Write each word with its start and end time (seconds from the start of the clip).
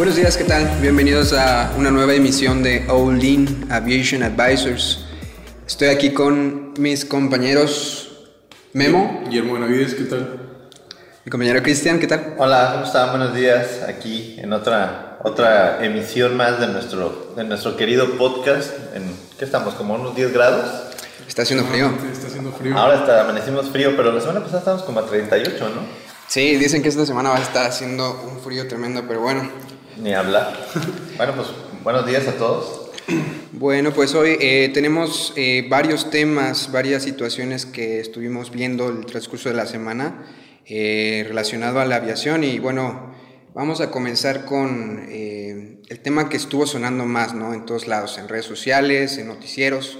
Buenos 0.00 0.16
días, 0.16 0.38
¿qué 0.38 0.44
tal? 0.44 0.66
Bienvenidos 0.80 1.34
a 1.34 1.74
una 1.76 1.90
nueva 1.90 2.14
emisión 2.14 2.62
de 2.62 2.86
All 2.88 3.22
In 3.22 3.66
Aviation 3.70 4.22
Advisors. 4.22 5.04
Estoy 5.66 5.88
aquí 5.88 6.14
con 6.14 6.72
mis 6.78 7.04
compañeros 7.04 8.30
Memo. 8.72 9.20
Guillermo 9.26 9.52
Benavides, 9.52 9.94
¿qué 9.94 10.04
tal? 10.04 10.40
Mi 11.26 11.30
compañero 11.30 11.62
Cristian, 11.62 11.98
¿qué 11.98 12.06
tal? 12.06 12.34
Hola, 12.38 12.70
¿cómo 12.72 12.86
están? 12.86 13.10
Buenos 13.10 13.34
días. 13.34 13.82
Aquí 13.86 14.36
en 14.38 14.54
otra, 14.54 15.18
otra 15.22 15.84
emisión 15.84 16.34
más 16.34 16.58
de 16.58 16.68
nuestro, 16.68 17.34
de 17.36 17.44
nuestro 17.44 17.76
querido 17.76 18.16
podcast. 18.16 18.72
En, 18.94 19.02
¿Qué 19.38 19.44
estamos? 19.44 19.74
¿Como 19.74 19.96
unos 19.96 20.16
10 20.16 20.32
grados? 20.32 20.64
Está 21.28 21.42
haciendo 21.42 21.66
frío. 21.66 21.92
Está 22.10 22.28
haciendo 22.28 22.52
frío. 22.52 22.74
Ahora 22.74 23.00
está, 23.00 23.20
amanecimos 23.20 23.68
frío, 23.68 23.94
pero 23.98 24.12
la 24.12 24.20
semana 24.22 24.40
pasada 24.40 24.60
estábamos 24.60 24.86
como 24.86 25.00
a 25.00 25.06
38, 25.06 25.68
¿no? 25.74 25.82
Sí, 26.26 26.56
dicen 26.56 26.80
que 26.82 26.88
esta 26.88 27.04
semana 27.04 27.28
va 27.28 27.36
a 27.36 27.42
estar 27.42 27.66
haciendo 27.66 28.18
un 28.32 28.40
frío 28.40 28.66
tremendo, 28.66 29.04
pero 29.06 29.20
bueno. 29.20 29.42
Ni 30.02 30.14
hablar. 30.14 30.56
bueno, 31.16 31.34
pues 31.34 31.48
buenos 31.84 32.06
días 32.06 32.26
a 32.26 32.32
todos. 32.32 32.90
Bueno, 33.52 33.92
pues 33.92 34.14
hoy 34.14 34.36
eh, 34.40 34.70
tenemos 34.72 35.34
eh, 35.36 35.66
varios 35.68 36.10
temas, 36.10 36.72
varias 36.72 37.02
situaciones 37.02 37.66
que 37.66 38.00
estuvimos 38.00 38.50
viendo 38.50 38.88
el 38.88 39.04
transcurso 39.04 39.50
de 39.50 39.56
la 39.56 39.66
semana 39.66 40.24
eh, 40.64 41.24
relacionado 41.28 41.80
a 41.80 41.84
la 41.84 41.96
aviación 41.96 42.44
y 42.44 42.58
bueno, 42.58 43.14
vamos 43.52 43.82
a 43.82 43.90
comenzar 43.90 44.46
con 44.46 45.06
eh, 45.10 45.82
el 45.88 46.00
tema 46.00 46.30
que 46.30 46.38
estuvo 46.38 46.66
sonando 46.66 47.04
más, 47.04 47.34
¿no? 47.34 47.52
En 47.52 47.66
todos 47.66 47.86
lados, 47.86 48.16
en 48.16 48.28
redes 48.28 48.46
sociales, 48.46 49.18
en 49.18 49.28
noticieros. 49.28 49.98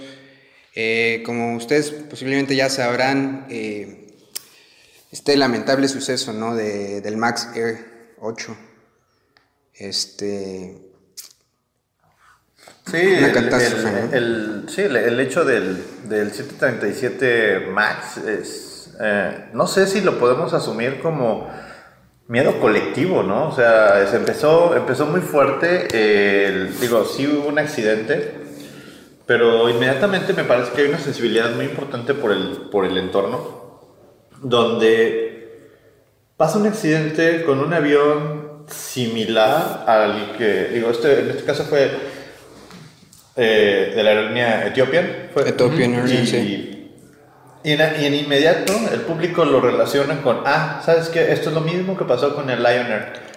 Como 1.27 1.57
ustedes 1.57 1.91
posiblemente 1.91 2.57
ya 2.57 2.71
sabrán, 2.71 3.47
este 5.11 5.37
lamentable 5.37 5.89
suceso, 5.89 6.33
¿no? 6.33 6.55
De, 6.55 7.03
del 7.03 7.19
Max 7.19 7.49
Air 7.55 8.15
8. 8.21 8.70
Este, 9.81 10.77
Sí, 12.91 12.97
el, 12.99 13.33
catástrofe, 13.33 13.89
el- 13.89 14.11
¿no? 14.11 14.13
el- 14.13 14.69
sí, 14.69 14.83
el, 14.83 14.97
el 14.97 15.21
hecho 15.21 15.45
del, 15.45 15.83
del 16.09 16.33
737 16.33 17.69
MAX 17.73 18.17
es, 18.19 18.95
eh, 19.01 19.49
no 19.55 19.67
sé 19.67 19.87
si 19.87 20.01
lo 20.03 20.19
podemos 20.19 20.53
asumir 20.53 21.01
como 21.01 21.49
miedo 22.29 22.61
colectivo, 22.61 23.23
¿no? 23.23 23.49
O 23.49 23.53
sea, 23.57 24.07
se 24.07 24.17
empezó, 24.17 24.77
empezó 24.77 25.07
muy 25.07 25.21
fuerte, 25.21 25.89
eh, 25.93 26.71
digo, 26.81 27.05
sí 27.05 27.27
hubo 27.27 27.49
un 27.49 27.59
accidente, 27.59 28.35
pero 29.27 29.71
inmediatamente 29.71 30.33
me 30.35 30.45
parece 30.45 30.73
que 30.73 30.83
hay 30.83 30.89
una 30.89 30.99
sensibilidad 30.99 31.55
muy 31.55 31.65
importante 31.67 32.13
por 32.15 32.33
el, 32.33 32.69
por 32.71 32.85
el 32.85 32.99
entorno, 32.99 33.81
donde 34.43 35.71
pasa 36.37 36.59
un 36.59 36.67
accidente 36.67 37.45
con 37.45 37.61
un 37.61 37.73
avión 37.73 38.40
similar 38.71 39.85
al 39.87 40.37
que, 40.37 40.69
digo, 40.73 40.91
este, 40.91 41.21
en 41.21 41.31
este 41.31 41.45
caso 41.45 41.65
fue 41.65 41.91
eh, 43.37 43.93
de 43.95 44.03
la 44.03 44.11
aerolínea 44.11 44.67
Ethiopian. 44.67 45.29
Fue, 45.33 45.49
Ethiopian 45.49 45.95
Airlines, 45.95 46.23
y, 46.23 46.27
sí. 46.27 46.93
y 47.65 47.73
en, 47.73 47.81
y 48.01 48.05
en 48.07 48.15
inmediato 48.15 48.73
el 48.93 49.01
público 49.03 49.45
lo 49.45 49.61
relaciona 49.61 50.23
con, 50.23 50.43
ah, 50.45 50.83
¿sabes 50.85 51.09
qué? 51.09 51.33
Esto 51.33 51.51
es 51.51 51.55
lo 51.55 51.61
mismo 51.61 51.97
que 51.97 52.05
pasó 52.05 52.35
con 52.35 52.51
el 52.51 52.63
Lion 52.63 52.87
Air. 52.87 53.31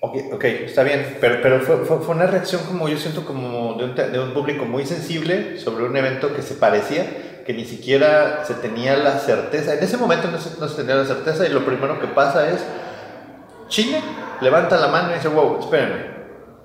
Ok, 0.00 0.16
ok, 0.34 0.44
está 0.44 0.82
bien, 0.82 1.16
pero, 1.18 1.40
pero 1.40 1.60
fue, 1.60 1.78
fue, 1.78 1.98
fue 2.00 2.14
una 2.14 2.26
reacción 2.26 2.62
como 2.64 2.88
yo 2.88 2.98
siento 2.98 3.24
como 3.24 3.74
de 3.74 3.84
un, 3.84 3.94
de 3.94 4.18
un 4.18 4.34
público 4.34 4.66
muy 4.66 4.84
sensible 4.84 5.58
sobre 5.58 5.84
un 5.84 5.96
evento 5.96 6.34
que 6.34 6.42
se 6.42 6.54
parecía, 6.54 7.06
que 7.46 7.54
ni 7.54 7.64
siquiera 7.64 8.44
se 8.44 8.54
tenía 8.54 8.96
la 8.98 9.18
certeza. 9.18 9.74
En 9.74 9.82
ese 9.82 9.96
momento 9.96 10.30
no 10.30 10.38
se, 10.38 10.60
no 10.60 10.68
se 10.68 10.76
tenía 10.76 10.96
la 10.96 11.06
certeza 11.06 11.46
y 11.46 11.50
lo 11.50 11.64
primero 11.64 12.00
que 12.00 12.06
pasa 12.08 12.50
es, 12.50 12.62
China 13.68 13.98
levanta 14.40 14.76
la 14.76 14.88
mano 14.88 15.10
y 15.10 15.14
dice, 15.14 15.28
wow, 15.28 15.60
espérenme, 15.60 16.14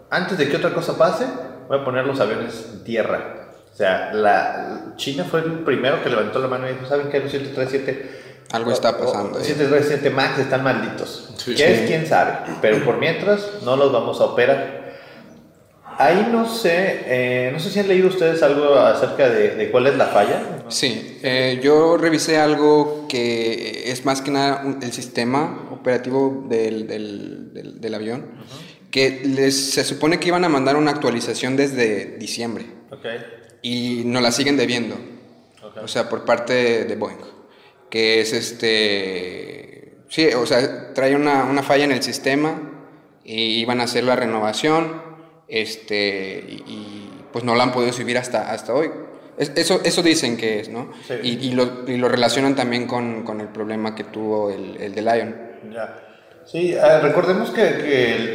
antes 0.09 0.38
de 0.38 0.49
que 0.49 0.57
otra 0.57 0.73
cosa 0.73 0.97
pase, 0.97 1.25
voy 1.67 1.79
a 1.79 1.85
poner 1.85 2.05
los 2.05 2.19
aviones 2.19 2.69
en 2.73 2.83
tierra. 2.83 3.49
O 3.71 3.75
sea, 3.75 4.13
la, 4.13 4.94
China 4.95 5.25
fue 5.29 5.39
el 5.41 5.59
primero 5.59 6.03
que 6.03 6.09
levantó 6.09 6.39
la 6.39 6.47
mano 6.47 6.67
y 6.67 6.73
dijo, 6.73 6.85
¿saben 6.85 7.09
qué? 7.09 7.19
Los 7.19 7.31
737... 7.31 8.27
Algo 8.51 8.71
está 8.71 8.97
pasando 8.97 9.38
Los 9.38 9.47
ahí. 9.47 9.53
737 9.53 10.09
MAX 10.09 10.39
están 10.39 10.63
malditos. 10.63 11.29
Sí, 11.38 11.51
¿Qué 11.55 11.57
sí. 11.57 11.63
es? 11.63 11.88
¿Quién 11.88 12.07
sabe? 12.07 12.33
Pero 12.61 12.83
por 12.83 12.97
mientras 12.97 13.61
no 13.63 13.75
los 13.75 13.91
vamos 13.94 14.19
a 14.21 14.25
operar. 14.25 14.78
Ahí 16.01 16.29
no 16.31 16.47
sé, 16.47 17.01
eh, 17.07 17.49
no 17.51 17.59
sé 17.59 17.69
si 17.69 17.79
han 17.79 17.89
leído 17.89 18.07
ustedes 18.07 18.41
algo 18.41 18.73
acerca 18.75 19.27
de, 19.29 19.55
de 19.55 19.69
cuál 19.69 19.85
es 19.87 19.97
la 19.97 20.05
falla. 20.07 20.63
Sí, 20.69 21.19
eh, 21.21 21.59
yo 21.61 21.97
revisé 21.97 22.37
algo 22.37 23.05
que 23.09 23.91
es 23.91 24.05
más 24.05 24.21
que 24.21 24.31
nada 24.31 24.61
un- 24.65 24.81
el 24.81 24.93
sistema 24.93 25.67
operativo 25.71 26.45
del, 26.47 26.88
del- 26.88 27.53
del- 27.53 27.81
del 27.81 27.93
avión, 27.93 28.25
que 28.91 29.21
les, 29.25 29.71
se 29.71 29.83
supone 29.83 30.21
que 30.21 30.29
iban 30.29 30.45
a 30.45 30.49
mandar 30.49 30.77
una 30.77 30.91
actualización 30.91 31.57
desde 31.57 32.15
diciembre 32.17 32.65
y 33.61 34.03
nos 34.05 34.21
la 34.21 34.31
siguen 34.31 34.55
debiendo, 34.55 34.95
o 35.83 35.88
sea, 35.89 36.07
por 36.07 36.23
parte 36.23 36.53
de, 36.53 36.85
de 36.85 36.95
Boeing, 36.95 37.17
que 37.89 38.21
es 38.21 38.31
este, 38.31 39.95
sí, 40.07 40.27
o 40.27 40.45
sea, 40.45 40.93
trae 40.93 41.13
una, 41.13 41.43
una 41.43 41.61
falla 41.61 41.83
en 41.83 41.91
el 41.91 42.01
sistema 42.01 42.61
y 43.25 43.59
iban 43.59 43.81
a 43.81 43.83
hacer 43.83 44.05
la 44.05 44.15
renovación, 44.15 45.08
este, 45.49 46.43
y, 46.47 46.53
y, 46.67 47.11
pues 47.31 47.43
no 47.43 47.55
la 47.55 47.63
han 47.63 47.71
podido 47.71 47.91
subir 47.93 48.17
hasta, 48.17 48.51
hasta 48.51 48.73
hoy. 48.73 48.89
Es- 49.37 49.51
Eso, 49.55 49.81
eso 49.83 50.01
dicen 50.01 50.37
que 50.37 50.59
es, 50.59 50.69
¿no? 50.69 50.91
Sí. 51.07 51.13
Y, 51.23 51.47
y 51.47 51.51
lo, 51.53 51.83
y 51.87 51.97
lo 51.97 52.09
relacionan 52.09 52.55
también 52.55 52.87
con, 52.87 53.23
con 53.23 53.41
el 53.41 53.47
problema 53.47 53.95
que 53.95 54.03
tuvo 54.03 54.49
el, 54.51 54.77
el 54.81 54.93
de 54.95 55.01
Lion. 55.01 55.35
Ya. 55.73 55.95
Sí, 56.45 56.75
recordemos 57.03 57.51
que, 57.51 57.61
que 57.61 58.15
el, 58.15 58.27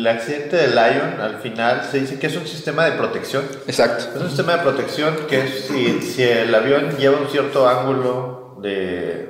el 0.00 0.06
accidente 0.06 0.56
de 0.56 0.68
Lion 0.68 1.20
al 1.20 1.38
final 1.38 1.84
se 1.88 2.00
dice 2.00 2.18
que 2.18 2.26
es 2.26 2.36
un 2.36 2.46
sistema 2.46 2.84
de 2.86 2.92
protección. 2.92 3.44
Exacto. 3.68 4.06
Es 4.16 4.20
un 4.22 4.26
sistema 4.28 4.56
de 4.56 4.62
protección 4.62 5.16
que 5.28 5.44
es 5.44 5.66
si, 5.66 6.02
si 6.02 6.22
el 6.24 6.52
avión 6.52 6.96
lleva 6.98 7.18
un 7.20 7.28
cierto 7.28 7.68
ángulo 7.68 8.58
de 8.60 9.28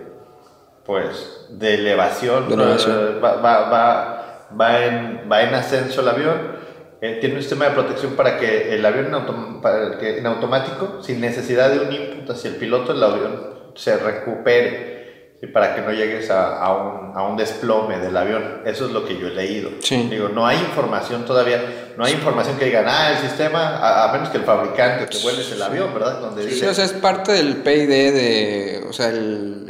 pues 0.87 1.47
de 1.51 1.75
elevación, 1.75 2.49
De 2.49 2.55
elevación. 2.55 3.21
va, 3.23 3.35
va, 3.35 3.69
va, 3.69 4.49
va 4.59 4.85
en, 4.87 5.29
va 5.31 5.43
en 5.43 5.55
ascenso 5.55 6.01
el 6.01 6.09
avión, 6.09 6.57
eh, 7.03 7.19
tiene 7.21 7.37
un 7.37 7.41
sistema 7.41 7.67
de 7.67 7.71
protección 7.73 8.13
para 8.15 8.39
que 8.39 8.75
el 8.75 8.85
avión 8.85 9.07
en, 9.07 9.13
autom- 9.15 9.61
para 9.61 9.99
que 9.99 10.19
en 10.19 10.27
automático, 10.27 11.03
sin 11.03 11.21
necesidad 11.21 11.71
de 11.71 11.81
un 11.81 11.93
input 11.93 12.31
hacia 12.31 12.51
el 12.51 12.57
piloto, 12.57 12.93
el 12.93 13.03
avión 13.03 13.51
se 13.75 13.97
recupere 13.97 15.01
y 15.43 15.47
para 15.47 15.75
que 15.75 15.81
no 15.81 15.91
llegues 15.93 16.31
a, 16.31 16.59
a 16.63 16.75
un, 16.77 17.17
a 17.17 17.23
un 17.23 17.37
desplome 17.39 17.99
del 17.99 18.15
avión. 18.15 18.61
Eso 18.67 18.85
es 18.85 18.93
lo 18.93 19.07
que 19.07 19.17
yo 19.19 19.29
he 19.29 19.31
leído. 19.31 19.71
Sí. 19.81 20.07
Digo, 20.11 20.29
no 20.29 20.47
hay 20.47 20.59
información 20.59 21.25
todavía, 21.25 21.93
no 21.97 22.05
hay 22.05 22.13
información 22.13 22.59
que 22.59 22.67
digan, 22.67 22.85
ah, 22.87 23.13
el 23.13 23.19
sistema, 23.27 23.79
a, 23.79 24.11
a 24.11 24.13
menos 24.13 24.29
que 24.29 24.37
el 24.37 24.45
fabricante 24.45 25.07
te 25.07 25.23
vueles 25.23 25.51
el 25.51 25.63
avión, 25.63 25.95
¿verdad? 25.95 26.21
Donde 26.21 26.43
Sí, 26.43 26.51
dice, 26.51 26.69
o 26.69 26.75
sea, 26.75 26.85
es 26.85 26.93
parte 26.93 27.33
del 27.33 27.57
PID 27.57 27.89
de, 27.89 28.85
o 28.87 28.93
sea, 28.93 29.09
el, 29.09 29.17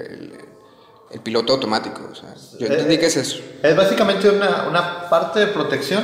el, 0.04 0.32
el 1.12 1.20
piloto 1.20 1.52
automático. 1.52 2.00
O 2.10 2.14
sea, 2.16 2.34
yo 2.58 2.66
entendí 2.66 2.98
que 2.98 3.06
es 3.06 3.16
eso. 3.16 3.40
Es 3.62 3.76
básicamente 3.76 4.28
una, 4.28 4.66
una 4.68 5.08
parte 5.08 5.38
de 5.38 5.46
protección 5.46 6.02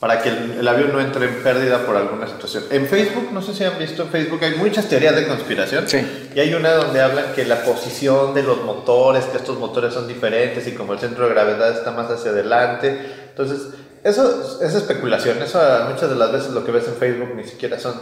para 0.00 0.22
que 0.22 0.30
el, 0.30 0.52
el 0.60 0.66
avión 0.66 0.92
no 0.92 1.00
entre 1.00 1.26
en 1.26 1.42
pérdida 1.42 1.84
por 1.84 1.94
alguna 1.94 2.26
situación. 2.26 2.64
En 2.70 2.86
Facebook, 2.86 3.28
no 3.32 3.42
sé 3.42 3.52
si 3.52 3.64
han 3.64 3.78
visto 3.78 4.02
en 4.02 4.08
Facebook, 4.08 4.42
hay 4.42 4.54
muchas 4.54 4.88
teorías 4.88 5.14
de 5.14 5.28
conspiración. 5.28 5.86
Sí. 5.86 6.30
Y 6.34 6.40
hay 6.40 6.54
una 6.54 6.72
donde 6.72 7.02
hablan 7.02 7.34
que 7.34 7.44
la 7.44 7.62
posición 7.62 8.32
de 8.32 8.42
los 8.42 8.64
motores, 8.64 9.26
que 9.26 9.36
estos 9.36 9.58
motores 9.58 9.92
son 9.92 10.08
diferentes 10.08 10.66
y 10.66 10.72
como 10.72 10.94
el 10.94 10.98
centro 10.98 11.24
de 11.28 11.34
gravedad 11.34 11.76
está 11.76 11.90
más 11.90 12.10
hacia 12.10 12.30
adelante. 12.30 12.98
Entonces, 13.28 13.74
eso 14.02 14.58
es 14.62 14.74
especulación. 14.74 15.42
Eso 15.42 15.60
muchas 15.90 16.08
de 16.08 16.16
las 16.16 16.32
veces 16.32 16.52
lo 16.52 16.64
que 16.64 16.72
ves 16.72 16.88
en 16.88 16.94
Facebook 16.94 17.34
ni 17.36 17.44
siquiera 17.44 17.78
son, 17.78 17.94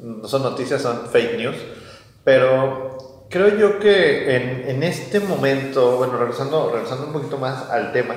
no 0.00 0.28
son 0.28 0.44
noticias, 0.44 0.80
son 0.80 1.08
fake 1.10 1.36
news. 1.36 1.56
Pero 2.22 3.26
creo 3.28 3.58
yo 3.58 3.80
que 3.80 4.36
en, 4.36 4.70
en 4.70 4.82
este 4.84 5.18
momento, 5.18 5.96
bueno, 5.96 6.16
regresando, 6.16 6.70
regresando 6.72 7.06
un 7.06 7.12
poquito 7.12 7.38
más 7.38 7.68
al 7.70 7.90
tema, 7.90 8.14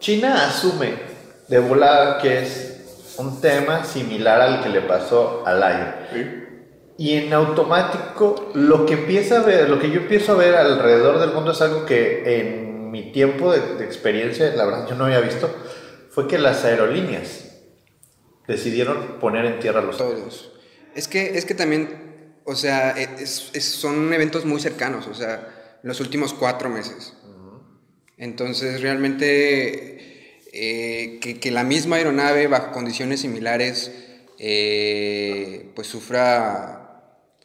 China 0.00 0.48
asume 0.48 1.14
de 1.48 1.58
volada 1.58 2.18
que 2.20 2.42
es 2.42 3.14
un 3.18 3.40
tema 3.40 3.84
similar 3.84 4.40
al 4.40 4.62
que 4.62 4.68
le 4.68 4.80
pasó 4.82 5.42
a 5.46 5.54
Lion. 5.54 5.94
Y 6.98 7.12
en 7.14 7.32
automático, 7.32 8.50
lo 8.54 8.86
que 8.86 8.94
empieza 8.94 9.40
a 9.40 9.42
ver, 9.42 9.68
lo 9.68 9.78
que 9.78 9.90
yo 9.90 10.00
empiezo 10.00 10.32
a 10.32 10.36
ver 10.36 10.54
alrededor 10.54 11.18
del 11.20 11.32
mundo 11.32 11.52
es 11.52 11.60
algo 11.60 11.84
que 11.84 12.40
en 12.40 12.90
mi 12.90 13.12
tiempo 13.12 13.52
de, 13.52 13.74
de 13.76 13.84
experiencia, 13.84 14.50
la 14.54 14.64
verdad 14.64 14.88
yo 14.88 14.94
no 14.94 15.04
había 15.04 15.20
visto, 15.20 15.54
fue 16.10 16.26
que 16.26 16.38
las 16.38 16.64
aerolíneas 16.64 17.44
decidieron 18.48 19.18
poner 19.20 19.44
en 19.44 19.58
tierra 19.60 19.82
los 19.82 19.96
Todos. 19.98 20.52
Es 20.94 21.08
que, 21.08 21.36
es 21.36 21.44
que 21.44 21.54
también, 21.54 22.34
o 22.44 22.54
sea, 22.54 22.92
es- 22.92 23.50
es- 23.52 23.64
son 23.64 24.12
eventos 24.14 24.44
muy 24.46 24.60
cercanos, 24.60 25.06
o 25.08 25.14
sea, 25.14 25.78
los 25.82 26.00
últimos 26.00 26.32
cuatro 26.32 26.70
meses. 26.70 27.12
Entonces, 28.16 28.80
realmente, 28.80 29.95
eh, 30.58 31.18
que, 31.20 31.38
que 31.38 31.50
la 31.50 31.64
misma 31.64 31.96
aeronave, 31.96 32.46
bajo 32.48 32.72
condiciones 32.72 33.20
similares, 33.20 33.92
eh, 34.38 35.70
pues 35.74 35.86
sufra 35.86 36.82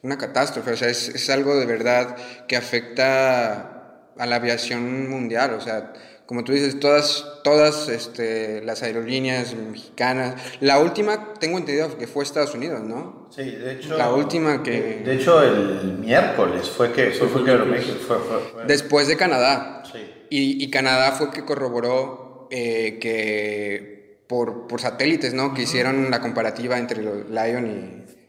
una 0.04 0.18
catástrofe, 0.18 0.72
o 0.72 0.78
sea, 0.78 0.90
es, 0.90 1.10
es 1.10 1.30
algo 1.30 1.56
de 1.60 1.66
verdad 1.66 2.16
que 2.48 2.56
afecta 2.56 4.08
a 4.18 4.26
la 4.26 4.36
aviación 4.38 5.10
mundial, 5.10 5.54
o 5.54 5.62
sea, 5.62 5.94
como 6.26 6.44
tú 6.46 6.54
dices, 6.54 6.80
todas, 6.80 7.26
todas 7.44 7.90
este, 7.90 8.62
las 8.64 8.82
aerolíneas 8.84 9.54
mexicanas, 9.54 10.36
la 10.62 10.80
última 10.80 11.34
tengo 11.40 11.58
entendido 11.58 11.98
que 11.98 12.08
fue 12.08 12.24
Estados 12.24 12.54
Unidos, 12.56 12.82
¿no? 12.82 13.28
Sí, 13.36 13.44
de 13.52 13.74
hecho. 13.74 13.98
La 13.98 14.12
última 14.14 14.64
que... 14.64 15.02
De 15.04 15.16
hecho, 15.16 15.42
el 15.44 15.98
miércoles 16.00 16.70
fue 16.70 16.94
que, 16.94 17.12
fue, 17.12 17.28
fue 17.28 17.44
que 17.44 17.52
Aeroméxico 17.52 18.00
fue, 18.00 18.18
fue, 18.20 18.40
fue- 18.54 18.66
Después 18.66 19.08
de 19.08 19.18
Canadá. 19.18 19.84
Sí. 19.92 20.00
Y, 20.30 20.64
y 20.64 20.70
Canadá 20.72 21.12
fue 21.12 21.32
que 21.32 21.44
corroboró 21.44 22.21
eh, 22.52 23.00
que 23.00 24.22
por, 24.28 24.68
por 24.68 24.80
satélites, 24.80 25.34
¿no? 25.34 25.54
Que 25.54 25.64
hicieron 25.64 26.12
la 26.12 26.20
comparativa 26.22 26.78
entre 26.78 27.02
los 27.02 27.30
Lion 27.30 27.68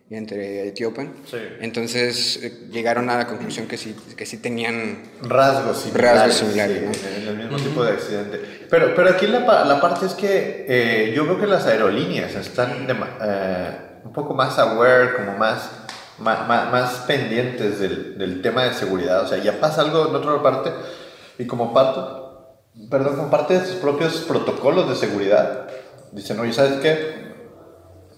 y, 0.09 0.15
y 0.15 0.17
entre 0.17 0.69
Ethiopian. 0.69 1.13
Sí. 1.31 1.37
Entonces 1.61 2.41
eh, 2.43 2.53
llegaron 2.71 3.09
a 3.11 3.17
la 3.19 3.27
conclusión 3.27 3.67
que 3.69 3.77
sí, 3.77 3.95
que 4.17 4.27
sí 4.27 4.39
tenían... 4.39 5.03
rasgos 5.23 5.83
similares, 5.83 6.13
Rasgos 6.21 6.35
similares, 6.37 6.97
sí, 6.97 7.07
¿no? 7.07 7.17
en 7.23 7.29
el 7.29 7.37
mismo 7.37 7.57
tipo 7.59 7.85
de 7.85 7.93
accidente. 7.93 8.41
Pero, 8.69 8.95
pero 8.97 9.11
aquí 9.11 9.27
la, 9.27 9.41
la 9.65 9.81
parte 9.81 10.07
es 10.07 10.15
que 10.15 10.67
eh, 10.69 11.13
yo 11.15 11.25
creo 11.25 11.41
que 11.41 11.47
las 11.47 11.67
aerolíneas 11.67 12.35
están 12.35 12.87
de 12.87 12.95
eh, 13.23 13.71
un 14.05 14.13
poco 14.13 14.35
más 14.35 14.59
aware, 14.59 15.15
como 15.15 15.39
más, 15.39 15.71
ma- 16.19 16.45
ma- 16.49 16.65
más, 16.71 16.95
pendientes 17.07 17.79
del, 17.79 18.19
del 18.19 18.43
tema 18.43 18.65
de 18.65 18.75
seguridad. 18.75 19.23
O 19.23 19.29
sea, 19.29 19.39
ya 19.39 19.61
pasa 19.61 19.83
algo 19.83 20.09
en 20.09 20.15
otra 20.17 20.43
parte 20.43 20.71
y 21.39 21.47
como 21.47 21.73
parte, 21.73 22.01
perdón, 22.91 23.17
como 23.17 23.31
parte 23.31 23.59
de 23.59 23.67
sus 23.67 23.77
propios 23.77 24.17
protocolos 24.29 24.89
de 24.89 24.97
seguridad, 24.97 25.69
dicen, 26.13 26.39
oye, 26.41 26.53
¿sabes 26.53 26.81
qué? 26.81 27.33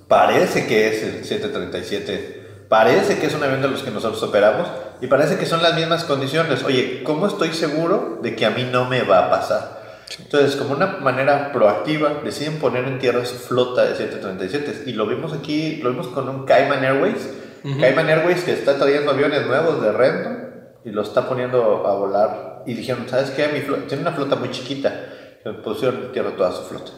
Parece 0.08 0.66
que 0.66 0.88
es 0.88 1.02
el 1.02 1.24
737, 1.24 2.66
parece 2.68 3.18
que 3.18 3.26
es 3.26 3.34
un 3.34 3.42
avión 3.42 3.62
de 3.62 3.68
los 3.68 3.82
que 3.82 3.90
nosotros 3.90 4.22
operamos 4.22 4.68
y 5.00 5.06
parece 5.06 5.38
que 5.38 5.46
son 5.46 5.62
las 5.62 5.74
mismas 5.74 6.04
condiciones. 6.04 6.62
Oye, 6.64 7.02
¿cómo 7.04 7.26
estoy 7.26 7.52
seguro 7.52 8.18
de 8.22 8.36
que 8.36 8.46
a 8.46 8.50
mí 8.50 8.68
no 8.70 8.88
me 8.88 9.02
va 9.02 9.26
a 9.26 9.30
pasar? 9.30 9.84
Entonces, 10.18 10.56
como 10.56 10.74
una 10.74 10.98
manera 10.98 11.52
proactiva, 11.52 12.20
deciden 12.22 12.58
poner 12.58 12.84
en 12.84 12.98
tierra 12.98 13.24
su 13.24 13.36
flota 13.36 13.84
de 13.84 13.96
737 13.96 14.84
y 14.86 14.92
lo 14.92 15.06
vimos 15.06 15.32
aquí, 15.32 15.76
lo 15.76 15.90
vimos 15.90 16.08
con 16.08 16.28
un 16.28 16.44
Cayman 16.44 16.84
Airways. 16.84 17.30
Cayman 17.80 18.08
Airways 18.08 18.44
que 18.44 18.52
está 18.52 18.76
trayendo 18.76 19.10
aviones 19.10 19.46
nuevos 19.46 19.82
de 19.82 19.90
Rendon 19.90 20.50
y 20.84 20.90
lo 20.90 21.02
está 21.02 21.26
poniendo 21.26 21.86
a 21.86 21.94
volar. 21.94 22.53
Y 22.66 22.74
dijeron, 22.74 23.06
¿sabes 23.08 23.30
qué? 23.30 23.48
Mi 23.48 23.60
flota 23.60 23.86
tiene 23.86 24.02
una 24.02 24.12
flota 24.12 24.36
muy 24.36 24.50
chiquita. 24.50 24.92
Pusieron 25.62 26.04
en 26.04 26.12
tierra 26.12 26.34
toda 26.36 26.52
su 26.52 26.62
flota. 26.62 26.90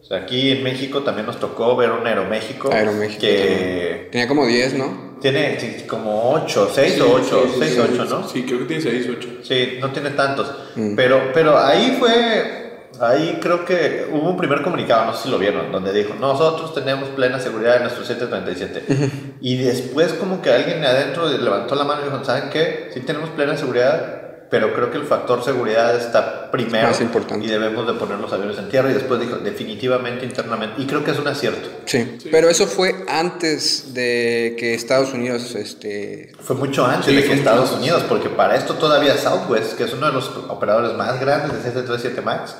O 0.00 0.04
sea, 0.04 0.18
aquí 0.18 0.52
en 0.52 0.62
México 0.62 1.02
también 1.02 1.26
nos 1.26 1.40
tocó 1.40 1.74
ver 1.74 1.90
un 1.90 2.06
Aeroméxico, 2.06 2.70
Aeroméxico 2.72 3.20
que 3.22 4.08
Tenía 4.12 4.28
como 4.28 4.46
10, 4.46 4.74
¿no? 4.74 5.06
tiene 5.20 5.58
como 5.88 6.32
8, 6.32 6.70
6 6.74 6.92
Sí, 6.94 7.00
o 7.00 7.12
8, 7.12 7.44
sí, 7.46 7.58
6 7.58 7.72
sí, 7.72 7.80
o 7.80 7.86
sí, 7.86 7.90
8, 7.94 8.04
¿no? 8.04 8.28
Sí, 8.28 8.42
creo 8.44 8.58
que 8.60 8.64
tiene 8.66 8.82
6, 8.82 9.08
8. 9.18 9.28
Sí, 9.42 9.78
no 9.80 9.90
tiene 9.90 10.10
tantos. 10.10 10.52
Mm. 10.74 10.94
Pero, 10.94 11.30
pero 11.32 11.58
ahí 11.58 11.96
fue, 11.98 12.90
ahí 13.00 13.38
creo 13.40 13.64
que 13.64 14.06
hubo 14.12 14.30
un 14.30 14.36
primer 14.36 14.62
comunicado, 14.62 15.06
no 15.06 15.14
sé 15.14 15.24
si 15.24 15.30
lo 15.30 15.38
vieron, 15.38 15.72
donde 15.72 15.92
dijo, 15.92 16.14
nosotros 16.20 16.74
tenemos 16.74 17.08
plena 17.10 17.40
seguridad 17.40 17.76
en 17.76 17.82
nuestro 17.82 18.04
737. 18.04 19.10
y 19.40 19.56
después 19.56 20.12
como 20.12 20.42
que 20.42 20.50
alguien 20.50 20.84
adentro 20.84 21.28
levantó 21.28 21.74
la 21.74 21.84
mano 21.84 22.02
y 22.02 22.04
dijo, 22.04 22.24
¿saben 22.24 22.50
qué? 22.50 22.90
Sí 22.92 23.00
tenemos 23.00 23.30
plena 23.30 23.56
seguridad, 23.56 24.25
pero 24.50 24.72
creo 24.74 24.90
que 24.90 24.98
el 24.98 25.04
factor 25.04 25.42
seguridad 25.44 25.96
está 25.96 26.50
primero. 26.50 26.88
Más 26.88 27.00
importante. 27.00 27.44
Y 27.46 27.48
debemos 27.48 27.86
de 27.86 27.94
poner 27.94 28.18
los 28.18 28.32
aviones 28.32 28.56
en 28.58 28.68
tierra. 28.68 28.90
Y 28.90 28.94
después 28.94 29.18
dijo, 29.20 29.36
definitivamente 29.38 30.24
internamente. 30.24 30.80
Y 30.80 30.86
creo 30.86 31.02
que 31.04 31.10
es 31.10 31.18
un 31.18 31.26
acierto. 31.28 31.68
Sí. 31.86 32.18
Pero 32.30 32.48
eso 32.48 32.66
fue 32.66 33.04
antes 33.08 33.92
de 33.94 34.54
que 34.58 34.74
Estados 34.74 35.12
Unidos, 35.12 35.54
este... 35.54 36.32
Fue 36.40 36.54
mucho 36.56 36.86
antes 36.86 37.06
Sí, 37.06 37.14
de 37.16 37.22
que 37.22 37.28
mucho 37.28 37.38
Estados 37.40 37.68
antes. 37.70 37.78
Unidos, 37.78 38.02
porque 38.08 38.28
para 38.28 38.56
esto 38.56 38.74
todavía 38.74 39.16
Southwest, 39.16 39.76
que 39.76 39.84
es 39.84 39.92
uno 39.92 40.06
de 40.06 40.12
los 40.12 40.28
operadores 40.48 40.92
más 40.96 41.18
grandes 41.20 41.52
de 41.52 41.58
737 41.62 42.20
MAX, 42.22 42.54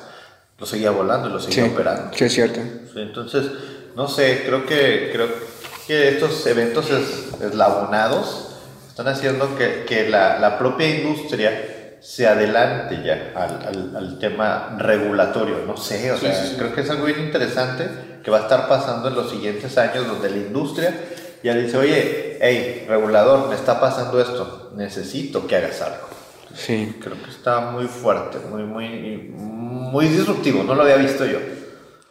lo 0.59 0.65
seguía 0.65 0.91
volando 0.91 1.29
y 1.29 1.31
lo 1.33 1.39
seguía 1.39 1.65
Sí, 1.65 1.69
operando. 1.71 2.11
sí, 2.17 2.25
es 2.25 2.33
cierto. 2.33 2.59
Sí, 2.93 2.99
entonces, 2.99 3.45
no 3.95 4.07
sé, 4.07 4.43
creo 4.45 4.65
que, 4.65 5.09
creo 5.13 5.27
que 5.85 6.09
estos 6.09 6.45
eventos 6.47 6.89
es- 6.89 7.41
eslabonados 7.41 8.43
están 8.89 9.07
haciendo 9.07 9.55
que, 9.57 9.85
que 9.87 10.09
la, 10.09 10.39
la 10.39 10.57
propia 10.57 10.89
industria 10.89 11.76
se 11.99 12.27
adelante 12.27 13.01
ya 13.03 13.31
al, 13.35 13.67
al- 13.67 13.95
al 13.95 14.19
tema 14.19 14.75
regulatorio. 14.79 15.59
No 15.65 15.77
sé, 15.77 16.11
o 16.11 16.17
Sí, 16.17 16.25
sea, 16.27 16.45
sí, 16.45 16.55
creo 16.57 16.73
que 16.73 16.81
es 16.81 16.89
algo 16.89 17.05
bien 17.05 17.19
interesante 17.21 17.87
que 18.23 18.31
va 18.31 18.39
a 18.39 18.41
estar 18.41 18.67
pasando 18.67 19.07
en 19.07 19.15
los 19.15 19.29
siguientes 19.29 19.77
años 19.77 20.07
donde 20.07 20.29
la 20.29 20.37
industria 20.37 20.93
ya 21.43 21.53
dice, 21.55 21.77
oye, 21.77 22.37
hey, 22.41 22.85
regulador, 22.87 23.47
me 23.49 23.55
está 23.55 23.79
pasando 23.79 24.19
esto, 24.19 24.71
necesito 24.75 25.47
que 25.47 25.55
hagas 25.55 25.81
algo. 25.81 26.07
Sí. 26.55 26.95
Creo 27.01 27.21
que 27.23 27.29
está 27.29 27.59
muy 27.71 27.85
fuerte, 27.85 28.37
muy, 28.49 28.63
muy, 28.63 28.89
muy 29.33 30.07
disruptivo, 30.07 30.63
no 30.63 30.73
lo 30.75 30.81
había 30.83 30.95
visto 30.97 31.25
yo. 31.25 31.37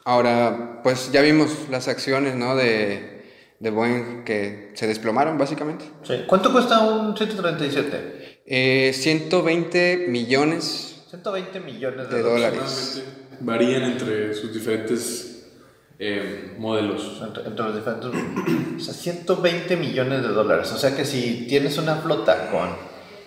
Ahora, 0.05 0.81
pues 0.83 1.11
ya 1.11 1.21
vimos 1.21 1.51
las 1.71 1.89
acciones, 1.89 2.37
¿no? 2.37 2.55
De, 2.55 3.25
de 3.59 3.71
Boeing 3.71 4.23
que 4.25 4.71
se 4.75 4.87
desplomaron, 4.87 5.37
básicamente. 5.37 5.85
Sí. 6.05 6.25
¿Cuánto 6.29 6.53
cuesta 6.53 6.81
un 6.81 7.17
737? 7.17 8.26
Eh, 8.47 8.93
120 8.95 10.07
millones 10.09 11.03
120 11.11 11.61
millones 11.61 12.09
de, 12.11 12.17
de 12.17 12.23
dólares. 12.23 12.59
dólares. 12.59 13.03
Varían 13.41 13.83
entre 13.85 14.35
sus 14.35 14.53
diferentes 14.53 15.47
eh, 15.99 16.55
modelos. 16.59 17.21
Entre, 17.25 17.45
entre 17.45 17.65
los 17.65 17.75
diferentes. 17.77 18.11
O 18.77 18.81
sea, 18.81 18.95
120 18.95 19.77
millones 19.77 20.23
de 20.23 20.29
dólares. 20.29 20.71
O 20.73 20.79
sea 20.79 20.95
que 20.97 21.05
si 21.05 21.47
tienes 21.49 21.79
una 21.79 21.97
flota 21.97 22.51
con 22.51 22.69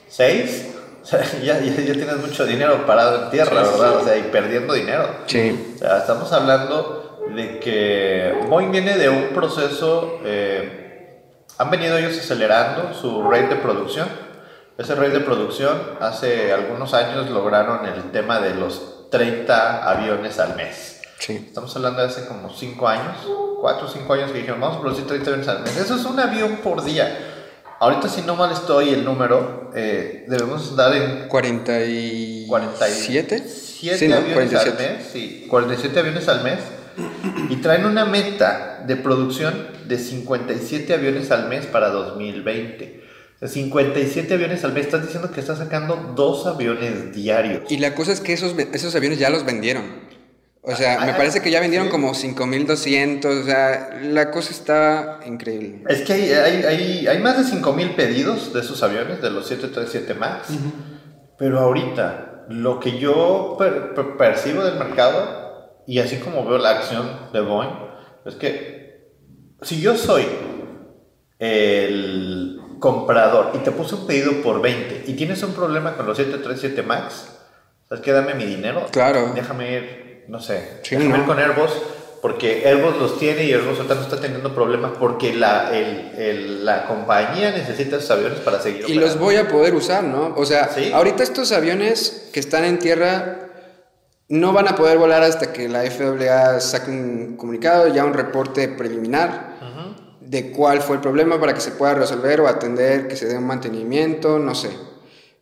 6, 0.08 0.68
o 1.02 1.06
sea, 1.06 1.22
ya, 1.44 1.60
ya, 1.60 1.76
ya 1.76 1.94
tienes 1.94 2.18
mucho 2.18 2.46
dinero 2.46 2.86
parado 2.86 3.26
en 3.26 3.32
tierra, 3.32 3.66
Sí, 3.66 3.72
¿verdad? 3.72 3.92
sí. 3.92 4.02
O 4.02 4.06
sea, 4.06 4.18
y 4.18 4.24
perdiendo 4.32 4.74
dinero. 4.74 5.08
Sí. 5.26 5.74
O 5.76 5.78
sea, 5.80 5.98
estamos 6.00 6.32
hablando 6.32 7.26
de 7.36 7.60
que 7.60 8.34
Boeing 8.50 8.72
viene 8.72 8.98
de 8.98 9.10
un 9.10 9.30
proceso. 9.34 10.20
eh, 10.26 10.76
han 11.58 11.70
venido 11.70 11.98
ellos 11.98 12.18
acelerando 12.18 12.94
su 12.94 13.22
rate 13.30 13.56
de 13.56 13.56
producción. 13.58 14.08
Ese 14.80 14.96
rate 14.96 15.10
de 15.10 15.20
producción, 15.20 15.78
hace 16.00 16.54
algunos 16.54 16.94
años 16.94 17.30
lograron 17.30 17.86
el 17.86 18.12
tema 18.12 18.40
de 18.40 18.56
los 18.56 19.10
30 19.12 19.90
aviones 19.92 20.40
al 20.40 20.56
mes. 20.56 21.02
Sí. 21.18 21.34
Estamos 21.34 21.76
hablando 21.76 22.00
de 22.00 22.08
hace 22.08 22.26
como 22.28 22.50
5 22.50 22.88
años, 22.88 23.18
4 23.60 23.86
o 23.86 23.90
5 23.90 24.14
años 24.14 24.32
que 24.32 24.38
dijeron, 24.38 24.62
vamos 24.62 24.78
a 24.78 24.80
producir 24.80 25.06
30 25.06 25.32
aviones 25.32 25.48
al 25.50 25.64
mes. 25.64 25.76
Eso 25.76 25.96
es 25.96 26.06
un 26.06 26.18
avión 26.18 26.60
por 26.64 26.82
día. 26.82 27.14
Ahorita, 27.82 28.08
si 28.08 28.22
no 28.22 28.38
mal 28.38 28.54
estoy 28.54 28.92
el 28.94 29.04
número, 29.04 29.70
eh, 29.76 30.24
debemos 30.30 30.74
dar 30.78 30.96
en 30.96 31.28
47. 31.28 32.48
47 32.48 33.50
Sí, 33.50 34.08
¿no? 34.08 34.16
aviones 34.16 34.34
47. 34.34 34.70
al 34.88 34.98
mes, 34.98 35.08
sí, 35.12 35.46
47 35.50 36.00
aviones 36.00 36.30
al 36.30 36.42
mes 36.42 36.60
y 37.50 37.58
traen 37.58 37.86
una 37.86 38.06
meta 38.06 38.82
de 38.88 38.96
producción 38.96 39.68
de 39.90 39.98
57 39.98 40.94
aviones 40.94 41.32
al 41.32 41.50
mes 41.50 41.66
para 41.66 41.90
2020. 41.90 43.00
O 43.42 43.48
sea, 43.48 43.48
57 43.48 44.34
aviones 44.34 44.64
al 44.66 44.74
mes, 44.74 44.86
estás 44.88 45.02
diciendo 45.04 45.32
que 45.32 45.40
estás 45.40 45.60
sacando 45.60 46.14
dos 46.16 46.46
aviones 46.46 47.14
diarios. 47.16 47.64
Y 47.72 47.78
la 47.78 47.96
cosa 47.96 48.12
es 48.12 48.20
que 48.20 48.34
esos, 48.34 48.54
esos 48.74 48.94
aviones 48.96 49.18
ya 49.18 49.30
los 49.30 49.46
vendieron. 49.46 49.84
O 50.62 50.76
sea, 50.76 50.98
Ah, 51.02 51.06
me 51.06 51.14
parece 51.14 51.42
que 51.42 51.50
ya 51.50 51.62
vendieron 51.62 51.88
sí. 51.88 51.92
como 51.92 52.14
5200. 52.14 53.34
O 53.34 53.44
sea, 53.46 53.98
la 54.04 54.30
cosa 54.30 54.52
está 54.52 55.22
increíble. 55.26 55.84
Es 55.88 56.02
que 56.02 56.12
hay, 56.14 56.32
hay, 56.34 56.64
hay, 56.64 57.08
hay 57.08 57.20
más 57.20 57.38
de 57.38 57.58
5.000 57.58 57.96
pedidos 57.96 58.54
de 58.54 58.60
esos 58.60 58.84
aviones, 58.84 59.22
de 59.22 59.30
los 59.32 59.48
737 59.48 60.14
MAX. 60.20 60.50
Pero 61.38 61.60
ahorita, 61.60 62.46
lo 62.50 62.82
que 62.82 63.00
yo 63.00 63.56
per- 63.58 63.94
per- 63.94 64.18
percibo 64.18 64.66
del 64.66 64.78
mercado, 64.78 65.82
y 65.88 66.00
así 66.00 66.18
como 66.18 66.44
veo 66.46 66.58
la 66.58 66.72
acción 66.72 67.10
de 67.32 67.40
Boeing, 67.40 67.72
es 68.26 68.36
que 68.36 69.14
si 69.62 69.80
yo 69.80 69.96
soy 69.96 70.26
el 71.40 72.59
comprador 72.80 73.52
y 73.56 73.60
te 73.60 73.72
puse 73.72 73.96
un 73.96 74.08
pedido 74.08 74.42
por 74.42 74.62
20 74.62 75.04
y 75.08 75.14
tienes 75.14 75.42
un 75.44 75.54
problema 75.54 75.96
con 75.96 76.06
los 76.08 76.18
737 76.18 76.84
MAX, 76.84 77.26
¿sabes 77.88 78.04
qué? 78.04 78.12
Dame 78.12 78.34
mi 78.36 78.46
dinero. 78.46 78.86
Claro. 78.92 79.32
Déjame 79.36 79.72
ir, 79.74 80.26
no 80.28 80.40
sé, 80.40 80.80
Sí, 80.84 80.96
déjame 80.96 81.10
¿no? 81.18 81.18
ir 81.22 81.26
con 81.28 81.40
Airbus 81.40 81.72
porque 82.22 82.64
Airbus 82.68 82.98
los 82.98 83.18
tiene 83.18 83.46
y 83.46 83.54
Airbus 83.54 83.78
ahorita 83.78 83.96
no 83.96 84.02
está 84.02 84.20
teniendo 84.20 84.54
problemas 84.54 84.92
porque 85.00 85.34
la, 85.34 85.76
el- 85.78 86.12
el- 86.18 86.66
la 86.66 86.86
compañía 86.86 87.52
necesita 87.52 87.96
esos 87.98 88.12
aviones 88.12 88.40
para 88.40 88.60
seguir 88.60 88.82
Y 88.90 88.96
los 88.96 89.12
operando. 89.16 89.24
voy 89.26 89.36
a 89.38 89.48
poder 89.48 89.74
usar, 89.74 90.04
¿no? 90.04 90.34
O 90.36 90.46
sea, 90.46 90.70
Sí. 90.70 90.92
ahorita 90.94 91.24
estos 91.24 91.52
aviones 91.54 92.30
que 92.34 92.40
están 92.42 92.66
en 92.66 92.78
tierra 92.80 93.40
no 94.28 94.52
van 94.54 94.68
a 94.68 94.76
poder 94.76 94.98
volar 94.98 95.24
hasta 95.24 95.52
que 95.54 95.68
la 95.70 95.84
FAA 95.90 96.60
saque 96.60 96.92
un 96.92 97.36
comunicado, 97.38 97.88
ya 97.88 98.04
un 98.06 98.14
reporte 98.14 98.68
preliminar 98.68 99.49
de 100.30 100.52
cuál 100.52 100.82
fue 100.82 100.98
el 100.98 101.02
problema 101.02 101.40
para 101.40 101.56
que 101.56 101.60
se 101.60 101.72
pueda 101.72 101.96
resolver 101.96 102.40
o 102.42 102.48
atender, 102.48 103.08
que 103.08 103.16
se 103.16 103.26
dé 103.26 103.36
un 103.36 103.48
mantenimiento, 103.48 104.38
no 104.38 104.54
sé. 104.54 104.70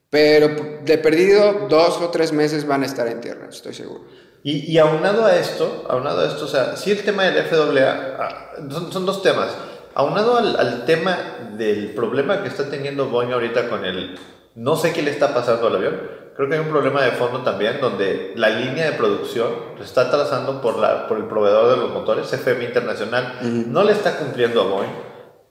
Pero 0.09 0.79
de 0.85 0.97
perdido, 0.97 1.67
dos 1.67 1.97
o 1.97 2.09
tres 2.09 2.31
meses 2.31 2.65
van 2.65 2.83
a 2.83 2.85
estar 2.85 3.05
en 3.09 3.19
tierra, 3.19 3.47
estoy 3.49 3.73
seguro. 3.73 4.05
Y, 4.43 4.71
y 4.71 4.77
aunado 4.77 5.25
a 5.25 5.35
esto, 5.35 5.85
aunado 5.89 6.21
a 6.21 6.27
esto, 6.27 6.45
o 6.45 6.47
sea, 6.47 6.77
sí 6.77 6.91
el 6.91 7.03
tema 7.03 7.25
del 7.25 7.43
FAA, 7.43 8.15
ah, 8.17 8.51
son, 8.71 8.93
son 8.93 9.05
dos 9.05 9.21
temas. 9.21 9.49
Aunado 9.93 10.37
al, 10.37 10.55
al 10.55 10.85
tema 10.85 11.17
del 11.57 11.93
problema 11.93 12.41
que 12.41 12.47
está 12.47 12.69
teniendo 12.69 13.09
Boeing 13.09 13.33
ahorita 13.33 13.67
con 13.67 13.83
el, 13.83 14.17
no 14.55 14.77
sé 14.77 14.93
qué 14.93 15.01
le 15.01 15.11
está 15.11 15.33
pasando 15.33 15.67
al 15.67 15.75
avión, 15.75 15.99
creo 16.37 16.49
que 16.49 16.55
hay 16.55 16.61
un 16.61 16.69
problema 16.69 17.01
de 17.01 17.11
fondo 17.13 17.41
también 17.41 17.81
donde 17.81 18.33
la 18.35 18.49
línea 18.49 18.85
de 18.85 18.91
producción 18.91 19.49
se 19.79 19.83
está 19.83 20.11
trazando 20.11 20.61
por, 20.61 20.77
la, 20.77 21.07
por 21.07 21.17
el 21.17 21.25
proveedor 21.25 21.71
de 21.71 21.77
los 21.77 21.89
motores, 21.89 22.27
CFM 22.27 22.63
Internacional, 22.63 23.39
no 23.41 23.83
le 23.83 23.93
está 23.93 24.17
cumpliendo 24.17 24.61
a 24.61 24.65
Boeing. 24.65 24.91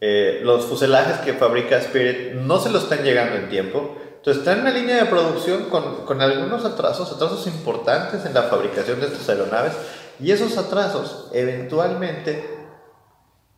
Eh, 0.01 0.43
los 0.45 0.67
fuselajes 0.67 1.19
que 1.19 1.33
fabrica 1.33 1.79
Spirit 1.79 2.35
no 2.35 2.61
se 2.61 2.71
lo 2.71 2.79
están 2.79 3.03
llegando 3.03 3.35
en 3.35 3.49
tiempo. 3.49 3.97
Entonces 4.17 4.39
está 4.39 4.53
en 4.53 4.61
una 4.61 4.71
línea 4.71 4.97
de 4.97 5.07
producción 5.07 5.65
con, 5.65 6.05
con 6.05 6.23
algunos 6.23 6.65
atrasos, 6.65 7.13
atrasos 7.13 7.49
importantes 7.49 8.25
en 8.25 8.33
la 8.33 8.45
fabricación 8.45 9.01
de 9.01 9.07
estas 9.07 9.29
aeronaves. 9.29 9.73
Y 10.21 10.31
esos 10.31 10.57
atrasos 10.57 11.31
eventualmente 11.33 12.49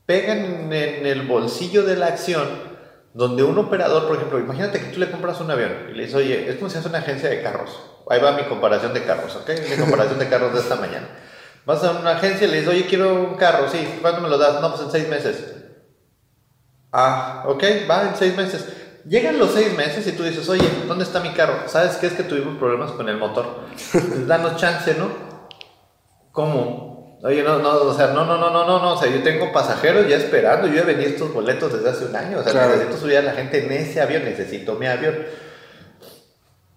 pegan 0.06 0.73
en 0.73 1.06
el 1.06 1.26
bolsillo 1.26 1.82
de 1.82 1.97
la 1.97 2.06
acción 2.06 2.67
donde 3.14 3.42
un 3.42 3.58
operador, 3.58 4.06
por 4.06 4.16
ejemplo, 4.16 4.38
imagínate 4.38 4.80
que 4.80 4.92
tú 4.92 5.00
le 5.00 5.10
compras 5.10 5.40
un 5.40 5.50
avión 5.50 5.88
y 5.90 5.94
le 5.94 6.04
dices, 6.04 6.16
oye, 6.16 6.48
es 6.48 6.56
como 6.56 6.70
si 6.70 6.78
hace 6.78 6.88
una 6.88 6.98
agencia 6.98 7.28
de 7.28 7.42
carros. 7.42 7.70
Ahí 8.10 8.20
va 8.20 8.32
mi 8.32 8.44
comparación 8.44 8.94
de 8.94 9.04
carros, 9.04 9.34
¿ok? 9.36 9.50
Mi 9.70 9.76
comparación 9.76 10.18
de 10.18 10.28
carros 10.28 10.52
de 10.52 10.60
esta 10.60 10.76
mañana. 10.76 11.08
Vas 11.66 11.84
a 11.84 11.92
una 11.92 12.12
agencia 12.12 12.46
y 12.46 12.50
le 12.50 12.56
dices, 12.58 12.72
oye, 12.72 12.86
quiero 12.86 13.14
un 13.14 13.34
carro, 13.36 13.68
sí, 13.68 13.98
¿cuándo 14.00 14.20
me 14.20 14.28
lo 14.28 14.38
das? 14.38 14.60
No, 14.60 14.70
pues 14.70 14.82
en 14.82 14.90
seis 14.90 15.08
meses. 15.08 15.54
Ah, 16.92 17.44
ok, 17.46 17.62
va 17.90 18.08
en 18.08 18.16
seis 18.16 18.36
meses. 18.36 18.66
Llegan 19.06 19.38
los 19.38 19.52
seis 19.52 19.76
meses 19.76 20.06
y 20.06 20.12
tú 20.12 20.22
dices, 20.22 20.48
oye, 20.48 20.68
¿dónde 20.86 21.04
está 21.04 21.20
mi 21.20 21.32
carro? 21.32 21.68
¿Sabes 21.68 21.96
qué 21.96 22.06
es 22.06 22.12
que 22.14 22.22
tuvimos 22.22 22.56
problemas 22.58 22.92
con 22.92 23.08
el 23.08 23.16
motor? 23.16 23.46
Danos 24.26 24.56
chance, 24.56 24.94
¿no? 24.94 25.08
¿Cómo? 26.32 26.88
Oye, 27.22 27.42
no, 27.42 27.58
no, 27.58 27.70
o 27.70 27.94
sea, 27.94 28.08
no, 28.08 28.25
no, 28.25 28.38
no, 28.38 28.50
no, 28.50 28.64
no, 28.64 28.78
no, 28.78 28.92
o 28.92 28.96
sea, 28.96 29.10
yo 29.10 29.22
tengo 29.25 29.50
pasajeros 29.52 30.06
ya 30.06 30.16
esperando, 30.16 30.68
yo 30.68 30.75
ya 30.75 30.82
venía 30.82 31.08
estos 31.08 31.32
boletos 31.32 31.72
desde 31.72 31.90
hace 31.90 32.04
un 32.04 32.14
año, 32.14 32.38
o 32.38 32.42
sea, 32.44 32.68
necesito 32.68 32.96
subir 32.96 33.18
a 33.18 33.22
la 33.22 33.32
gente 33.32 33.64
en 33.64 33.72
ese 33.72 34.00
avión, 34.00 34.25
necesito 34.25 34.75
mi 34.75 34.87
avión. 34.87 35.16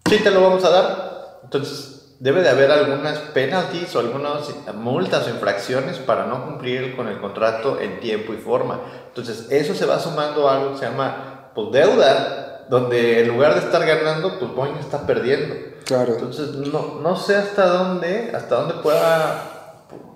Sí, 0.09 0.17
te 0.17 0.31
lo 0.31 0.41
vamos 0.41 0.63
a 0.65 0.69
dar. 0.71 1.39
Entonces, 1.43 2.15
debe 2.19 2.41
de 2.41 2.49
haber 2.49 2.71
algunas 2.71 3.19
penalties 3.19 3.95
o 3.95 3.99
algunas 3.99 4.49
multas 4.73 5.27
o 5.27 5.29
infracciones 5.29 5.97
para 5.97 6.25
no 6.25 6.43
cumplir 6.43 6.95
con 6.95 7.07
el 7.07 7.19
contrato 7.19 7.79
en 7.79 7.99
tiempo 7.99 8.33
y 8.33 8.37
forma. 8.37 8.79
Entonces, 9.09 9.45
eso 9.51 9.75
se 9.75 9.85
va 9.85 9.99
sumando 9.99 10.49
a 10.49 10.57
algo 10.57 10.71
que 10.71 10.79
se 10.79 10.85
llama, 10.85 11.51
pues, 11.53 11.71
deuda, 11.71 12.65
donde 12.67 13.21
en 13.21 13.27
lugar 13.27 13.53
de 13.53 13.59
estar 13.59 13.85
ganando, 13.85 14.39
pues 14.39 14.51
Boeing 14.51 14.77
está 14.77 15.05
perdiendo. 15.05 15.53
Claro. 15.85 16.13
Entonces, 16.13 16.49
no, 16.53 16.99
no 17.01 17.15
sé 17.15 17.35
hasta 17.35 17.67
dónde, 17.67 18.31
hasta 18.33 18.55
dónde 18.55 18.75
pueda 18.75 19.50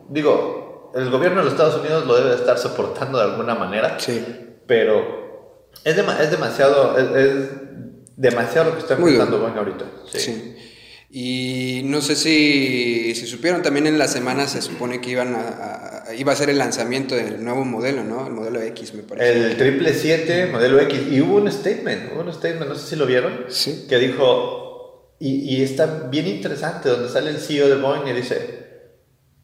digo, 0.10 0.92
el 0.96 1.10
gobierno 1.10 1.40
de 1.40 1.46
los 1.46 1.54
Estados 1.54 1.80
Unidos 1.82 2.06
lo 2.06 2.16
debe 2.16 2.36
estar 2.36 2.58
soportando 2.58 3.18
de 3.18 3.26
alguna 3.26 3.56
manera, 3.56 4.00
sí. 4.00 4.24
pero 4.66 5.26
es, 5.84 5.98
es 5.98 6.32
demasiado, 6.32 6.98
es, 6.98 7.50
demasiado 8.16 8.70
lo 8.70 8.76
que 8.76 8.82
está 8.82 8.94
enfrentando 8.96 9.40
Boeing 9.40 9.58
ahorita. 9.58 9.86
Sí. 10.12 10.56
Y 11.18 11.82
no 11.86 12.02
sé 12.02 12.16
si, 12.16 13.14
si, 13.16 13.26
supieron, 13.28 13.62
también 13.62 13.88
en 13.88 13.98
la 13.98 14.08
semana 14.08 14.48
se 14.48 14.62
supone 14.62 15.00
que 15.00 15.12
iban 15.12 15.36
a, 15.36 16.04
iba 16.18 16.34
a 16.34 16.36
ser 16.36 16.50
el 16.50 16.58
lanzamiento 16.58 17.16
del 17.16 17.44
nuevo 17.44 17.64
modelo, 17.64 18.04
¿no? 18.04 18.28
El 18.28 18.34
modelo 18.34 18.62
X, 18.62 18.94
me 18.94 19.04
parece. 19.04 19.32
El 19.32 19.52
777, 19.52 20.48
modelo 20.52 20.80
X. 20.82 21.00
Y 21.12 21.22
hubo 21.22 21.38
un 21.38 21.52
statement, 21.52 22.12
hubo 22.14 22.22
un 22.22 22.34
statement, 22.34 22.70
no 22.70 22.76
sé 22.76 22.90
si 22.90 22.96
lo 22.96 23.06
vieron, 23.06 23.46
sí. 23.48 23.86
que 23.88 23.98
dijo, 23.98 25.16
y, 25.20 25.56
y 25.56 25.64
está 25.64 26.08
bien 26.10 26.28
interesante, 26.28 26.90
donde 26.90 27.10
sale 27.10 27.30
el 27.30 27.38
CEO 27.38 27.70
de 27.70 27.76
Boeing 27.76 28.08
y 28.08 28.14
dice, 28.14 28.65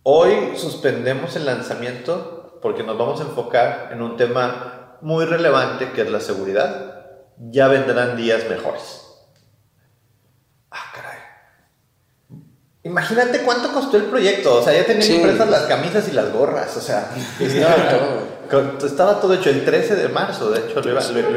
Hoy 0.03 0.57
suspendemos 0.57 1.35
el 1.35 1.45
lanzamiento 1.45 2.59
porque 2.61 2.83
nos 2.83 2.97
vamos 2.97 3.19
a 3.21 3.23
enfocar 3.23 3.89
en 3.91 4.01
un 4.01 4.17
tema 4.17 4.97
muy 5.01 5.25
relevante 5.25 5.91
que 5.91 6.01
es 6.01 6.09
la 6.09 6.19
seguridad. 6.19 7.05
Ya 7.37 7.67
vendrán 7.67 8.17
días 8.17 8.49
mejores. 8.49 9.05
Ah, 10.71 10.91
caray. 10.95 11.19
Imagínate 12.83 13.41
cuánto 13.41 13.71
costó 13.73 13.97
el 13.97 14.05
proyecto. 14.05 14.55
O 14.55 14.63
sea, 14.63 14.73
ya 14.73 14.85
tenían 14.85 15.11
impresas 15.11 15.49
las 15.49 15.63
camisas 15.63 16.07
y 16.07 16.13
las 16.13 16.31
gorras. 16.31 16.75
O 16.77 16.81
sea, 16.81 17.11
estaba 17.39 19.19
todo. 19.19 19.33
hecho 19.35 19.51
el 19.51 19.65
13 19.65 19.95
de 19.95 20.09
marzo. 20.09 20.49
De 20.49 20.61
hecho, 20.61 20.81
lo 20.81 20.89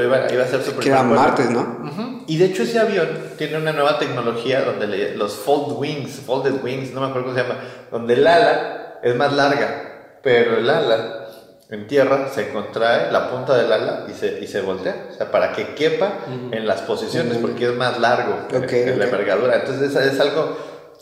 iba, 0.04 0.16
a 0.16 0.44
hacer 0.44 0.62
su 0.62 0.76
Que 0.78 0.88
era 0.88 1.02
martes, 1.02 1.50
¿no? 1.50 2.13
Y 2.26 2.38
de 2.38 2.47
hecho, 2.47 2.62
ese 2.62 2.78
avión 2.78 3.09
tiene 3.37 3.59
una 3.59 3.73
nueva 3.73 3.99
tecnología 3.99 4.62
donde 4.62 5.14
los 5.16 5.35
fold 5.35 5.78
wings, 5.78 6.21
folded 6.21 6.62
wings, 6.62 6.93
no 6.93 7.00
me 7.00 7.09
acuerdo 7.09 7.28
cómo 7.28 7.38
se 7.38 7.43
llama, 7.43 7.61
donde 7.90 8.14
el 8.14 8.26
ala 8.26 8.99
es 9.02 9.14
más 9.14 9.33
larga, 9.33 10.19
pero 10.23 10.57
el 10.57 10.69
ala 10.69 11.28
en 11.71 11.87
tierra 11.87 12.28
se 12.28 12.50
contrae 12.50 13.11
la 13.11 13.31
punta 13.31 13.57
del 13.57 13.73
ala 13.73 14.07
y 14.09 14.14
se, 14.14 14.38
y 14.40 14.47
se 14.47 14.61
voltea, 14.61 15.09
o 15.11 15.14
sea, 15.14 15.31
para 15.31 15.52
que 15.52 15.75
quepa 15.75 16.21
en 16.50 16.66
las 16.66 16.83
posiciones, 16.83 17.38
porque 17.38 17.66
es 17.66 17.75
más 17.75 17.99
largo 17.99 18.49
que, 18.49 18.95
la 18.97 19.04
envergadura. 19.04 19.57
Entonces, 19.57 19.95
es, 19.95 20.14
es 20.14 20.21
algo 20.21 20.57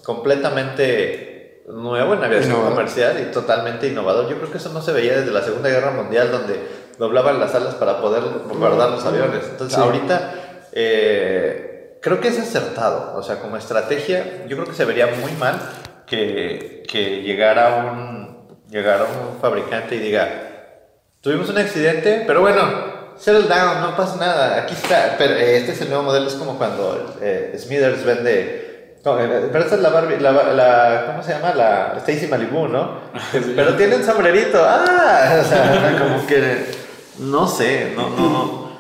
completamente 0.05 1.63
nuevo 1.69 2.15
en 2.15 2.25
aviación 2.25 2.63
comercial 2.63 3.21
y 3.21 3.33
totalmente 3.33 3.89
innovador. 3.89 4.29
Yo 4.29 4.37
creo 4.39 4.51
que 4.51 4.59
eso 4.59 4.71
no 4.71 4.83
se 4.83 4.93
veía 4.93 5.17
desde 5.17 5.31
la 5.31 5.43
Segunda 5.43 5.69
Guerra 5.69 5.91
Mundial, 5.93 6.31
donde 6.31 6.61
doblaban 6.99 7.41
las 7.41 7.55
alas 7.55 7.75
para 7.75 8.01
poder 8.01 8.23
guardar 8.57 8.91
los 8.91 9.05
aviones. 9.05 9.45
Entonces, 9.51 9.79
ahorita 9.79 10.42
eh, 10.73 11.99
creo 12.01 12.21
que 12.21 12.29
es 12.29 12.39
acertado. 12.39 13.17
O 13.17 13.23
sea, 13.23 13.41
como 13.41 13.57
estrategia, 13.57 14.45
yo 14.49 14.57
creo 14.57 14.69
que 14.69 14.75
se 14.75 14.85
vería 14.85 15.07
muy 15.07 15.33
mal 15.33 15.61
que, 16.07 16.83
que 16.89 17.23
llegara, 17.23 17.93
un, 17.93 18.59
llegara 18.69 19.05
un 19.05 19.41
fabricante 19.41 19.97
y 19.97 19.99
diga, 19.99 20.29
tuvimos 21.21 21.49
un 21.49 21.59
accidente, 21.59 22.25
pero 22.27 22.41
bueno, 22.41 23.15
settle 23.17 23.49
down, 23.49 23.81
no 23.81 23.97
pasa 23.97 24.17
nada, 24.17 24.63
aquí 24.63 24.75
está. 24.75 25.17
Pero 25.19 25.35
eh, 25.35 25.57
este 25.59 25.73
es 25.73 25.81
el 25.81 25.89
nuevo 25.89 26.05
modelo, 26.05 26.27
es 26.27 26.35
como 26.35 26.59
cuando 26.59 27.17
eh, 27.21 27.55
Smithers 27.59 28.05
vende 28.05 28.73
eh, 29.05 29.49
pero 29.51 29.65
esta 29.65 29.75
es 29.75 29.83
la 29.83 29.89
Barbie, 29.89 30.21
la, 30.21 31.07
¿cómo 31.09 31.25
se 31.25 31.33
llama? 31.33 31.53
La 31.55 31.95
Stacy 31.99 32.29
Malibu, 32.29 32.69
¿no? 32.69 33.01
Pero 33.57 33.75
tiene 33.75 33.97
un 33.97 34.05
sombrerito. 34.05 34.63
¡Ah! 34.65 35.41
O 35.41 35.49
sea, 35.49 35.99
como 35.99 36.25
que, 36.25 36.67
no 37.19 37.49
sé, 37.49 37.93
no, 37.97 38.11
no, 38.11 38.31
no. 38.31 38.73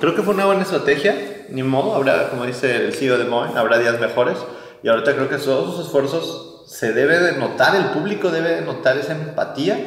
Creo 0.00 0.14
que 0.14 0.22
fue 0.22 0.34
una 0.34 0.46
buena 0.46 0.62
estrategia, 0.62 1.16
ni 1.50 1.62
modo, 1.62 1.94
habrá, 1.94 2.30
como 2.30 2.46
dice 2.46 2.86
el 2.86 2.94
CEO 2.94 3.18
de 3.18 3.24
Boeing, 3.24 3.56
habrá 3.56 3.78
días 3.78 4.00
mejores. 4.00 4.38
Y 4.82 4.88
ahorita 4.88 5.14
creo 5.14 5.28
que 5.28 5.36
todos 5.36 5.74
sus 5.74 5.86
esfuerzos 5.86 6.64
se 6.66 6.92
debe 6.92 7.18
de 7.20 7.32
notar, 7.32 7.76
el 7.76 7.86
público 7.86 8.30
debe 8.30 8.56
de 8.56 8.60
notar 8.62 8.98
esa 8.98 9.12
empatía 9.12 9.78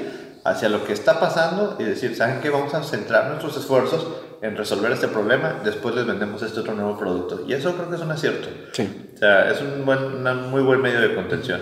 hacia 0.44 0.70
lo 0.70 0.86
que 0.86 0.94
está 0.94 1.20
pasando 1.20 1.76
y 1.80 1.84
decir, 1.84 2.16
¿saben 2.16 2.40
qué? 2.42 2.50
Vamos 2.50 2.74
a 2.74 2.82
centrar 2.82 3.28
nuestros 3.28 3.58
esfuerzos 3.58 4.08
en 4.42 4.56
resolver 4.56 4.92
este 4.92 5.08
problema, 5.08 5.60
después 5.64 5.96
les 5.96 6.06
vendemos 6.06 6.42
este 6.42 6.60
otro 6.60 6.74
nuevo 6.74 6.98
producto. 6.98 7.44
Y 7.48 7.54
eso 7.54 7.74
creo 7.76 7.90
que 7.90 7.96
es 7.96 8.02
un 8.02 8.12
acierto. 8.12 8.48
Sí. 8.72 9.12
O 9.16 9.18
sea, 9.18 9.52
es 9.52 9.62
un, 9.62 9.86
buen, 9.86 10.24
muy 10.50 10.62
buen 10.62 10.82
medio 10.82 11.02
de 11.02 11.16
contención. 11.16 11.62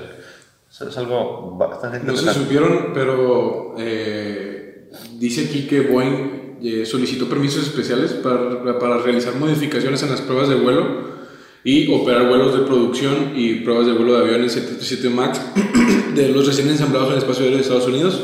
es 0.69 0.97
algo 0.97 1.55
bastante 1.57 1.97
interesante. 1.97 2.27
No 2.27 2.33
se 2.33 2.39
supieron, 2.39 2.91
pero 2.93 3.75
eh, 3.77 4.89
dice 5.13 5.45
aquí 5.45 5.67
que 5.67 5.81
Boeing 5.81 6.34
eh, 6.63 6.85
solicitó 6.85 7.27
permisos 7.27 7.63
especiales 7.63 8.11
para, 8.13 8.79
para 8.79 8.97
realizar 8.97 9.35
modificaciones 9.35 10.01
en 10.03 10.09
las 10.11 10.21
pruebas 10.21 10.49
de 10.49 10.55
vuelo 10.55 11.15
y 11.63 11.91
operar 11.91 12.27
vuelos 12.27 12.57
de 12.57 12.65
producción 12.65 13.33
y 13.35 13.55
pruebas 13.55 13.87
de 13.87 13.93
vuelo 13.93 14.13
de 14.13 14.25
aviones 14.25 14.53
737 14.53 15.09
MAX 15.09 15.41
de 16.15 16.29
los 16.29 16.45
recién 16.45 16.69
ensamblados 16.69 17.07
en 17.07 17.13
el 17.13 17.19
espacio 17.19 17.43
aéreo 17.43 17.57
de 17.57 17.63
Estados 17.63 17.87
Unidos. 17.87 18.21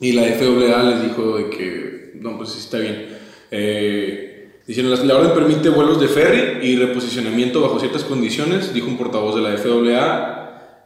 Y 0.00 0.12
la 0.12 0.24
FAA 0.24 0.82
les 0.90 1.02
dijo 1.04 1.38
de 1.38 1.48
que, 1.48 2.12
no, 2.20 2.36
pues 2.36 2.50
sí 2.50 2.58
está 2.58 2.78
bien 2.78 3.16
eh, 3.50 4.60
diciendo, 4.66 4.94
la 5.04 5.16
orden 5.16 5.32
permite 5.32 5.68
vuelos 5.68 6.00
de 6.00 6.08
ferry 6.08 6.66
y 6.66 6.76
reposicionamiento 6.76 7.60
bajo 7.60 7.78
ciertas 7.78 8.04
condiciones, 8.04 8.74
dijo 8.74 8.88
un 8.88 8.98
portavoz 8.98 9.34
de 9.36 9.42
la 9.42 9.56
FAA. 9.56 10.32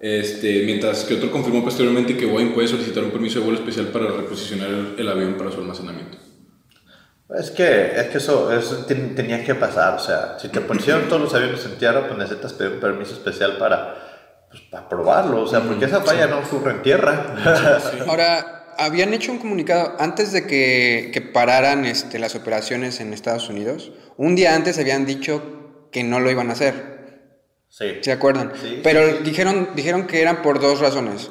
Este, 0.01 0.63
mientras 0.65 1.05
que 1.05 1.13
otro 1.13 1.31
confirmó 1.31 1.63
posteriormente 1.63 2.17
que 2.17 2.25
Boeing 2.25 2.53
puede 2.53 2.69
solicitar 2.69 3.05
un 3.05 3.11
permiso 3.11 3.39
de 3.39 3.45
vuelo 3.45 3.59
especial 3.59 3.89
para 3.89 4.07
reposicionar 4.07 4.95
el, 4.97 5.09
avión 5.09 5.35
para 5.35 5.53
su 5.53 5.61
almacenamiento. 5.61 6.17
Es 7.39 7.51
que, 7.53 7.93
es 7.95 8.09
que 8.09 8.19
eso, 8.19 8.53
eso 8.53 8.85
tenía 8.87 9.45
que 9.45 9.55
pasar, 9.55 9.95
o 9.95 9.99
sea, 10.01 10.37
si 10.39 10.49
te 10.49 10.61
pusieron 10.61 11.09
todos 11.09 11.23
los 11.23 11.35
aviones 11.35 11.65
en 11.65 11.79
tierra, 11.79 12.07
pues 12.07 12.19
necesitas 12.19 12.53
pedir 12.55 12.73
un 12.73 12.81
permiso 12.81 13.13
especial 13.13 13.57
para, 13.57 13.95
pues, 14.51 14.63
para 14.63 14.89
probarlo, 14.89 15.43
o 15.43 15.47
sea, 15.47 15.61
porque 15.61 15.85
esa 15.85 16.01
falla 16.01 16.27
no 16.27 16.41
ocurre 16.41 16.73
en 16.73 16.83
tierra. 16.83 17.37
Ahora, 18.09 18.75
habían 18.79 19.15
hecho 19.15 19.31
un 19.31 19.39
comunicado 19.39 19.95
antes 20.01 20.33
de 20.33 20.47
que, 20.47 21.11
que, 21.13 21.21
pararan 21.21 21.85
este, 21.85 22.19
las 22.19 22.35
operaciones 22.35 22.99
en 22.99 23.13
Estados 23.13 23.49
Unidos. 23.49 23.93
Un 24.17 24.35
día 24.35 24.57
antes 24.57 24.79
habían 24.79 25.07
dicho 25.07 25.87
que 25.93 26.03
no 26.03 26.19
lo 26.19 26.31
iban 26.31 26.49
a 26.51 26.55
hacer. 26.55 26.91
Sí. 27.69 27.99
¿Se 28.01 28.11
acuerdan? 28.11 28.53
Sí, 28.61 28.81
Pero 28.83 29.19
Dijeron, 29.19 29.71
dijeron 29.77 30.09
que 30.09 30.21
eran 30.21 30.43
por 30.43 30.61
dos 30.61 30.81
razones. 30.81 31.31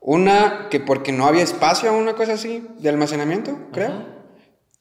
Una, 0.00 0.68
que 0.70 0.78
porque 0.78 1.10
no 1.10 1.26
había 1.26 1.42
espacio 1.42 1.92
una 1.92 2.14
cosa 2.14 2.34
así 2.34 2.64
de 2.78 2.88
almacenamiento, 2.88 3.58
creo. 3.72 4.21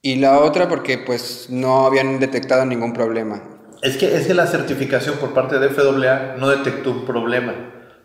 Y 0.04 0.16
la 0.16 0.40
otra 0.40 0.68
porque 0.68 0.98
pues 0.98 1.48
no 1.50 1.86
habían 1.86 2.20
detectado 2.20 2.66
ningún 2.66 2.92
problema. 2.92 3.44
Es 3.84 3.98
que, 3.98 4.16
es 4.16 4.26
que 4.26 4.34
la 4.34 4.48
certificación 4.48 5.18
por 5.18 5.34
parte 5.34 5.60
de 5.60 5.70
FAA 5.70 6.38
no 6.38 6.50
detectó 6.50 6.90
un 6.90 7.06
problema. 7.06 7.54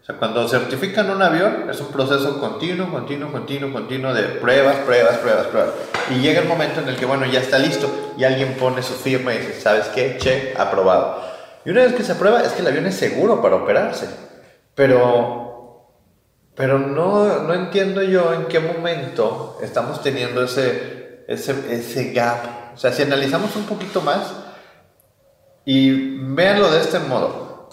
O 0.02 0.04
sea, 0.04 0.16
cuando 0.16 0.46
certifican 0.46 1.10
un 1.10 1.22
avión 1.22 1.68
es 1.70 1.80
un 1.80 1.88
proceso 1.88 2.38
continuo, 2.38 2.90
continuo, 2.90 3.32
continuo, 3.32 3.72
continuo 3.72 4.12
de 4.12 4.22
pruebas, 4.22 4.76
pruebas, 4.76 5.16
pruebas, 5.18 5.46
pruebas. 5.46 5.74
Y 6.10 6.20
llega 6.20 6.42
el 6.42 6.48
momento 6.48 6.80
en 6.80 6.88
el 6.88 6.96
que, 6.96 7.06
bueno, 7.06 7.24
ya 7.26 7.40
está 7.40 7.58
listo 7.58 8.12
y 8.16 8.24
alguien 8.24 8.54
pone 8.54 8.82
su 8.82 8.92
firma 8.92 9.34
y 9.34 9.38
dice, 9.38 9.60
¿sabes 9.60 9.86
qué? 9.86 10.16
Che, 10.18 10.54
aprobado. 10.56 11.22
Y 11.64 11.70
una 11.70 11.82
vez 11.82 11.94
que 11.94 12.04
se 12.04 12.12
aprueba, 12.12 12.42
es 12.42 12.52
que 12.52 12.60
el 12.60 12.68
avión 12.68 12.86
es 12.86 12.94
seguro 12.94 13.40
para 13.40 13.56
operarse. 13.56 14.06
Pero, 14.74 15.88
pero 16.54 16.78
no, 16.78 17.42
no 17.42 17.54
entiendo 17.54 18.02
yo 18.02 18.34
en 18.34 18.46
qué 18.46 18.60
momento 18.60 19.58
estamos 19.62 20.02
teniendo 20.02 20.44
ese, 20.44 20.95
ese, 21.26 21.74
ese 21.74 22.12
gap. 22.12 22.74
O 22.74 22.78
sea, 22.78 22.92
si 22.92 23.02
analizamos 23.02 23.54
un 23.56 23.64
poquito 23.64 24.00
más 24.00 24.32
y 25.64 26.16
véanlo 26.34 26.70
de 26.70 26.80
este 26.80 27.00
modo. 27.00 27.68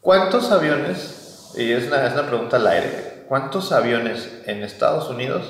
¿Cuántos 0.00 0.52
aviones, 0.52 1.52
y 1.56 1.72
es 1.72 1.86
una, 1.86 2.06
es 2.06 2.12
una 2.12 2.26
pregunta 2.26 2.56
al 2.56 2.66
aire, 2.66 3.24
cuántos 3.28 3.72
aviones 3.72 4.42
en 4.46 4.62
Estados 4.62 5.08
Unidos 5.10 5.44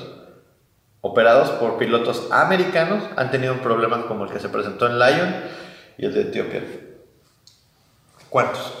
operados 1.01 1.49
por 1.51 1.77
pilotos 1.77 2.27
americanos 2.31 3.03
han 3.15 3.31
tenido 3.31 3.53
un 3.53 3.59
problema 3.59 4.05
como 4.07 4.25
el 4.25 4.31
que 4.31 4.39
se 4.39 4.49
presentó 4.49 4.87
en 4.87 4.99
Lyon 4.99 5.35
y 5.97 6.05
el 6.05 6.13
de 6.13 6.21
Etiopía? 6.21 6.63
¿Cuántos? 8.29 8.73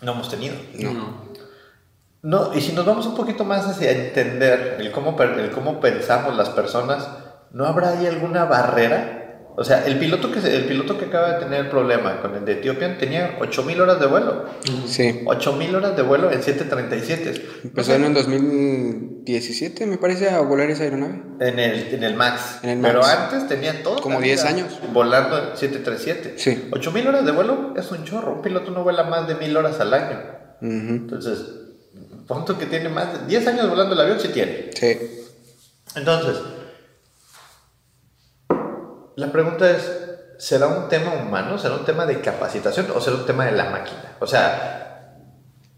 No 0.00 0.12
hemos 0.12 0.30
tenido. 0.30 0.54
No. 0.74 1.27
No, 2.22 2.52
y 2.54 2.60
si 2.60 2.72
nos 2.72 2.84
vamos 2.84 3.06
un 3.06 3.14
poquito 3.14 3.44
más 3.44 3.66
hacia 3.66 3.92
entender 3.92 4.76
el 4.80 4.90
cómo, 4.90 5.16
el 5.20 5.50
cómo 5.50 5.80
pensamos 5.80 6.36
las 6.36 6.50
personas, 6.50 7.08
¿no 7.52 7.64
habrá 7.64 7.90
ahí 7.90 8.06
alguna 8.06 8.44
barrera? 8.44 9.18
O 9.60 9.64
sea, 9.64 9.84
el 9.86 9.98
piloto 9.98 10.30
que, 10.30 10.38
el 10.38 10.66
piloto 10.66 10.96
que 10.96 11.06
acaba 11.06 11.32
de 11.32 11.40
tener 11.40 11.64
el 11.64 11.68
problema 11.68 12.20
con 12.22 12.32
el 12.36 12.44
de 12.44 12.52
Ethiopian 12.52 12.96
tenía 12.96 13.38
8000 13.40 13.80
horas 13.80 13.98
de 13.98 14.06
vuelo. 14.06 14.44
Sí. 14.86 15.22
8000 15.26 15.74
horas 15.74 15.96
de 15.96 16.02
vuelo 16.02 16.30
en 16.30 16.44
737. 16.44 17.48
Empezó 17.64 17.94
en 17.94 18.04
el 18.04 18.14
2017, 18.14 19.86
me 19.86 19.98
parece, 19.98 20.30
a 20.30 20.38
volar 20.42 20.70
esa 20.70 20.84
aeronave. 20.84 21.22
En 21.40 21.58
el, 21.58 21.92
en 21.92 22.04
el 22.04 22.14
Max. 22.14 22.60
En 22.62 22.70
el 22.70 22.80
Pero 22.80 23.04
antes 23.04 23.48
tenía 23.48 23.82
todo. 23.82 24.00
Como 24.00 24.20
10 24.20 24.44
años. 24.44 24.78
Volando 24.92 25.36
en 25.36 25.56
737. 25.56 26.34
Sí. 26.36 26.68
8000 26.70 27.08
horas 27.08 27.26
de 27.26 27.32
vuelo 27.32 27.74
es 27.76 27.90
un 27.90 28.04
chorro. 28.04 28.34
Un 28.34 28.42
piloto 28.42 28.70
no 28.70 28.84
vuela 28.84 29.02
más 29.04 29.26
de 29.26 29.34
1000 29.34 29.56
horas 29.56 29.80
al 29.80 29.92
año. 29.92 30.20
Entonces, 30.60 31.57
punto 32.28 32.56
que 32.56 32.66
tiene 32.66 32.88
más 32.88 33.12
de 33.12 33.26
10 33.26 33.46
años 33.48 33.68
volando 33.68 33.94
el 33.94 34.00
avión, 34.00 34.20
sí 34.20 34.28
tiene. 34.28 34.70
Sí. 34.74 35.24
Entonces, 35.96 36.36
la 39.16 39.32
pregunta 39.32 39.70
es, 39.70 39.90
¿será 40.38 40.68
un 40.68 40.88
tema 40.88 41.12
humano? 41.14 41.58
¿Será 41.58 41.74
un 41.74 41.84
tema 41.84 42.06
de 42.06 42.20
capacitación 42.20 42.86
o 42.94 43.00
será 43.00 43.16
un 43.16 43.26
tema 43.26 43.46
de 43.46 43.52
la 43.52 43.64
máquina? 43.70 44.16
O 44.20 44.26
sea, 44.26 45.16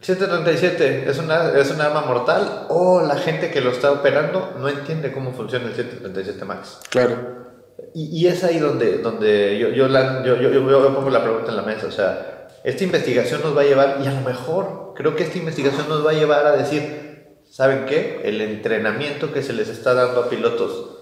737 0.01 1.09
es 1.11 1.19
una, 1.19 1.51
es 1.59 1.71
una 1.71 1.87
arma 1.87 2.03
mortal 2.03 2.67
o 2.69 3.01
la 3.03 3.17
gente 3.17 3.51
que 3.51 3.61
lo 3.61 3.71
está 3.71 3.93
operando 3.93 4.55
no 4.59 4.69
entiende 4.69 5.13
cómo 5.13 5.33
funciona 5.33 5.67
el 5.67 5.75
737 5.75 6.45
MAX. 6.45 6.79
Claro. 6.91 7.41
Y, 7.95 8.21
y 8.21 8.27
es 8.29 8.45
ahí 8.45 8.59
donde, 8.59 8.99
donde 8.99 9.59
yo, 9.59 9.69
yo, 9.71 9.89
la- 9.89 10.23
yo, 10.25 10.37
yo- 10.37 10.51
yo- 10.51 10.71
yo 10.71 10.95
pongo 10.95 11.11
la 11.11 11.23
pregunta 11.23 11.51
en 11.51 11.57
la 11.57 11.63
mesa. 11.63 11.87
O 11.87 11.91
sea, 11.91 12.49
esta 12.63 12.85
investigación 12.85 13.41
nos 13.43 13.57
va 13.57 13.63
a 13.63 13.65
llevar, 13.65 13.99
y 14.03 14.07
a 14.07 14.13
lo 14.13 14.21
mejor 14.21 14.90
creo 15.01 15.17
que 15.17 15.23
esta 15.23 15.39
investigación 15.39 15.89
nos 15.89 16.05
va 16.05 16.11
a 16.11 16.15
llevar 16.15 16.45
a 16.45 16.53
decir, 16.53 17.39
¿saben 17.49 17.87
qué? 17.87 18.21
El 18.25 18.39
entrenamiento 18.43 19.33
que 19.33 19.43
se 19.43 19.55
les 19.55 19.71
está 19.71 19.95
dando 19.95 20.21
a 20.21 20.29
pilotos 20.29 20.99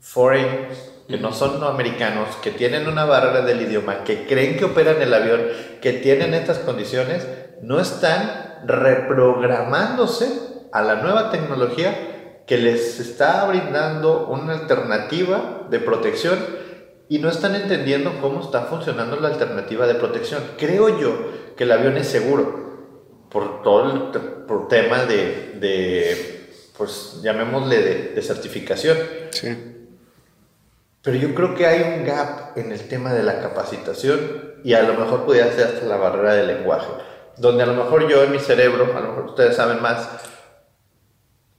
foreign, 0.00 0.68
que 1.08 1.16
no 1.16 1.32
son 1.32 1.60
no 1.60 1.68
americanos, 1.68 2.36
que 2.42 2.50
tienen 2.50 2.86
una 2.86 3.06
barrera 3.06 3.40
del 3.40 3.62
idioma, 3.62 4.04
que 4.04 4.26
creen 4.26 4.58
que 4.58 4.66
operan 4.66 5.00
el 5.00 5.14
avión, 5.14 5.40
que 5.80 5.94
tienen 5.94 6.34
estas 6.34 6.58
condiciones, 6.58 7.26
no 7.62 7.80
están 7.80 8.66
reprogramándose 8.66 10.28
a 10.70 10.82
la 10.82 10.96
nueva 10.96 11.30
tecnología 11.30 12.42
que 12.46 12.58
les 12.58 13.00
está 13.00 13.46
brindando 13.46 14.26
una 14.26 14.52
alternativa 14.52 15.66
de 15.70 15.78
protección 15.78 16.38
y 17.08 17.18
no 17.18 17.30
están 17.30 17.54
entendiendo 17.54 18.20
cómo 18.20 18.42
está 18.42 18.64
funcionando 18.64 19.16
la 19.16 19.28
alternativa 19.28 19.86
de 19.86 19.94
protección. 19.94 20.42
Creo 20.58 21.00
yo 21.00 21.16
que 21.56 21.64
el 21.64 21.72
avión 21.72 21.96
es 21.96 22.06
seguro 22.06 22.69
por 23.30 23.62
todo 23.62 23.92
el 23.92 24.20
por 24.46 24.68
tema 24.68 25.04
de, 25.04 25.54
de, 25.60 26.50
pues 26.76 27.20
llamémosle 27.22 27.78
de, 27.78 27.94
de 28.14 28.22
certificación. 28.22 28.98
Sí. 29.30 29.70
Pero 31.02 31.16
yo 31.16 31.34
creo 31.34 31.54
que 31.54 31.66
hay 31.66 31.98
un 31.98 32.04
gap 32.04 32.58
en 32.58 32.72
el 32.72 32.88
tema 32.88 33.14
de 33.14 33.22
la 33.22 33.40
capacitación 33.40 34.54
y 34.62 34.74
a 34.74 34.82
lo 34.82 34.94
mejor 34.94 35.24
pudiera 35.24 35.50
ser 35.52 35.68
hasta 35.68 35.86
la 35.86 35.96
barrera 35.96 36.34
del 36.34 36.48
lenguaje, 36.48 36.88
donde 37.38 37.62
a 37.62 37.66
lo 37.66 37.74
mejor 37.74 38.06
yo 38.08 38.22
en 38.22 38.32
mi 38.32 38.38
cerebro, 38.38 38.84
a 38.94 39.00
lo 39.00 39.08
mejor 39.08 39.24
ustedes 39.26 39.56
saben 39.56 39.80
más, 39.80 40.08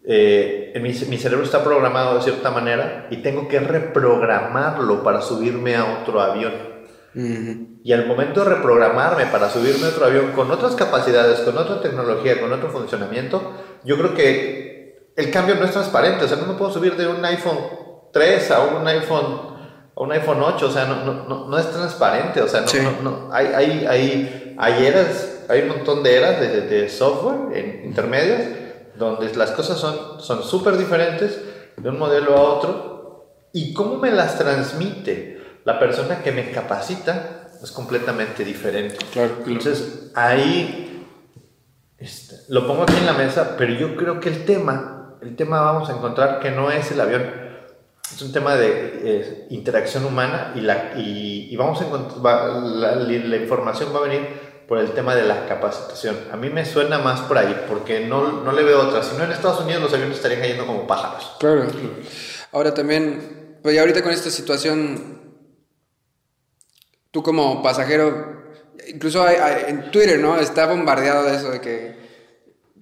eh, 0.03 0.71
en 0.75 0.83
mi, 0.83 0.89
mi 0.89 1.17
cerebro 1.17 1.43
está 1.43 1.63
programado 1.63 2.15
de 2.17 2.23
cierta 2.23 2.51
manera 2.51 3.07
y 3.09 3.17
tengo 3.17 3.47
que 3.47 3.59
reprogramarlo 3.59 5.03
para 5.03 5.21
subirme 5.21 5.75
a 5.75 6.01
otro 6.01 6.21
avión. 6.21 6.53
Y 7.13 7.91
al 7.93 8.05
momento 8.05 8.43
de 8.43 8.55
reprogramarme 8.55 9.25
para 9.25 9.49
subirme 9.49 9.85
a 9.87 9.89
otro 9.89 10.05
avión 10.05 10.31
con 10.33 10.49
otras 10.51 10.75
capacidades, 10.75 11.39
con 11.41 11.57
otra 11.57 11.81
tecnología, 11.81 12.39
con 12.39 12.53
otro 12.53 12.69
funcionamiento, 12.69 13.51
yo 13.83 13.97
creo 13.97 14.13
que 14.13 15.11
el 15.17 15.29
cambio 15.31 15.55
no 15.55 15.65
es 15.65 15.71
transparente. 15.71 16.25
O 16.25 16.27
sea, 16.27 16.37
no 16.37 16.45
me 16.45 16.53
puedo 16.53 16.71
subir 16.71 16.95
de 16.95 17.07
un 17.07 17.23
iPhone 17.25 17.57
3 18.13 18.51
a 18.51 18.61
un 18.61 18.87
iPhone, 18.87 19.25
a 19.95 20.01
un 20.01 20.11
iPhone 20.11 20.41
8. 20.41 20.65
O 20.67 20.71
sea, 20.71 20.85
no, 20.85 21.03
no, 21.03 21.27
no, 21.27 21.47
no 21.47 21.57
es 21.57 21.69
transparente. 21.71 22.41
O 22.41 22.47
sea, 22.47 22.61
no, 22.61 22.67
Sí. 22.67 22.77
no- 23.03 23.29
hay, 23.31 23.47
hay, 23.47 23.85
hay, 23.87 24.55
hay 24.57 24.85
eras, 24.85 25.43
hay 25.49 25.61
un 25.63 25.69
montón 25.69 26.03
de 26.03 26.15
eras 26.17 26.39
de, 26.39 26.61
de 26.61 26.89
software 26.89 27.57
en 27.57 27.85
intermedias 27.85 28.43
donde 28.95 29.33
las 29.35 29.51
cosas 29.51 29.77
son 29.79 30.21
son 30.21 30.43
súper 30.43 30.77
diferentes 30.77 31.41
de 31.75 31.89
un 31.89 31.97
modelo 31.99 32.37
a 32.37 32.41
otro. 32.41 33.27
¿Y 33.53 33.73
cómo 33.73 33.97
me 33.97 34.11
las 34.11 34.37
transmite 34.37 35.40
la 35.73 35.79
persona 35.79 36.21
que 36.23 36.31
me 36.31 36.51
capacita? 36.51 37.49
Es 37.63 37.71
completamente 37.71 38.43
diferente. 38.43 38.97
Claro. 39.13 39.37
Entonces, 39.45 40.11
ahí 40.15 41.05
este, 41.97 42.35
lo 42.49 42.65
pongo 42.65 42.83
aquí 42.83 42.95
en 42.97 43.05
la 43.05 43.13
mesa, 43.13 43.55
pero 43.57 43.73
yo 43.73 43.95
creo 43.95 44.19
que 44.19 44.29
el 44.29 44.45
tema, 44.45 45.15
el 45.21 45.35
tema 45.35 45.61
vamos 45.61 45.89
a 45.89 45.93
encontrar 45.93 46.39
que 46.39 46.49
no 46.51 46.71
es 46.71 46.91
el 46.91 46.99
avión, 46.99 47.23
es 48.11 48.21
un 48.21 48.31
tema 48.33 48.55
de 48.55 49.01
eh, 49.03 49.47
interacción 49.51 50.05
humana 50.05 50.53
y, 50.55 50.61
la, 50.61 50.93
y, 50.97 51.47
y 51.51 51.55
vamos 51.55 51.79
a 51.81 51.85
encont- 51.87 52.25
va- 52.25 52.47
la, 52.47 52.95
la 52.95 53.37
información 53.37 53.93
va 53.95 53.99
a 53.99 54.03
venir 54.09 54.27
por 54.67 54.79
el 54.79 54.91
tema 54.91 55.13
de 55.15 55.23
la 55.23 55.45
capacitación. 55.45 56.15
A 56.31 56.37
mí 56.37 56.49
me 56.49 56.65
suena 56.65 56.97
más 56.97 57.21
por 57.21 57.37
ahí, 57.37 57.55
porque 57.67 58.07
no, 58.07 58.41
no 58.43 58.51
le 58.53 58.63
veo 58.63 58.87
otra. 58.87 59.03
Si 59.03 59.15
no, 59.17 59.23
en 59.23 59.31
Estados 59.31 59.61
Unidos 59.61 59.83
los 59.83 59.93
aviones 59.93 60.15
estarían 60.17 60.41
cayendo 60.41 60.65
como 60.65 60.87
pájaros. 60.87 61.35
Claro. 61.39 61.67
Ahora 62.53 62.73
también, 62.73 63.57
pues 63.61 63.75
ya 63.75 63.81
ahorita 63.81 64.01
con 64.01 64.11
esta 64.11 64.29
situación, 64.31 65.20
tú 67.11 67.21
como 67.23 67.61
pasajero, 67.61 68.41
incluso 68.87 69.23
hay- 69.25 69.35
hay- 69.35 69.63
en 69.67 69.91
Twitter, 69.91 70.19
¿no? 70.19 70.39
Está 70.39 70.65
bombardeado 70.65 71.23
de 71.25 71.35
eso 71.35 71.51
de 71.51 71.61
que 71.61 71.95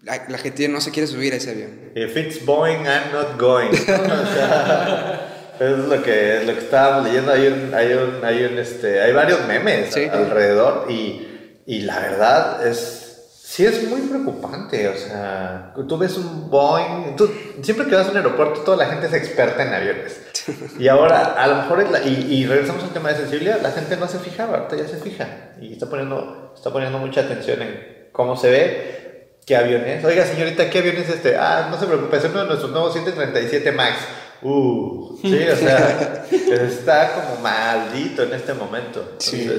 la, 0.03 0.23
la 0.29 0.37
gente 0.37 0.67
no 0.69 0.79
se 0.81 0.91
quiere 0.91 1.07
subir 1.07 1.33
a 1.33 1.37
ese 1.37 1.51
avión. 1.51 1.91
If 1.95 2.15
it's 2.15 2.45
Boeing, 2.45 2.85
I'm 2.85 3.11
not 3.11 3.39
going. 3.39 3.71
O 3.73 3.75
sea, 3.75 5.25
es 5.59 5.77
lo 5.77 6.01
que, 6.01 6.37
es 6.37 6.47
lo 6.47 6.53
que 6.53 6.59
estábamos 6.59 7.05
leyendo. 7.07 7.33
Hay, 7.33 7.47
un, 7.47 7.73
hay, 7.73 7.93
un, 7.93 8.23
hay, 8.23 8.43
un, 8.45 8.57
este, 8.59 9.01
hay 9.01 9.11
varios 9.11 9.45
memes 9.45 9.93
Sí. 9.93 10.05
alrededor 10.05 10.85
y, 10.89 11.61
y 11.65 11.81
la 11.81 11.99
verdad 11.99 12.65
es, 12.65 13.08
sí 13.49 13.65
es 13.65 13.89
muy 13.89 14.01
preocupante. 14.01 14.87
O 14.89 14.95
sea, 14.95 15.73
tú 15.87 15.97
ves 15.97 16.15
un 16.17 16.49
Boeing, 16.51 17.15
tú, 17.15 17.27
siempre 17.63 17.87
que 17.87 17.95
vas 17.95 18.07
a 18.07 18.11
un 18.11 18.17
aeropuerto 18.17 18.61
toda 18.61 18.77
la 18.77 18.85
gente 18.85 19.07
es 19.07 19.13
experta 19.13 19.63
en 19.63 19.73
aviones. 19.73 20.21
Y 20.79 20.87
ahora, 20.87 21.33
a 21.37 21.47
lo 21.47 21.55
mejor, 21.57 21.81
es 21.81 21.91
la- 21.91 22.01
y, 22.01 22.27
y 22.33 22.45
regresamos 22.45 22.83
al 22.83 22.89
tema 22.89 23.09
de 23.09 23.17
sensibilidad, 23.17 23.59
la 23.61 23.71
gente 23.71 23.97
no 23.97 24.07
se 24.07 24.17
fijaba, 24.19 24.57
ahorita 24.57 24.77
ya 24.77 24.87
se 24.87 24.97
fija 24.97 25.27
y 25.61 25.73
está 25.73 25.87
poniendo, 25.87 26.53
está 26.55 26.71
poniendo 26.71 26.97
mucha 26.97 27.21
atención 27.21 27.61
en 27.61 28.09
cómo 28.11 28.35
se 28.35 28.49
ve, 28.49 28.99
¿Qué 29.45 29.55
avión 29.55 29.83
es? 29.85 30.03
Oiga, 30.05 30.25
señorita, 30.25 30.69
¿qué 30.69 30.79
avión 30.79 30.97
es 30.97 31.09
este? 31.09 31.35
Ah, 31.35 31.69
no 31.71 31.79
se 31.79 31.87
preocupe, 31.87 32.17
es 32.17 32.23
uno 32.25 32.41
de 32.41 32.45
nuestros 32.47 32.71
nuevos 32.71 32.93
737 32.93 33.71
MAX. 33.71 33.95
Uh, 34.43 35.17
sí, 35.21 35.47
o 35.47 35.55
sea, 35.55 36.25
está 36.31 37.13
como 37.13 37.41
maldito 37.41 38.23
en 38.23 38.33
este 38.33 38.53
momento. 38.53 39.15
Sí. 39.17 39.49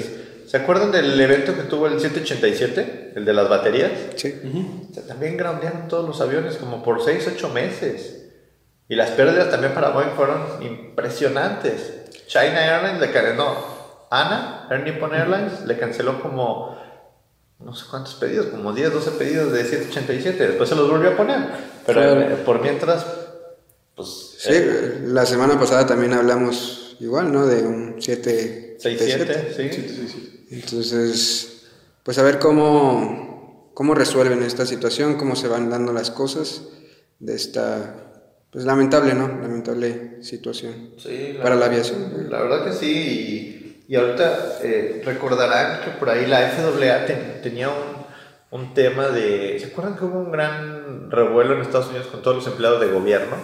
¿Se 0.51 0.57
acuerdan 0.57 0.91
del 0.91 1.19
evento 1.21 1.55
que 1.55 1.63
tuvo 1.63 1.87
el 1.87 2.01
787? 2.01 3.13
El 3.17 3.25
de 3.25 3.33
las 3.33 3.49
baterías. 3.49 3.93
Sí. 4.17 4.35
O 4.91 4.95
sea, 4.95 5.05
también 5.07 5.37
groundearon 5.37 5.87
todos 5.89 6.07
los 6.07 6.21
aviones 6.21 6.57
como 6.57 6.83
por 6.83 7.05
6, 7.05 7.31
8 7.37 7.49
meses. 7.51 8.17
Y 8.89 8.97
las 8.97 9.11
pérdidas 9.11 9.51
también 9.51 9.73
para 9.73 9.91
Boeing 9.91 10.11
fueron 10.17 10.63
impresionantes. 10.63 11.93
China 12.27 12.65
Airlines 12.65 13.01
le 13.01 13.11
canceló, 13.13 13.57
ANA, 14.11 14.67
Air 14.71 14.83
Nippon 14.85 15.15
Airlines, 15.15 15.65
le 15.67 15.79
canceló 15.79 16.21
como 16.21 16.77
no 17.61 17.75
sé 17.75 17.85
cuántos 17.91 18.15
pedidos, 18.15 18.47
como 18.47 18.73
10, 18.73 18.93
12 18.93 19.11
pedidos 19.13 19.53
de 19.53 19.65
787. 19.65 20.49
Después 20.49 20.69
se 20.69 20.75
los 20.75 20.91
volvió 20.91 21.11
a 21.11 21.17
poner. 21.17 21.39
Pero 21.87 22.01
Claro. 22.01 22.21
eh, 22.21 22.37
por 22.45 22.61
mientras, 22.61 23.07
pues. 23.95 24.09
Sí, 24.39 24.51
eh, 24.53 25.01
la 25.05 25.27
semana 25.27 25.59
pasada 25.59 25.87
también 25.87 26.13
hablamos 26.15 26.97
igual, 27.01 27.33
¿no? 27.33 27.47
De 27.47 27.63
un 27.63 27.97
7. 28.01 28.77
67, 28.79 29.53
sí. 29.57 29.69
Sí, 29.71 29.89
sí, 29.89 30.09
sí. 30.09 30.40
Entonces, 30.51 31.69
pues 32.03 32.19
a 32.19 32.23
ver 32.23 32.39
cómo, 32.39 33.71
cómo 33.75 33.95
resuelven 33.95 34.43
esta 34.43 34.67
situación, 34.67 35.17
cómo 35.17 35.37
se 35.37 35.49
van 35.49 35.71
dando 35.71 35.93
las 35.93 36.11
cosas 36.11 36.65
de 37.21 37.35
esta, 37.35 38.13
pues 38.51 38.65
lamentable, 38.65 39.15
¿no? 39.15 39.29
Lamentable 39.29 40.23
situación. 40.23 40.95
Sí, 40.99 41.39
Para 41.41 41.55
la 41.55 41.67
aviación. 41.67 42.29
La 42.29 42.43
verdad 42.43 42.65
que 42.65 42.73
sí. 42.73 42.87
Y, 42.91 43.85
Y 43.89 43.97
ahorita 43.97 44.59
eh, 44.63 45.03
recordarán 45.05 45.83
que 45.83 45.91
por 45.91 46.11
ahí 46.11 46.27
la 46.27 46.49
FAA 46.49 47.07
tenía 47.43 47.69
un, 47.69 48.61
un, 48.61 48.75
tema 48.75 49.09
de... 49.09 49.59
¿Se 49.59 49.67
acuerdan 49.67 49.97
que 49.97 50.05
hubo 50.05 50.19
un 50.19 50.31
gran 50.31 51.11
revuelo 51.11 51.55
en 51.55 51.61
Estados 51.61 51.89
Unidos 51.89 52.07
con 52.07 52.23
todos 52.23 52.37
los 52.37 52.47
empleados 52.47 52.81
de 52.81 52.89
gobierno? 52.89 53.37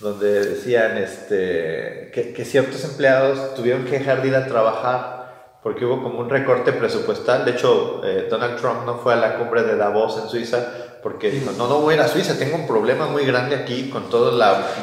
Donde 0.00 0.44
decían 0.44 0.98
este, 0.98 2.10
que, 2.12 2.34
que 2.34 2.44
ciertos 2.44 2.84
empleados 2.84 3.54
tuvieron 3.54 3.84
que 3.84 3.98
dejar 3.98 4.20
de 4.20 4.28
ir 4.28 4.34
a 4.34 4.46
trabajar 4.46 5.23
porque 5.64 5.86
hubo 5.86 6.02
como 6.02 6.20
un 6.20 6.28
recorte 6.28 6.72
presupuestal. 6.72 7.46
De 7.46 7.52
hecho, 7.52 8.02
eh, 8.04 8.28
Donald 8.28 8.60
Trump 8.60 8.84
no 8.84 8.98
fue 8.98 9.14
a 9.14 9.16
la 9.16 9.38
cumbre 9.38 9.62
de 9.62 9.76
Davos 9.76 10.20
en 10.22 10.28
Suiza 10.28 10.58
porque 11.02 11.30
dijo, 11.30 11.52
no, 11.56 11.66
no 11.66 11.80
voy 11.80 11.94
a 11.94 11.96
ir 11.96 12.02
a 12.02 12.08
Suiza, 12.08 12.38
tengo 12.38 12.56
un 12.56 12.66
problema 12.66 13.06
muy 13.06 13.24
grande 13.24 13.56
aquí 13.56 13.88
con 13.88 14.10
todo 14.10 14.36
la 14.36 14.74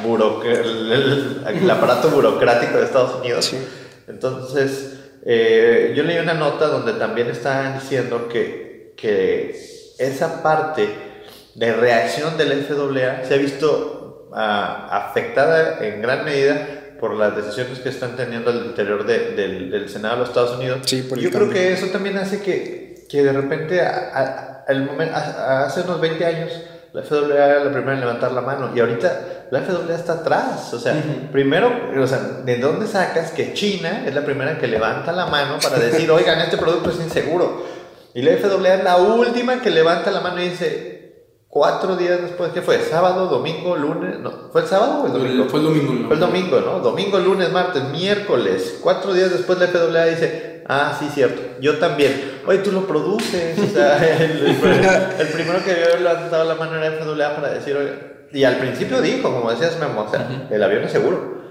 el, 0.44 1.44
el, 1.48 1.70
aparato 1.70 2.10
burocrático 2.10 2.80
de 2.80 2.86
Estados 2.86 3.22
Unidos. 3.22 3.54
Entonces, 4.08 5.00
eh, 5.24 5.94
yo 5.96 6.02
leí 6.02 6.18
una 6.18 6.34
nota 6.34 6.66
donde 6.66 6.94
también 6.94 7.30
estaban 7.30 7.76
diciendo 7.76 8.28
que, 8.28 8.96
que 8.98 9.56
esa 10.00 10.42
parte 10.42 10.90
de 11.54 11.74
reacción 11.74 12.38
del 12.38 12.64
FAA 12.64 13.24
se 13.24 13.36
ha 13.36 13.38
visto 13.38 14.30
uh, 14.32 14.36
afectada 14.36 15.86
en 15.86 16.02
gran 16.02 16.26
medida 16.26 16.81
por 17.02 17.16
las 17.16 17.36
decisiones 17.36 17.80
que 17.80 17.90
están 17.90 18.16
teniendo 18.16 18.52
al 18.52 18.66
interior 18.68 19.06
de, 19.06 19.32
del, 19.32 19.70
del, 19.72 19.90
Senado 19.90 20.16
de 20.16 20.20
los 20.22 20.30
Estados 20.30 20.58
Unidos. 20.58 20.80
Sí, 20.86 21.02
por 21.02 21.20
Yo 21.20 21.32
creo 21.32 21.50
que 21.50 21.74
eso 21.74 21.88
también 21.88 22.18
hace 22.18 22.42
que, 22.42 23.06
que 23.10 23.24
de 23.24 23.34
repente, 23.34 23.82
a, 23.82 24.64
a, 24.68 24.72
el 24.72 24.86
momento, 24.86 25.16
hace 25.16 25.82
unos 25.82 26.00
20 26.00 26.26
años, 26.26 26.52
la 26.94 27.04
FAA 27.04 27.26
era 27.34 27.64
la 27.64 27.72
primera 27.72 27.94
en 27.94 28.02
levantar 28.02 28.32
la 28.34 28.42
mano 28.42 28.72
y 28.76 28.80
ahorita 28.80 29.48
la 29.50 29.62
FAA 29.62 29.96
está 29.96 30.14
atrás. 30.14 30.74
O 30.74 30.80
sea, 30.80 30.94
uh 30.94 30.98
-huh. 30.98 31.32
primero, 31.32 31.72
o 31.98 32.08
sea, 32.08 32.20
¿de 32.46 32.58
dónde 32.58 32.86
sacas 32.86 33.32
que 33.32 33.54
China 33.54 34.04
es 34.06 34.14
la 34.14 34.22
primera 34.22 34.60
que 34.60 34.68
levanta 34.68 35.12
la 35.12 35.26
mano 35.26 35.58
para 35.62 35.80
decir, 35.80 36.10
oigan, 36.12 36.40
este 36.40 36.58
producto 36.58 36.92
es 36.92 37.00
inseguro? 37.00 37.66
Y 38.14 38.22
la 38.22 38.36
FAA 38.38 38.76
es 38.76 38.84
la 38.84 38.98
última 38.98 39.62
que 39.62 39.70
levanta 39.70 40.12
la 40.12 40.20
mano 40.20 40.42
y 40.42 40.50
dice, 40.50 40.91
cuatro 41.52 41.98
días 41.98 42.22
después, 42.22 42.52
¿qué 42.54 42.62
fue? 42.62 42.80
¿Sábado, 42.80 43.28
domingo, 43.28 43.76
lunes? 43.76 44.20
No, 44.20 44.32
¿Fue 44.52 44.62
el 44.62 44.68
sábado 44.68 45.04
o 45.04 45.08
el 45.08 45.14
domingo? 45.14 45.50
Fue 45.50 45.60
el 45.60 45.66
domingo. 45.66 45.94
No. 45.94 46.08
Fue 46.08 46.16
el 46.16 46.20
domingo, 46.22 46.62
¿no? 46.62 46.80
Domingo, 46.80 47.20
lunes, 47.20 47.52
martes, 47.52 47.84
miércoles. 47.92 48.80
Cuatro 48.82 49.14
días 49.14 49.32
después 49.32 49.60
la 49.60 49.68
FAA 49.68 50.06
dice, 50.06 50.64
ah, 50.68 50.96
sí, 50.98 51.10
cierto, 51.14 51.42
yo 51.60 51.78
también. 51.78 52.40
Oye, 52.48 52.60
tú 52.60 52.72
lo 52.72 52.88
produces. 52.88 53.60
O 53.60 53.68
sea, 53.68 53.98
el, 54.24 54.32
el, 54.46 54.56
el 55.20 55.28
primero 55.28 55.64
que 55.64 55.72
había 55.72 55.98
levantado 55.98 56.46
la 56.46 56.56
mano 56.56 56.76
era 56.82 56.90
FAA 56.98 57.36
para 57.36 57.54
decir, 57.54 57.76
oye, 57.76 58.12
y 58.32 58.46
al 58.46 58.56
principio 58.56 59.02
dijo, 59.02 59.30
como 59.30 59.52
decías, 59.52 59.78
Memo, 59.78 60.04
o 60.04 60.10
sea, 60.10 60.22
uh 60.22 60.24
-huh. 60.24 60.52
el 60.56 60.64
avión 60.64 60.84
es 60.84 60.92
seguro. 60.94 61.42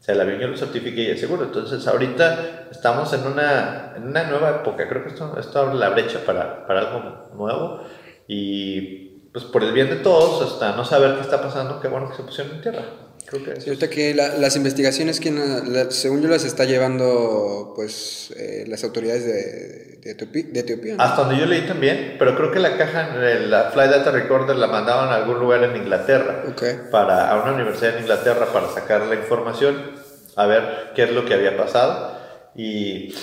O 0.00 0.02
sea, 0.02 0.14
el 0.14 0.20
avión 0.22 0.40
yo 0.40 0.48
lo 0.48 0.56
certifique 0.56 1.02
y 1.02 1.10
es 1.10 1.20
seguro. 1.20 1.44
Entonces, 1.44 1.86
ahorita 1.86 2.68
estamos 2.70 3.12
en 3.12 3.26
una, 3.26 3.92
en 3.96 4.04
una 4.04 4.24
nueva 4.24 4.50
época. 4.50 4.88
Creo 4.88 5.02
que 5.04 5.10
esto, 5.10 5.36
esto 5.38 5.58
abre 5.60 5.74
la 5.74 5.90
brecha 5.90 6.20
para, 6.24 6.66
para 6.66 6.80
algo 6.80 7.28
nuevo. 7.34 7.82
Y 8.26 9.01
pues 9.32 9.44
por 9.46 9.64
el 9.64 9.72
bien 9.72 9.88
de 9.88 9.96
todos, 9.96 10.52
hasta 10.52 10.76
no 10.76 10.84
saber 10.84 11.14
qué 11.14 11.22
está 11.22 11.40
pasando, 11.40 11.80
qué 11.80 11.88
bueno 11.88 12.10
que 12.10 12.16
se 12.16 12.22
pusieron 12.22 12.56
en 12.56 12.60
tierra. 12.62 12.84
Creo 13.26 13.44
que 13.44 13.60
sí, 13.60 13.70
ahorita 13.70 13.88
que 13.88 14.14
la, 14.14 14.36
las 14.36 14.56
investigaciones 14.56 15.20
que 15.20 15.30
la, 15.30 15.90
según 15.90 16.22
yo 16.22 16.28
las 16.28 16.44
está 16.44 16.64
llevando 16.64 17.72
pues 17.74 18.34
eh, 18.36 18.64
las 18.66 18.84
autoridades 18.84 19.24
de, 19.24 20.00
de, 20.02 20.10
Etiopía, 20.10 20.44
de 20.48 20.60
Etiopía 20.60 20.96
¿no? 20.96 21.02
Hasta 21.02 21.22
donde 21.22 21.38
yo 21.38 21.46
leí 21.46 21.62
también, 21.62 22.16
pero 22.18 22.36
creo 22.36 22.50
que 22.50 22.58
la 22.58 22.76
caja, 22.76 23.14
la 23.14 23.70
Fly 23.70 23.88
Data 23.88 24.10
Recorder 24.10 24.56
la 24.56 24.66
mandaban 24.66 25.08
a 25.08 25.14
algún 25.14 25.38
lugar 25.38 25.64
en 25.64 25.76
Inglaterra, 25.76 26.44
okay. 26.50 26.80
para, 26.90 27.30
a 27.30 27.42
una 27.42 27.54
universidad 27.54 27.96
en 27.96 28.02
Inglaterra 28.02 28.46
para 28.52 28.68
sacar 28.68 29.06
la 29.06 29.14
información, 29.14 29.92
a 30.36 30.46
ver 30.46 30.92
qué 30.94 31.04
es 31.04 31.12
lo 31.12 31.24
que 31.24 31.34
había 31.34 31.56
pasado. 31.56 32.20
Y 32.54 33.14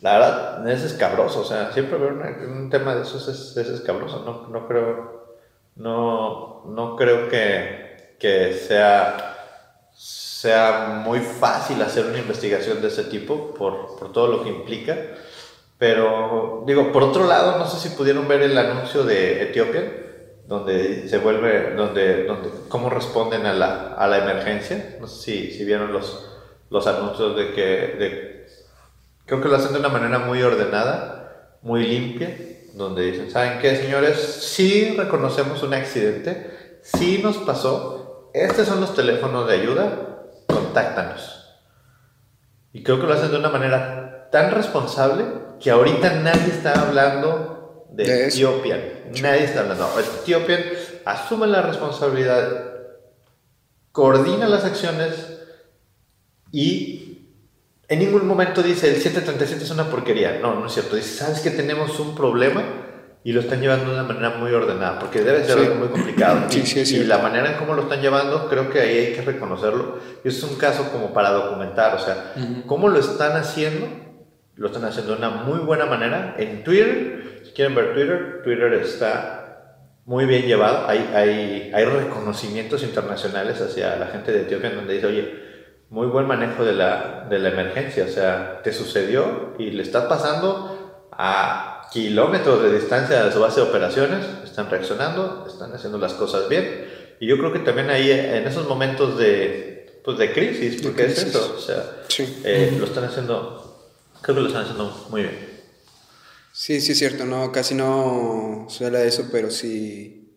la 0.00 0.12
verdad, 0.12 0.70
es 0.70 0.84
escabroso, 0.84 1.40
o 1.40 1.44
sea, 1.44 1.72
siempre 1.72 1.98
ver 1.98 2.12
un 2.12 2.70
tema 2.70 2.94
de 2.94 3.02
esos 3.02 3.28
es, 3.28 3.56
es 3.56 3.68
escabroso, 3.68 4.22
no, 4.24 4.48
no 4.48 4.66
creo 4.66 5.19
no, 5.76 6.64
no 6.66 6.96
creo 6.96 7.28
que, 7.28 8.16
que 8.18 8.54
sea, 8.54 9.36
sea 9.92 11.02
muy 11.04 11.20
fácil 11.20 11.80
hacer 11.82 12.06
una 12.06 12.18
investigación 12.18 12.80
de 12.82 12.88
ese 12.88 13.04
tipo 13.04 13.54
por, 13.54 13.96
por 13.98 14.12
todo 14.12 14.26
lo 14.28 14.42
que 14.42 14.50
implica. 14.50 14.96
Pero, 15.78 16.64
digo, 16.66 16.92
por 16.92 17.02
otro 17.02 17.26
lado, 17.26 17.58
no 17.58 17.66
sé 17.66 17.88
si 17.88 17.96
pudieron 17.96 18.28
ver 18.28 18.42
el 18.42 18.56
anuncio 18.58 19.02
de 19.04 19.44
Etiopía, 19.44 19.90
donde 20.46 21.08
se 21.08 21.18
vuelve, 21.18 21.74
donde, 21.74 22.24
donde 22.24 22.50
cómo 22.68 22.90
responden 22.90 23.46
a 23.46 23.54
la, 23.54 23.94
a 23.94 24.06
la 24.06 24.18
emergencia. 24.18 24.96
No 25.00 25.06
sé 25.06 25.22
si, 25.22 25.50
si 25.52 25.64
vieron 25.64 25.92
los, 25.92 26.38
los 26.68 26.86
anuncios 26.86 27.36
de 27.36 27.52
que, 27.52 27.62
de, 27.62 28.46
creo 29.24 29.40
que 29.40 29.48
lo 29.48 29.56
hacen 29.56 29.72
de 29.72 29.78
una 29.78 29.88
manera 29.88 30.18
muy 30.18 30.42
ordenada, 30.42 31.56
muy 31.62 31.86
limpia 31.86 32.36
donde 32.74 33.10
dicen, 33.10 33.30
¿saben 33.30 33.58
qué, 33.60 33.76
señores? 33.76 34.18
Sí 34.18 34.94
reconocemos 34.96 35.62
un 35.62 35.74
accidente, 35.74 36.78
sí 36.82 37.20
nos 37.22 37.38
pasó, 37.38 38.30
estos 38.32 38.66
son 38.66 38.80
los 38.80 38.94
teléfonos 38.94 39.48
de 39.48 39.54
ayuda, 39.54 40.26
contáctanos. 40.46 41.58
Y 42.72 42.82
creo 42.82 43.00
que 43.00 43.06
lo 43.06 43.14
hacen 43.14 43.32
de 43.32 43.38
una 43.38 43.50
manera 43.50 44.28
tan 44.30 44.52
responsable 44.52 45.24
que 45.60 45.70
ahorita 45.70 46.14
nadie 46.14 46.52
está 46.52 46.80
hablando 46.80 47.86
de, 47.90 48.04
de 48.04 48.26
Ethiopian. 48.28 48.80
Nadie 49.20 49.44
está 49.44 49.60
hablando. 49.60 49.88
Ethiopian 49.98 50.62
asume 51.04 51.46
la 51.48 51.62
responsabilidad, 51.62 52.66
coordina 53.92 54.48
las 54.48 54.64
acciones 54.64 55.40
y 56.52 56.99
en 57.90 57.98
ningún 57.98 58.24
momento 58.24 58.62
dice 58.62 58.88
el 58.88 59.02
737 59.02 59.64
es 59.64 59.70
una 59.72 59.90
porquería. 59.90 60.38
No, 60.40 60.54
no 60.54 60.66
es 60.66 60.72
cierto. 60.72 60.94
Dice, 60.94 61.24
¿sabes 61.24 61.40
que 61.40 61.50
tenemos 61.50 61.98
un 61.98 62.14
problema? 62.14 62.62
Y 63.24 63.32
lo 63.32 63.40
están 63.40 63.60
llevando 63.60 63.86
de 63.86 63.94
una 63.94 64.04
manera 64.04 64.30
muy 64.38 64.52
ordenada, 64.52 65.00
porque 65.00 65.22
debe 65.22 65.44
ser 65.44 65.58
sí. 65.58 65.64
algo 65.64 65.74
muy 65.74 65.88
complicado. 65.88 66.46
Sí, 66.48 66.64
sí, 66.64 66.96
y, 66.96 67.00
y, 67.00 67.04
la 67.04 67.18
manera 67.18 67.50
en 67.50 67.58
cómo 67.58 67.74
lo 67.74 67.82
están 67.82 68.00
llevando, 68.00 68.48
creo 68.48 68.70
que 68.70 68.80
ahí 68.80 68.96
hay 68.96 69.12
que 69.12 69.22
reconocerlo. 69.22 69.98
Y 70.24 70.28
es 70.28 70.40
un 70.44 70.56
caso 70.56 70.90
como 70.92 71.12
para 71.12 71.30
documentar, 71.30 71.96
o 71.96 71.98
sea, 71.98 72.32
uh 72.36 72.38
-huh. 72.38 72.66
cómo 72.66 72.88
lo 72.88 73.00
están 73.00 73.32
haciendo, 73.32 73.88
lo 74.54 74.68
están 74.68 74.84
haciendo 74.84 75.12
de 75.12 75.18
una 75.18 75.30
muy 75.30 75.58
buena 75.58 75.84
manera. 75.84 76.36
En 76.38 76.62
Twitter, 76.62 77.40
si 77.44 77.50
quieren 77.50 77.74
ver 77.74 77.92
Twitter, 77.92 78.40
Twitter 78.44 78.72
está 78.74 79.74
muy 80.04 80.26
bien 80.26 80.46
llevado. 80.46 80.88
Hay, 80.88 81.10
hay, 81.12 81.72
hay 81.74 81.84
reconocimientos 81.84 82.84
internacionales 82.84 83.60
hacia 83.60 83.96
la 83.96 84.06
gente 84.06 84.30
de 84.30 84.42
Etiopía, 84.42 84.70
donde 84.70 84.94
dice, 84.94 85.06
oye, 85.06 85.49
muy 85.90 86.06
buen 86.06 86.26
manejo 86.26 86.64
de 86.64 86.72
la, 86.72 87.26
de 87.28 87.38
la 87.38 87.50
emergencia. 87.50 88.04
O 88.04 88.08
sea, 88.08 88.62
te 88.62 88.72
sucedió 88.72 89.54
y 89.58 89.70
le 89.72 89.82
estás 89.82 90.06
pasando 90.06 91.08
a 91.12 91.88
kilómetros 91.92 92.62
de 92.62 92.78
distancia 92.78 93.24
de 93.24 93.32
su 93.32 93.40
base 93.40 93.60
de 93.60 93.68
operaciones, 93.68 94.24
están 94.44 94.70
reaccionando, 94.70 95.44
están 95.46 95.72
haciendo 95.74 95.98
las 95.98 96.14
cosas 96.14 96.48
bien. 96.48 96.88
Y 97.18 97.26
yo 97.26 97.36
creo 97.36 97.52
que 97.52 97.58
también 97.58 97.90
ahí, 97.90 98.10
en 98.10 98.46
esos 98.46 98.66
momentos 98.68 99.18
de, 99.18 100.00
pues 100.04 100.16
de 100.16 100.32
crisis, 100.32 100.80
porque 100.80 101.02
de 101.02 101.08
crisis. 101.08 101.24
es 101.24 101.34
eso, 101.34 101.54
o 101.58 101.60
sea, 101.60 102.04
sí. 102.08 102.40
eh, 102.44 102.74
lo 102.78 102.86
están 102.86 103.04
haciendo, 103.04 103.90
creo 104.22 104.36
que 104.36 104.42
lo 104.42 104.46
están 104.46 104.62
haciendo 104.62 105.06
muy 105.10 105.22
bien. 105.22 105.50
Sí, 106.52 106.80
sí 106.80 106.92
es 106.92 106.98
cierto, 106.98 107.26
no, 107.26 107.52
casi 107.52 107.74
no 107.74 108.66
se 108.70 108.86
habla 108.86 109.00
de 109.00 109.08
eso, 109.08 109.28
pero 109.30 109.50
sí, 109.50 110.32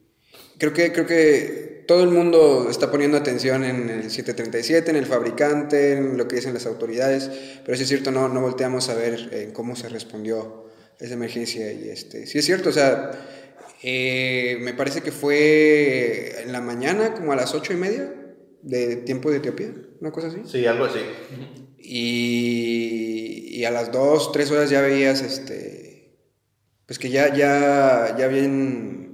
creo 0.57 0.73
que, 0.73 0.91
creo 0.91 1.05
que 1.05 1.72
todo 1.87 2.03
el 2.03 2.09
mundo 2.09 2.67
está 2.69 2.91
poniendo 2.91 3.17
atención 3.17 3.63
en 3.63 3.89
el 3.89 4.09
737, 4.09 4.91
en 4.91 4.97
el 4.97 5.05
fabricante, 5.05 5.93
en 5.93 6.17
lo 6.17 6.27
que 6.27 6.37
dicen 6.37 6.53
las 6.53 6.65
autoridades, 6.65 7.29
pero 7.65 7.75
sí 7.77 7.83
es 7.83 7.89
cierto, 7.89 8.11
no, 8.11 8.29
no 8.29 8.41
volteamos 8.41 8.89
a 8.89 8.95
ver 8.95 9.29
eh, 9.31 9.49
cómo 9.53 9.75
se 9.75 9.89
respondió 9.89 10.65
esa 10.99 11.13
emergencia. 11.13 11.71
Y 11.71 11.89
este, 11.89 12.25
sí 12.27 12.39
es 12.39 12.45
cierto, 12.45 12.69
o 12.69 12.73
sea, 12.73 13.11
eh, 13.81 14.57
me 14.61 14.73
parece 14.73 15.01
que 15.01 15.11
fue 15.11 16.41
en 16.41 16.51
la 16.51 16.61
mañana, 16.61 17.13
como 17.13 17.33
a 17.33 17.35
las 17.35 17.53
ocho 17.53 17.73
y 17.73 17.77
media 17.77 18.13
de 18.61 18.97
tiempo 18.97 19.29
de 19.29 19.37
Etiopía, 19.37 19.73
una 19.99 20.11
cosa 20.11 20.27
así. 20.27 20.41
Sí, 20.45 20.65
algo 20.65 20.85
así. 20.85 20.99
Y, 21.79 23.49
y 23.51 23.65
a 23.65 23.71
las 23.71 23.91
dos, 23.91 24.31
tres 24.31 24.49
horas 24.51 24.69
ya 24.69 24.81
veías, 24.81 25.21
este, 25.21 26.17
pues 26.85 26.97
que 26.97 27.09
ya, 27.09 27.35
ya, 27.35 28.15
ya 28.17 28.25
habían 28.25 29.12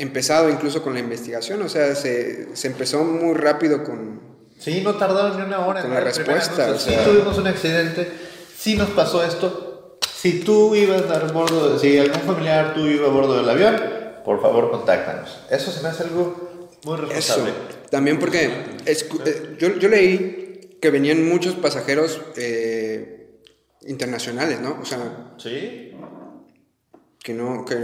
empezado 0.00 0.48
incluso 0.48 0.82
con 0.82 0.94
la 0.94 1.00
investigación, 1.00 1.62
o 1.62 1.68
sea, 1.68 1.94
se, 1.94 2.56
se 2.56 2.66
empezó 2.68 3.04
muy 3.04 3.34
rápido 3.34 3.84
con... 3.84 4.20
Sí, 4.58 4.82
no 4.82 4.94
tardaron 4.96 5.38
ni 5.38 5.42
una 5.44 5.66
hora. 5.66 5.82
Con 5.82 5.92
la 5.92 6.00
respuesta. 6.00 6.70
O 6.70 6.78
sea, 6.78 6.98
sí 6.98 7.10
tuvimos 7.10 7.38
un 7.38 7.46
accidente, 7.46 8.10
sí 8.56 8.76
nos 8.76 8.90
pasó 8.90 9.24
esto, 9.24 9.98
si 10.20 10.40
tú 10.40 10.74
ibas 10.74 11.02
a 11.10 11.32
bordo, 11.32 11.78
si 11.78 11.98
algún 11.98 12.20
familiar 12.22 12.74
tú 12.74 12.80
iba 12.86 13.06
a 13.06 13.10
bordo 13.10 13.38
del 13.38 13.48
avión, 13.48 13.74
por 14.24 14.42
favor 14.42 14.70
contáctanos. 14.70 15.40
Eso 15.50 15.70
se 15.70 15.82
me 15.82 15.88
hace 15.88 16.04
algo 16.04 16.68
muy 16.84 16.96
responsable. 16.96 17.50
Eso. 17.50 17.88
También 17.90 18.18
porque 18.18 18.50
es, 18.84 19.06
eh, 19.24 19.56
yo, 19.58 19.76
yo, 19.78 19.88
leí 19.88 20.76
que 20.80 20.90
venían 20.90 21.26
muchos 21.26 21.54
pasajeros 21.54 22.20
eh, 22.36 23.40
internacionales, 23.86 24.60
¿no? 24.60 24.78
O 24.80 24.84
sea... 24.84 25.34
Sí. 25.38 25.92
Que 27.22 27.34
no, 27.34 27.64
que, 27.64 27.76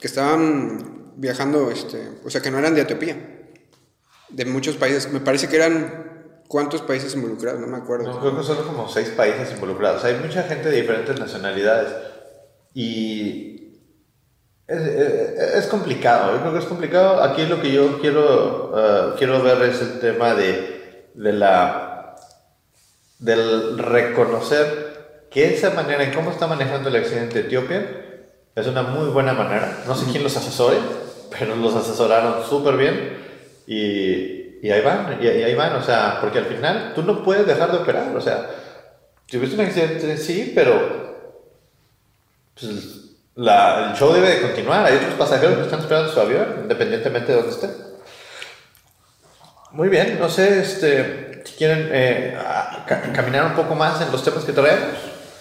que 0.00 0.06
estaban 0.06 0.95
viajando, 1.16 1.70
este, 1.70 2.08
o 2.24 2.30
sea, 2.30 2.40
que 2.40 2.50
no 2.50 2.58
eran 2.58 2.74
de 2.74 2.82
Etiopía, 2.82 3.16
de 4.28 4.44
muchos 4.44 4.76
países. 4.76 5.12
Me 5.12 5.20
parece 5.20 5.48
que 5.48 5.56
eran 5.56 6.42
cuántos 6.48 6.82
países 6.82 7.14
involucrados, 7.14 7.60
no 7.60 7.66
me 7.66 7.78
acuerdo. 7.78 8.20
Creo 8.20 8.36
que 8.36 8.44
son 8.44 8.64
como 8.64 8.88
seis 8.88 9.08
países 9.08 9.52
involucrados. 9.52 10.04
Hay 10.04 10.14
mucha 10.16 10.42
gente 10.44 10.70
de 10.70 10.80
diferentes 10.80 11.18
nacionalidades. 11.18 11.92
Y 12.74 13.80
es, 14.66 15.66
complicado, 15.66 16.34
yo 16.34 16.40
creo 16.40 16.52
que 16.52 16.58
es 16.58 16.64
complicado. 16.66 17.22
Aquí 17.22 17.46
lo 17.46 17.60
que 17.60 17.72
yo 17.72 18.00
quiero, 18.00 18.70
uh, 18.72 19.16
quiero 19.16 19.42
ver 19.42 19.62
es 19.62 19.80
el 19.80 20.00
tema 20.00 20.34
de, 20.34 21.08
de 21.14 21.32
la, 21.32 22.16
del 23.18 23.78
reconocer 23.78 25.26
que 25.30 25.54
esa 25.54 25.70
manera 25.70 26.04
en 26.04 26.14
cómo 26.14 26.30
está 26.30 26.46
manejando 26.46 26.88
el 26.88 26.96
accidente 26.96 27.40
Etiopía 27.40 28.04
es 28.54 28.66
una 28.66 28.82
muy 28.82 29.08
buena 29.10 29.34
manera. 29.34 29.84
No 29.86 29.94
sé 29.94 30.10
quién 30.10 30.22
los 30.22 30.36
asesore, 30.36 30.78
pero 31.30 31.56
los 31.56 31.74
asesoraron 31.74 32.44
súper 32.48 32.76
bien 32.76 33.18
y, 33.66 34.66
y, 34.66 34.70
ahí 34.70 34.80
van, 34.80 35.18
y, 35.20 35.26
ahí 35.26 35.54
van, 35.54 35.74
o 35.76 35.82
sea, 35.82 36.18
porque 36.20 36.38
al 36.38 36.46
final 36.46 36.92
tú 36.94 37.02
no 37.02 37.22
puedes 37.22 37.46
dejar 37.46 37.72
de 37.72 37.78
operar, 37.78 38.16
o 38.16 38.20
sea, 38.20 38.50
tuviste 39.28 39.54
un 39.54 39.66
accidente, 39.66 40.16
sí, 40.16 40.52
pero 40.54 41.06
pues, 42.58 43.06
la, 43.36 43.90
el 43.90 43.96
show 43.96 44.12
debe 44.12 44.30
de 44.30 44.42
continuar. 44.42 44.86
Hay 44.86 44.96
otros 44.96 45.14
pasajeros 45.14 45.56
que 45.56 45.64
están 45.64 45.80
esperando 45.80 46.12
su 46.12 46.20
avión, 46.20 46.60
independientemente 46.62 47.32
de 47.32 47.38
dónde 47.38 47.52
esté. 47.52 47.68
Muy 49.72 49.88
bien, 49.88 50.18
no 50.18 50.30
sé 50.30 50.60
este, 50.60 51.42
si 51.44 51.54
quieren 51.54 51.90
eh, 51.92 52.38
ca 52.86 53.12
caminar 53.12 53.46
un 53.46 53.54
poco 53.54 53.74
más 53.74 54.00
en 54.00 54.10
los 54.10 54.24
temas 54.24 54.44
que 54.44 54.52
traemos. 54.52 54.96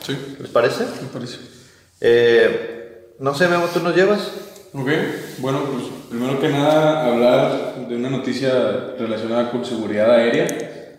Sí. 0.06 0.38
¿Les 0.40 0.52
parece? 0.52 0.84
Me 0.84 1.08
parece. 1.08 1.38
Eh, 2.02 3.14
no 3.20 3.34
sé, 3.34 3.48
Memo, 3.48 3.68
¿tú 3.68 3.80
nos 3.80 3.96
llevas? 3.96 4.20
Ok, 4.78 4.90
bueno, 5.40 5.64
pues 5.72 5.86
primero 6.10 6.38
que 6.38 6.50
nada 6.50 7.06
hablar 7.06 7.88
de 7.88 7.96
una 7.96 8.10
noticia 8.10 8.94
relacionada 9.00 9.50
con 9.50 9.64
seguridad 9.64 10.12
aérea. 10.12 10.48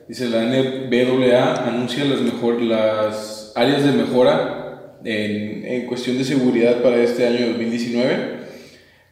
Dice 0.09 0.31
la 0.31 0.45
NBAA 0.45 1.69
anuncia 1.69 2.07
las, 2.07 2.23
mejor, 2.23 2.63
las 2.63 3.53
áreas 3.55 3.85
de 3.85 3.93
mejora 3.93 4.97
en, 5.05 5.67
en, 5.67 5.87
cuestión 5.87 6.17
de 6.17 6.25
seguridad 6.25 6.81
para 6.81 7.03
este 7.03 7.27
año 7.27 7.49
2019, 7.49 8.39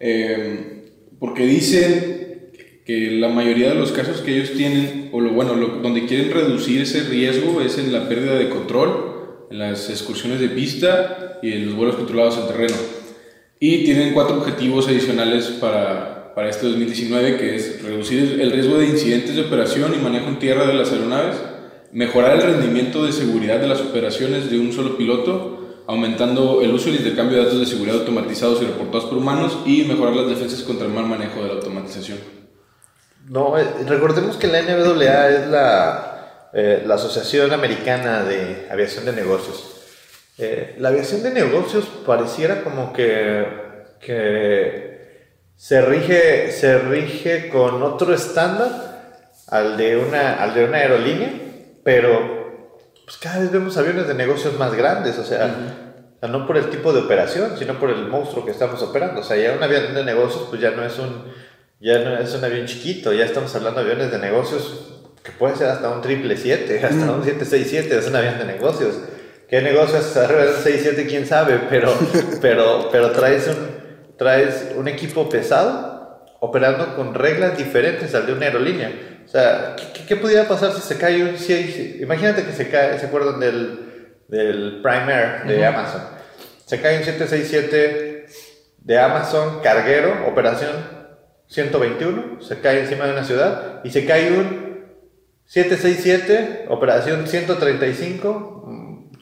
eh, 0.01 0.85
porque 1.19 1.45
dicen 1.45 2.49
que 2.87 3.11
la 3.11 3.29
mayoría 3.29 3.69
de 3.69 3.75
los 3.75 3.93
casos 3.93 4.23
que 4.23 4.35
ellos 4.35 4.53
tienen, 4.53 5.11
o 5.13 5.21
lo 5.21 5.35
bueno, 5.35 5.57
donde 5.57 6.07
quieren 6.07 6.33
reducir 6.33 6.81
ese 6.81 7.03
riesgo 7.03 7.61
es 7.61 7.77
en 7.77 7.93
la 7.93 8.09
pérdida 8.09 8.37
de 8.37 8.49
control, 8.49 9.47
en 9.51 9.59
las 9.59 9.91
excursiones 9.91 10.41
de 10.41 10.49
pista 10.49 11.39
y 11.43 11.53
en 11.53 11.67
los 11.67 11.75
vuelos 11.75 11.97
controlados 11.97 12.39
en 12.39 12.47
terreno. 12.47 12.94
Y 13.67 13.83
tienen 13.83 14.13
cuatro 14.13 14.37
objetivos 14.37 14.89
adicionales 14.89 15.47
para, 15.47 16.35
para 16.35 16.51
este 16.51 16.67
2019, 16.67 17.39
que 17.39 17.57
es 17.57 17.83
reducir 17.83 18.39
el 18.39 18.51
riesgo 18.51 18.77
de 18.77 18.89
incidentes 18.89 19.37
de 19.37 19.41
operación 19.41 19.95
y 19.95 20.03
manejo 20.03 20.29
en 20.29 20.39
tierra 20.39 20.67
de 20.67 20.75
las 20.75 20.93
aeronaves, 20.93 21.37
mejorar 21.91 22.37
el 22.37 22.43
rendimiento 22.43 23.07
de 23.07 23.13
seguridad 23.13 23.61
de 23.61 23.67
las 23.67 23.81
operaciones 23.81 24.51
de 24.51 24.61
un 24.61 24.71
solo 24.71 24.99
piloto, 24.99 25.83
aumentando 25.87 26.61
el 26.61 26.75
uso 26.75 26.91
y 26.91 26.93
el 26.93 26.99
intercambio 26.99 27.39
de 27.39 27.45
datos 27.45 27.59
de 27.59 27.65
seguridad 27.65 28.01
automatizados 28.01 28.61
y 28.61 28.67
reportados 28.67 29.07
por 29.07 29.17
humanos 29.17 29.57
y 29.65 29.85
mejorar 29.85 30.15
las 30.15 30.29
defensas 30.29 30.63
contra 30.63 30.87
el 30.87 30.93
mal 30.93 31.07
manejo 31.07 31.41
de 31.41 31.49
la 31.49 31.55
automatización. 31.55 32.19
No, 33.31 33.57
eh, 33.57 33.67
recordemos 33.87 34.37
que 34.37 34.47
la 34.47 34.61
NBAA 34.61 35.31
es 35.31 35.49
la, 35.49 36.51
eh, 36.53 36.83
la 36.85 36.97
Asociación 36.97 37.51
Americana 37.55 38.25
de 38.25 38.69
Aviación 38.71 39.07
de 39.07 39.15
Negocios. 39.15 39.74
Eh, 40.37 40.77
la 40.79 40.89
aviación 40.89 41.23
de 41.23 41.31
negocios 41.31 41.85
pareciera 42.05 42.63
como 42.63 42.93
que, 42.93 43.47
que 44.01 45.29
se, 45.57 45.81
rige, 45.83 46.51
se 46.51 46.79
rige 46.79 47.49
con 47.49 47.83
otro 47.83 48.13
estándar 48.13 49.31
al 49.49 49.77
de 49.77 49.97
una, 49.97 50.43
al 50.43 50.55
de 50.55 50.65
una 50.65 50.79
aerolínea, 50.79 51.31
pero 51.85 52.69
pues 53.05 53.17
cada 53.19 53.41
vez 53.41 53.53
vemos 53.53 53.77
aviones 53.77 54.09
de 54.09 54.15
negocios 54.15 54.59
más 54.59 54.75
grandes, 54.75 55.19
o 55.19 55.25
sea, 55.25 55.47
uh 55.47 56.27
-huh. 56.27 56.31
no 56.31 56.47
por 56.47 56.57
el 56.57 56.71
tipo 56.71 56.93
de 56.93 57.03
operación, 57.03 57.57
sino 57.57 57.79
por 57.79 57.91
el 57.91 58.09
monstruo 58.09 58.45
que 58.45 58.51
estamos 58.51 58.83
operando. 58.83 59.21
O 59.21 59.25
sea, 59.25 59.37
ya 59.37 59.53
un 59.53 59.63
avión 59.63 59.95
de 59.95 60.05
negocios 60.05 60.47
pues 60.49 60.61
ya 60.61 60.71
no 60.71 60.85
es 60.85 60.99
un, 60.99 61.33
ya 61.81 61.99
no 61.99 62.19
es 62.19 62.35
un 62.35 62.45
avión 62.45 62.67
chiquito, 62.67 63.13
ya 63.13 63.25
estamos 63.25 63.55
hablando 63.55 63.85
de 63.85 63.93
aviones 63.93 64.11
de 64.11 64.19
negocios 64.19 64.91
que 65.23 65.33
puede 65.33 65.55
ser 65.57 65.69
hasta 65.69 65.89
un 65.91 66.03
777, 66.03 66.85
hasta 66.85 66.97
uh 66.97 67.09
-huh. 67.09 67.19
un 67.19 67.25
767, 67.25 67.99
es 67.99 68.09
un 68.09 68.17
avión 68.17 68.39
de 68.39 68.45
negocios. 68.47 68.95
¿Qué 69.55 69.63
negocios 69.63 70.17
arriba 70.17 70.47
de 70.47 70.49
un 70.49 70.57
67? 70.57 71.07
¿Quién 71.07 71.27
sabe? 71.29 71.61
Pero, 71.71 71.97
pero, 72.43 72.89
pero 72.91 73.13
traes, 73.13 73.47
un, 73.47 74.17
traes 74.19 74.73
un 74.75 74.89
equipo 74.89 75.29
pesado 75.29 76.27
operando 76.41 76.97
con 76.97 77.15
reglas 77.15 77.57
diferentes 77.57 78.13
al 78.17 78.27
de 78.27 78.33
una 78.33 78.47
aerolínea. 78.47 78.91
O 79.25 79.29
sea, 79.29 79.77
¿qué, 79.77 80.07
qué 80.09 80.17
pudiera 80.17 80.49
pasar 80.49 80.73
si 80.73 80.81
se 80.81 80.99
cae 80.99 81.23
un... 81.23 81.39
Si, 81.39 81.99
imagínate 82.01 82.43
que 82.43 82.51
se 82.51 82.69
cae, 82.69 82.99
¿se 82.99 83.07
acuerdan 83.07 83.39
del, 83.39 84.17
del 84.27 84.81
Prime 84.83 85.15
Air 85.15 85.45
de 85.47 85.59
uh 85.59 85.61
-huh. 85.61 85.69
Amazon? 85.69 86.03
Se 86.67 86.81
cae 86.81 86.99
un 86.99 87.05
767 87.05 88.27
de 88.79 88.99
Amazon 88.99 89.61
carguero, 89.63 90.27
operación 90.27 90.73
121, 91.47 92.43
se 92.43 92.59
cae 92.59 92.81
encima 92.81 93.05
de 93.07 93.13
una 93.13 93.23
ciudad, 93.23 93.83
y 93.85 93.91
se 93.91 94.05
cae 94.05 94.33
un 94.33 94.75
767, 95.45 96.65
operación 96.71 97.29
135, 97.29 98.54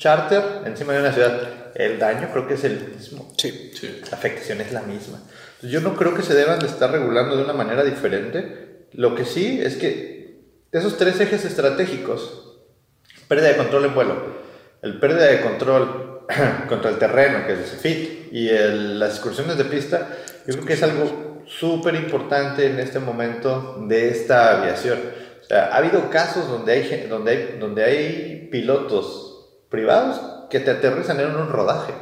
charter, 0.03 0.43
encima 0.67 0.95
de 0.95 1.01
una 1.01 1.13
ciudad. 1.13 1.49
El 1.77 1.99
daño 1.99 2.29
creo 2.33 2.49
que 2.49 2.55
es 2.55 2.65
el 2.65 2.81
mismo. 2.89 3.33
Sí. 3.39 3.71
sí. 3.73 4.01
La 4.11 4.17
afectación 4.17 4.61
es 4.61 4.73
la 4.73 4.83
misma. 4.83 5.21
Yo 5.63 5.81
no 5.81 5.95
creo 5.95 6.15
que 6.15 6.23
se 6.23 6.35
deban 6.35 6.59
de 6.59 6.67
estar 6.67 6.91
regulando 6.91 7.37
de 7.37 7.45
una 7.45 7.53
manera 7.53 7.85
diferente. 7.85 8.89
Lo 8.93 9.15
que 9.15 9.25
sí 9.25 9.61
es 9.63 9.77
que 9.77 10.41
esos 10.73 10.99
tres 10.99 11.21
ejes 11.21 11.45
estratégicos, 11.45 12.59
pérdida 13.29 13.49
de 13.49 13.57
control 13.57 13.85
en 13.85 13.95
vuelo, 13.95 14.17
el 14.83 14.99
pérdida 14.99 15.27
de 15.27 15.41
control 15.41 16.27
contra 16.69 16.91
el 16.91 16.99
terreno, 16.99 17.47
que 17.47 17.53
es 17.53 17.73
el 17.73 17.79
FIT, 17.79 18.33
y 18.33 18.49
el, 18.49 18.99
las 18.99 19.13
excursiones 19.13 19.57
de 19.57 19.67
pista, 19.67 20.09
yo 20.47 20.55
creo 20.55 20.67
que 20.67 20.73
es 20.73 20.83
algo 20.83 21.45
súper 21.47 21.95
importante 21.95 22.67
en 22.67 22.81
este 22.81 22.99
momento 22.99 23.85
de 23.87 24.09
esta 24.09 24.59
aviación. 24.59 24.99
O 25.43 25.45
sea, 25.45 25.67
ha 25.67 25.77
habido 25.77 26.11
casos 26.11 26.49
donde 26.49 26.73
hay, 26.73 27.07
donde 27.09 27.31
hay, 27.31 27.59
donde 27.61 27.85
hay 27.85 28.49
pilotos 28.51 29.32
privados 29.73 30.21
que 30.51 30.61
te 30.61 30.71
aterrizan 30.71 31.19
en 31.19 31.35
un 31.35 31.49
rodaje. 31.49 31.95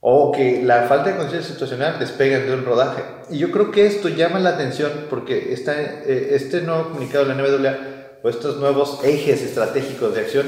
O 0.00 0.30
que 0.30 0.62
la 0.62 0.82
falta 0.82 1.10
de 1.10 1.16
conciencia 1.16 1.52
situacional 1.52 1.98
despegan 1.98 2.46
de 2.46 2.54
un 2.54 2.64
rodaje. 2.64 3.02
Y 3.28 3.38
yo 3.38 3.50
creo 3.50 3.72
que 3.72 3.86
esto 3.86 4.08
llama 4.08 4.38
la 4.38 4.50
atención 4.50 5.08
porque 5.10 5.52
eh, 5.52 6.28
este 6.30 6.62
nuevo 6.62 6.90
comunicado 6.90 7.24
de 7.24 7.34
la 7.34 7.42
NBAA 7.42 7.78
o 8.22 8.28
estos 8.28 8.58
nuevos 8.58 9.00
ejes 9.04 9.42
estratégicos 9.42 10.14
de 10.14 10.20
acción 10.20 10.46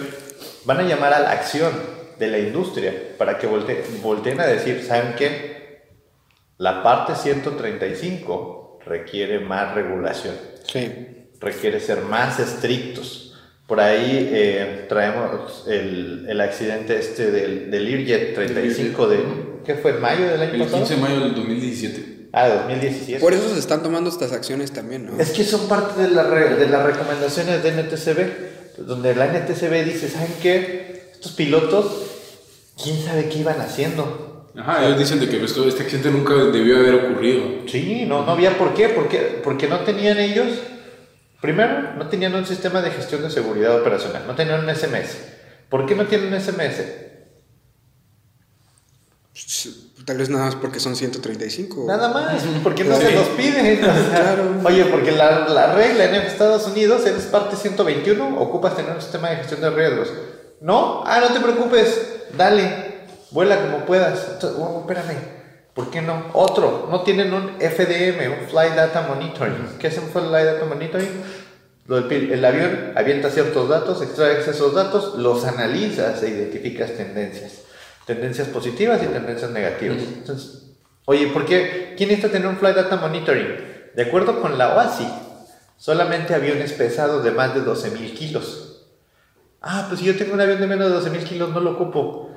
van 0.65 0.79
a 0.79 0.83
llamar 0.85 1.13
a 1.13 1.21
la 1.21 1.33
acción 1.33 1.73
de 2.19 2.29
la 2.29 2.39
industria 2.39 2.95
para 3.19 3.39
que 3.39 3.47
volte, 3.49 3.85
volteen 4.01 4.41
a 4.41 4.47
decir, 4.47 4.85
¿saben 4.85 5.15
qué? 5.17 5.83
La 6.59 6.83
parte 6.83 7.17
135 7.17 8.81
requiere 8.87 9.41
más 9.41 9.75
regulación. 9.75 10.35
Sí. 10.65 11.29
Requiere 11.41 11.81
ser 11.81 12.03
más 12.03 12.39
estrictos 12.39 13.28
por 13.69 13.81
ahí 13.81 14.31
eh, 14.33 14.87
traemos 14.89 15.65
el, 15.69 16.25
el, 16.27 16.41
accidente 16.41 16.99
este 16.99 17.31
del, 17.31 17.71
del 17.71 17.85
Learjet 17.85 18.35
35 18.35 19.09
de... 19.09 19.19
¿Qué 19.63 19.75
fue? 19.75 19.91
¿En 19.91 20.01
mayo 20.01 20.27
del 20.27 20.41
año 20.41 20.55
el 20.55 20.61
pasado? 20.61 20.79
15 20.79 20.95
de 20.95 21.01
mayo 21.03 21.21
del 21.21 21.35
2017. 21.35 22.29
Ah, 22.33 22.49
2017. 22.49 23.21
Por 23.21 23.35
eso 23.35 23.51
se 23.51 23.59
están 23.59 23.83
tomando 23.83 24.09
estas 24.09 24.33
acciones 24.33 24.73
también, 24.73 25.05
¿no? 25.05 25.21
Es 25.21 25.33
que 25.33 25.45
son 25.45 25.69
parte 25.69 26.01
de, 26.01 26.09
la 26.09 26.23
re, 26.23 26.57
de 26.57 26.67
las 26.67 26.83
recomendaciones 26.83 27.63
de 27.63 27.73
NTCB, 27.73 28.87
donde 28.87 29.15
la 29.15 29.27
NTCB 29.27 29.85
dice, 29.85 30.09
¿saben 30.09 30.33
qué? 30.41 31.11
Estos 31.13 31.33
pilotos, 31.33 31.93
¿quién 32.83 32.97
sabe 33.05 33.29
qué 33.29 33.41
iban 33.41 33.61
haciendo? 33.61 34.47
Ajá, 34.57 34.87
ellos 34.87 34.99
dicen 34.99 35.21
de 35.21 35.29
que 35.29 35.45
esto, 35.45 35.69
este 35.69 35.83
accidente 35.83 36.11
nunca 36.11 36.33
debió 36.33 36.79
haber 36.79 36.95
ocurrido. 36.95 37.43
Sí, 37.67 38.07
no, 38.09 38.25
no 38.25 38.33
había 38.33 38.57
por 38.57 38.73
qué, 38.73 38.89
porque, 38.89 39.41
porque 39.45 39.69
no 39.69 39.81
tenían 39.81 40.19
ellos 40.19 40.47
Primero, 41.41 41.95
no 41.95 42.09
tenían 42.09 42.35
un 42.35 42.45
sistema 42.45 42.83
de 42.83 42.91
gestión 42.91 43.23
de 43.23 43.31
seguridad 43.31 43.81
operacional, 43.81 44.25
no 44.27 44.35
tenían 44.35 44.65
un 44.65 44.75
SMS. 44.75 45.17
¿Por 45.69 45.87
qué 45.87 45.95
no 45.95 46.07
tienen 46.07 46.33
un 46.33 46.41
SMS? 46.41 46.83
Tal 50.05 50.17
vez 50.17 50.31
nada 50.31 50.47
más 50.47 50.55
porque 50.57 50.81
son 50.81 50.97
135. 50.97 51.85
Nada 51.87 52.09
más, 52.09 52.43
porque 52.65 52.83
no 52.83 52.97
sí. 52.97 53.03
se 53.07 53.13
los 53.13 53.29
piden. 53.29 53.85
O 53.85 53.87
sea, 54.11 54.21
claro. 54.23 54.55
Oye, 54.65 54.87
porque 54.87 55.13
la, 55.13 55.47
la, 55.49 55.75
regla 55.75 56.07
en 56.07 56.15
Estados 56.15 56.67
Unidos, 56.67 57.05
eres 57.07 57.25
parte 57.25 57.55
121, 57.55 58.41
ocupas 58.41 58.75
tener 58.75 58.93
un 58.93 59.03
sistema 59.03 59.31
de 59.31 59.37
gestión 59.37 59.61
de 59.61 59.71
riesgos. 59.71 60.09
¿No? 60.61 61.05
Ah, 61.07 61.21
no 61.21 61.29
te 61.33 61.41
preocupes, 61.41 62.01
dale, 62.37 63.05
vuela 63.31 63.61
como 63.61 63.85
puedas. 63.85 64.27
Entonces, 64.33 64.59
oh, 64.61 64.81
espérame. 64.81 65.38
¿Por 65.79 65.91
qué 65.93 66.03
no? 66.03 66.25
Otro, 66.33 66.89
no 66.91 67.03
tienen 67.03 67.33
un 67.33 67.51
FDM, 67.61 68.41
un 68.41 68.49
Flight 68.49 68.75
Data 68.75 69.03
Monitoring. 69.03 69.79
¿Qué 69.79 69.87
es 69.87 69.99
un 69.99 70.09
Flight 70.09 70.45
Data 70.45 70.65
Monitoring? 70.65 71.09
El 72.33 72.45
avión 72.45 72.95
avienta 72.97 73.31
ciertos 73.31 73.69
datos, 73.69 74.03
extrae 74.03 74.41
esos 74.41 74.75
datos, 74.75 75.15
los 75.19 75.45
analizas 75.45 76.21
e 76.25 76.31
identificas 76.31 76.95
tendencias. 76.95 77.63
Tendencias 78.07 78.49
positivas 78.49 79.01
y 79.05 79.07
tendencias 79.07 79.53
negativas. 79.53 79.99
Entonces, 79.99 80.65
oye, 81.05 81.29
¿por 81.29 81.47
qué? 81.47 81.95
¿Quién 81.97 82.09
necesita 82.09 82.33
tener 82.33 82.49
un 82.49 82.57
Flight 82.57 82.75
Data 82.75 82.97
Monitoring? 82.97 83.93
De 83.95 84.03
acuerdo 84.03 84.41
con 84.41 84.59
la 84.59 84.75
OASI, 84.75 85.07
solamente 85.77 86.35
aviones 86.35 86.73
pesados 86.73 87.23
de 87.23 87.31
más 87.31 87.55
de 87.55 87.61
12.000 87.61 88.15
kilos. 88.15 88.85
Ah, 89.63 89.85
pues 89.87 90.01
si 90.01 90.07
yo 90.07 90.17
tengo 90.17 90.35
un 90.35 90.41
avión 90.41 90.61
de 90.61 90.67
menos 90.67 90.91
de 90.91 91.09
12.000 91.09 91.23
kilos, 91.23 91.51
no 91.51 91.61
lo 91.61 91.75
ocupo. 91.75 92.28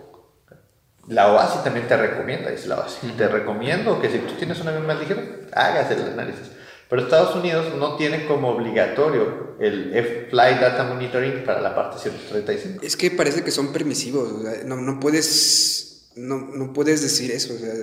La 1.07 1.33
OASI 1.33 1.63
también 1.63 1.87
te 1.87 1.97
recomienda, 1.97 2.51
dice 2.51 2.67
la 2.67 2.79
OASI. 2.79 3.07
Te 3.17 3.27
recomiendo 3.27 3.99
que 4.01 4.09
si 4.09 4.19
tú 4.19 4.33
tienes 4.33 4.59
un 4.59 4.67
avión 4.67 4.85
más 4.85 4.99
ligero, 4.99 5.21
hagas 5.51 5.89
el 5.91 6.03
análisis. 6.03 6.51
Pero 6.89 7.03
Estados 7.03 7.35
Unidos 7.35 7.73
no 7.77 7.95
tiene 7.95 8.25
como 8.25 8.49
obligatorio 8.49 9.55
el 9.59 9.95
F-Flight 9.95 10.59
Data 10.59 10.83
Monitoring 10.83 11.45
para 11.45 11.61
la 11.61 11.73
parte 11.73 11.97
135. 11.99 12.83
Es 12.83 12.97
que 12.97 13.11
parece 13.11 13.43
que 13.43 13.51
son 13.51 13.71
permisivos, 13.71 14.29
o 14.29 14.41
sea, 14.41 14.63
no, 14.65 14.75
no 14.75 14.99
puedes 14.99 16.09
no, 16.15 16.37
no, 16.37 16.73
puedes 16.73 17.01
decir 17.01 17.31
eso, 17.31 17.53
o 17.53 17.57
sea, 17.57 17.73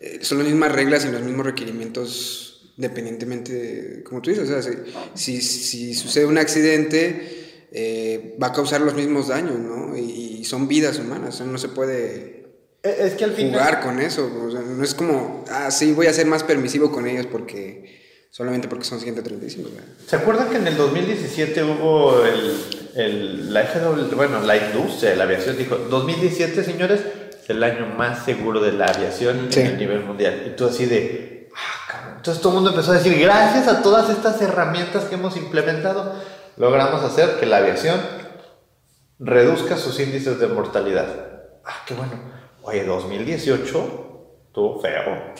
eh, 0.00 0.18
son 0.20 0.38
las 0.38 0.46
mismas 0.46 0.72
reglas 0.72 1.06
y 1.06 1.10
los 1.10 1.22
mismos 1.22 1.46
requerimientos 1.46 2.70
dependientemente, 2.76 3.52
de, 3.52 4.02
como 4.02 4.20
tú 4.20 4.28
dices, 4.28 4.50
o 4.50 4.62
sea, 4.62 4.72
si, 5.14 5.40
si, 5.40 5.94
sucede 5.94 6.26
un 6.26 6.36
accidente 6.36 7.68
eh, 7.72 8.36
va 8.42 8.48
a 8.48 8.52
causar 8.52 8.82
los 8.82 8.94
mismos 8.94 9.28
daños, 9.28 9.58
¿no? 9.58 9.96
Y, 9.96 10.40
y 10.40 10.44
son 10.44 10.68
vidas 10.68 10.98
humanas, 10.98 11.40
no 11.40 11.56
se 11.56 11.68
puede 11.68 12.39
es 12.82 13.14
que 13.14 13.24
al 13.24 13.32
final... 13.32 13.52
jugar 13.52 13.80
con 13.80 14.00
eso, 14.00 14.30
o 14.46 14.50
sea, 14.50 14.60
no 14.60 14.82
es 14.82 14.94
como, 14.94 15.44
ah, 15.50 15.70
sí, 15.70 15.92
voy 15.92 16.06
a 16.06 16.12
ser 16.12 16.26
más 16.26 16.44
permisivo 16.44 16.90
con 16.90 17.06
ellos 17.06 17.26
porque 17.26 18.00
solamente 18.30 18.68
porque 18.68 18.84
son 18.84 19.00
135. 19.00 19.68
¿Se 20.06 20.16
acuerdan 20.16 20.48
que 20.48 20.56
en 20.56 20.66
el 20.66 20.76
2017 20.76 21.62
hubo 21.64 22.24
el, 22.24 22.64
el, 22.94 23.52
la 23.52 23.64
FW, 23.64 24.14
bueno, 24.14 24.40
la 24.40 24.56
industria 24.56 25.10
de 25.10 25.16
la 25.16 25.24
aviación 25.24 25.58
dijo, 25.58 25.76
2017, 25.76 26.64
señores, 26.64 27.00
es 27.42 27.50
el 27.50 27.62
año 27.62 27.86
más 27.86 28.24
seguro 28.24 28.60
de 28.60 28.72
la 28.72 28.86
aviación 28.86 29.48
en 29.52 29.66
el 29.66 29.78
nivel 29.78 30.04
mundial? 30.04 30.44
Y 30.46 30.56
tú 30.56 30.66
así 30.66 30.86
de, 30.86 31.50
ah, 31.54 31.86
cabrón. 31.90 32.14
Entonces 32.16 32.40
todo 32.40 32.52
el 32.52 32.54
mundo 32.56 32.70
empezó 32.70 32.92
a 32.92 32.94
decir, 32.94 33.18
gracias 33.18 33.68
a 33.68 33.82
todas 33.82 34.08
estas 34.08 34.40
herramientas 34.40 35.04
que 35.04 35.16
hemos 35.16 35.36
implementado, 35.36 36.14
logramos 36.56 37.02
hacer 37.02 37.38
que 37.40 37.46
la 37.46 37.58
aviación 37.58 38.00
reduzca 39.18 39.76
sus 39.76 39.98
índices 40.00 40.38
de 40.38 40.46
mortalidad. 40.46 41.06
Ah, 41.64 41.82
qué 41.84 41.94
bueno. 41.94 42.39
Oye, 42.62 42.84
2018 42.84 44.10
estuvo 44.46 44.80
feo. 44.80 45.34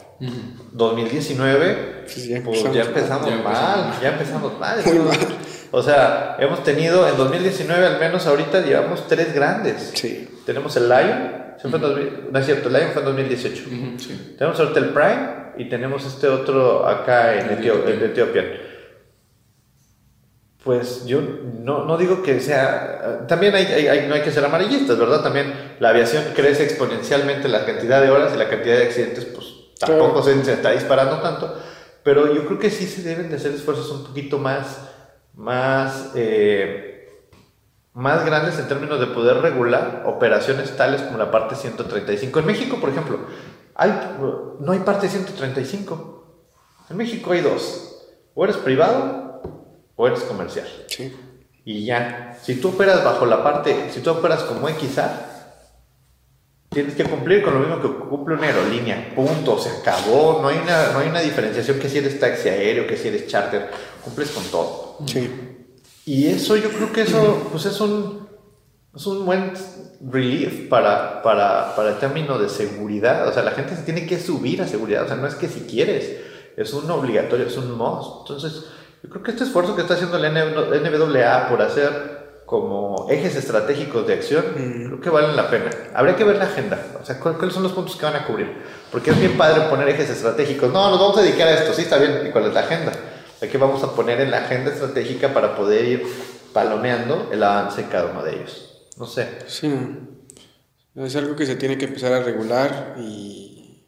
2019, 0.73 2.05
pues 2.45 2.73
ya 2.73 2.83
empezamos, 2.83 3.31
mal, 3.43 3.99
ya 4.01 4.11
empezamos 4.11 4.59
mal. 4.59 4.83
O 5.73 5.83
sea, 5.83 6.37
hemos 6.41 6.65
tenido 6.65 7.09
en 7.09 7.17
2019 7.17 7.87
al 7.87 8.01
menos 8.01 8.27
ahorita 8.27 8.61
llevamos 8.61 9.07
tres 9.07 9.33
grandes. 9.33 9.93
Sí. 9.95 10.29
Tenemos 10.45 10.77
el 10.77 10.89
Lion, 10.89 11.41
no 12.31 12.39
es 12.39 12.47
cierto, 12.47 12.69
el 12.69 12.75
Lion 12.75 12.91
fue 12.93 13.03
en 13.03 13.07
2018. 13.07 13.63
Tenemos 14.37 14.59
ahorita 14.59 14.81
el 14.81 14.89
Prime 14.91 15.29
y 15.59 15.69
tenemos 15.69 16.05
este 16.05 16.29
otro 16.29 16.87
acá 16.87 17.39
en, 17.39 17.51
Etiopía. 17.51 18.70
Pues 20.65 21.07
yo 21.07 21.23
no, 21.23 21.85
no, 21.87 21.97
digo 21.97 22.23
que 22.23 22.39
sea... 22.41 23.27
También 23.27 23.55
hay, 23.55 23.65
hay, 23.65 24.07
no 24.07 24.15
hay 24.15 24.21
que 24.21 24.31
ser 24.31 24.45
amarillistas, 24.45 24.99
¿verdad? 24.99 25.23
También 25.23 25.77
la 25.81 25.89
aviación 25.89 26.23
crece 26.35 26.65
exponencialmente 26.65 27.49
la 27.49 27.65
cantidad 27.65 28.03
de 28.03 28.11
horas 28.11 28.33
y 28.35 28.39
la 28.39 28.49
cantidad 28.49 28.77
de 28.77 28.85
accidentes, 28.85 29.25
pues 29.25 29.61
Tampoco 29.81 30.23
se, 30.23 30.39
está 30.39 30.73
disparando 30.73 31.21
tanto, 31.21 31.57
pero 32.03 32.35
yo 32.35 32.45
creo 32.47 32.59
que 32.59 32.71
sí 32.71 32.87
se 32.87 33.03
deben 33.03 33.31
de 33.31 33.37
hacer 33.37 33.53
esfuerzos 33.53 33.91
un 33.91 34.05
poquito 34.05 34.39
más, 34.39 34.91
más, 35.35 36.11
eh, 36.15 37.09
más 37.95 38.27
grandes 38.27 38.59
en 38.59 38.69
términos 38.69 39.01
de 39.01 39.07
poder 39.07 39.39
regular 39.39 40.03
operaciones 40.05 40.77
tales 40.77 41.01
como 41.01 41.17
la 41.17 41.31
parte 41.31 41.55
135. 41.57 42.41
En 42.41 42.47
México, 42.47 42.77
por 42.79 42.91
ejemplo, 42.91 43.21
hay, 43.75 43.91
no 44.61 44.73
hay 44.73 44.81
parte 44.81 45.09
135. 45.09 46.27
En 46.91 46.97
México 46.99 47.33
hay 47.33 47.41
dos. 47.41 48.07
O 48.35 48.45
eres 48.45 48.59
privado 48.59 49.30
o 50.01 50.07
eres 50.07 50.21
comercial. 50.21 50.67
Sí. 50.87 51.15
Y 51.67 51.85
ya, 51.85 52.39
si 52.43 52.55
tú 52.55 52.69
operas 52.69 53.05
bajo 53.05 53.27
la 53.27 53.45
parte, 53.45 53.91
si 53.93 54.01
tú 54.01 54.11
operas 54.11 54.43
como 54.45 54.67
XA, 54.67 55.31
Tienes 56.71 56.95
que 56.95 57.03
cumplir 57.03 57.43
con 57.43 57.55
lo 57.55 57.61
mismo 57.61 57.83
que 57.83 57.89
cumple 58.09 58.37
una 58.37 58.47
aerolínea, 58.47 59.13
punto, 59.17 59.59
se 59.59 59.71
acabó, 59.71 60.39
no 60.41 60.47
hay 60.47 60.59
una, 60.59 60.93
no 60.93 61.01
hay 61.01 61.09
una 61.09 61.19
diferenciación 61.19 61.81
que 61.81 61.89
si 61.89 61.99
eres 61.99 62.21
taxi 62.21 62.49
aéreo, 62.49 62.87
que 62.87 62.97
si 62.97 63.09
eres 63.09 63.27
charter, 63.27 63.69
cumples 64.05 64.31
con 64.31 64.45
todo. 64.45 64.99
Sí. 65.05 65.29
Y 66.07 66.29
eso 66.29 66.57
yo 66.57 66.69
creo 66.71 66.93
que 66.93 67.03
eso 67.03 67.49
pues 67.51 67.67
es 67.67 67.81
un, 67.81 68.29
es 68.95 69.05
un 69.05 69.27
buen 69.27 69.53
relief 70.01 70.69
para, 70.69 71.23
para, 71.23 71.75
para 71.75 71.91
el 71.91 71.99
término 71.99 72.39
de 72.39 72.49
seguridad, 72.49 73.27
o 73.27 73.33
sea, 73.33 73.43
la 73.43 73.51
gente 73.51 73.75
se 73.75 73.83
tiene 73.83 74.07
que 74.07 74.21
subir 74.21 74.63
a 74.63 74.69
seguridad, 74.69 75.03
o 75.03 75.09
sea, 75.09 75.17
no 75.17 75.27
es 75.27 75.35
que 75.35 75.49
si 75.49 75.63
quieres, 75.63 76.19
es 76.57 76.73
un 76.73 76.89
obligatorio, 76.89 77.49
es 77.49 77.57
un 77.57 77.77
must. 77.77 78.21
Entonces, 78.21 78.67
yo 79.03 79.11
creo 79.11 79.23
que 79.23 79.31
este 79.31 79.45
esfuerzo 79.45 79.75
que 79.75 79.83
está 79.83 79.95
haciendo 79.95 80.19
la 80.19 80.31
NWA 80.31 81.49
por 81.49 81.63
hacer 81.63 82.43
como 82.47 83.07
ejes 83.11 83.37
estratégicos 83.37 84.07
de 84.07 84.15
acción, 84.15 84.45
creo 84.55 85.01
que 85.01 85.11
valen 85.11 85.37
la 85.37 85.49
pena. 85.49 85.71
Habría 85.95 86.17
que 86.17 86.25
ver 86.25 86.37
la 86.37 86.47
agenda, 86.47 86.85
o 87.01 87.05
sea, 87.05 87.21
cuáles 87.21 87.55
son 87.55 87.63
los 87.63 87.73
puntos 87.73 87.97
que 87.97 88.05
van 88.05 88.17
a 88.17 88.27
cubrir. 88.27 88.63
Porque 88.91 89.11
es 89.11 89.21
bien 89.21 89.39
padre 89.39 89.69
poner 89.69 89.89
ejes 89.89 90.11
estratégicos. 90.11 90.73
No, 90.73 90.91
nos 90.91 90.99
vamos 90.99 91.19
a 91.19 91.23
dedicar 91.23 91.47
a 91.47 91.55
esto, 91.55 91.73
sí, 91.73 91.83
está 91.83 91.99
bien. 91.99 92.27
¿Y 92.27 92.31
cuál 92.31 92.47
es 92.47 92.55
la 92.55 92.61
agenda? 92.61 92.93
¿Qué 93.41 93.57
vamos 93.57 93.83
a 93.85 93.95
poner 93.95 94.21
en 94.21 94.31
la 94.31 94.39
agenda 94.39 94.71
estratégica 94.71 95.33
para 95.33 95.57
poder 95.57 95.85
ir 95.85 96.07
palomeando 96.53 97.31
el 97.33 97.43
avance 97.43 97.83
de 97.83 97.89
cada 97.89 98.11
uno 98.11 98.23
de 98.23 98.37
ellos. 98.37 98.89
No 98.97 99.07
sé. 99.07 99.39
Sí, 99.47 99.73
es 100.95 101.17
algo 101.17 101.37
que 101.37 101.47
se 101.47 101.57
tiene 101.57 101.79
que 101.79 101.87
empezar 101.87 102.13
a 102.13 102.23
regular 102.23 102.97
y... 102.99 103.87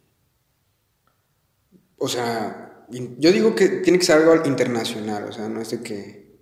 O 1.99 2.09
sea, 2.09 2.72
yo 3.19 3.33
digo 3.33 3.55
que 3.55 3.69
tiene 3.69 3.99
que 3.99 4.05
ser 4.05 4.19
algo 4.19 4.47
internacional, 4.47 5.25
o 5.25 5.33
sea, 5.33 5.49
no 5.49 5.61
es 5.61 5.71
de 5.71 5.81
que 5.81 6.37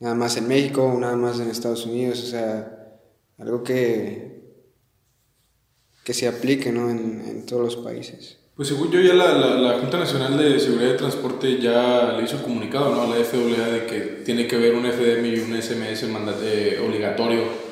nada 0.00 0.14
más 0.14 0.36
en 0.36 0.48
México, 0.48 0.96
nada 0.98 1.16
más 1.16 1.40
en 1.40 1.50
Estados 1.50 1.86
Unidos, 1.86 2.22
o 2.22 2.26
sea, 2.26 2.98
algo 3.38 3.62
que, 3.62 4.42
que 6.04 6.14
se 6.14 6.28
aplique 6.28 6.72
¿no? 6.72 6.90
en, 6.90 7.22
en 7.26 7.46
todos 7.46 7.62
los 7.62 7.76
países. 7.76 8.38
Pues 8.54 8.66
según 8.66 8.90
yo 8.90 9.00
ya 9.00 9.14
la, 9.14 9.34
la, 9.34 9.78
Junta 9.78 9.98
Nacional 9.98 10.36
de 10.36 10.58
Seguridad 10.58 10.90
de 10.90 10.98
Transporte 10.98 11.60
ya 11.60 12.14
le 12.16 12.24
hizo 12.24 12.42
comunicado 12.42 12.92
¿no? 12.92 13.02
a 13.02 13.06
la 13.06 13.24
FAA 13.24 13.68
de 13.68 13.86
que 13.86 14.00
tiene 14.24 14.48
que 14.48 14.56
haber 14.56 14.74
un 14.74 14.84
FDM 14.84 15.26
y 15.26 15.38
un 15.38 15.62
SMS 15.62 16.02
eh, 16.42 16.82
obligatorio 16.84 17.67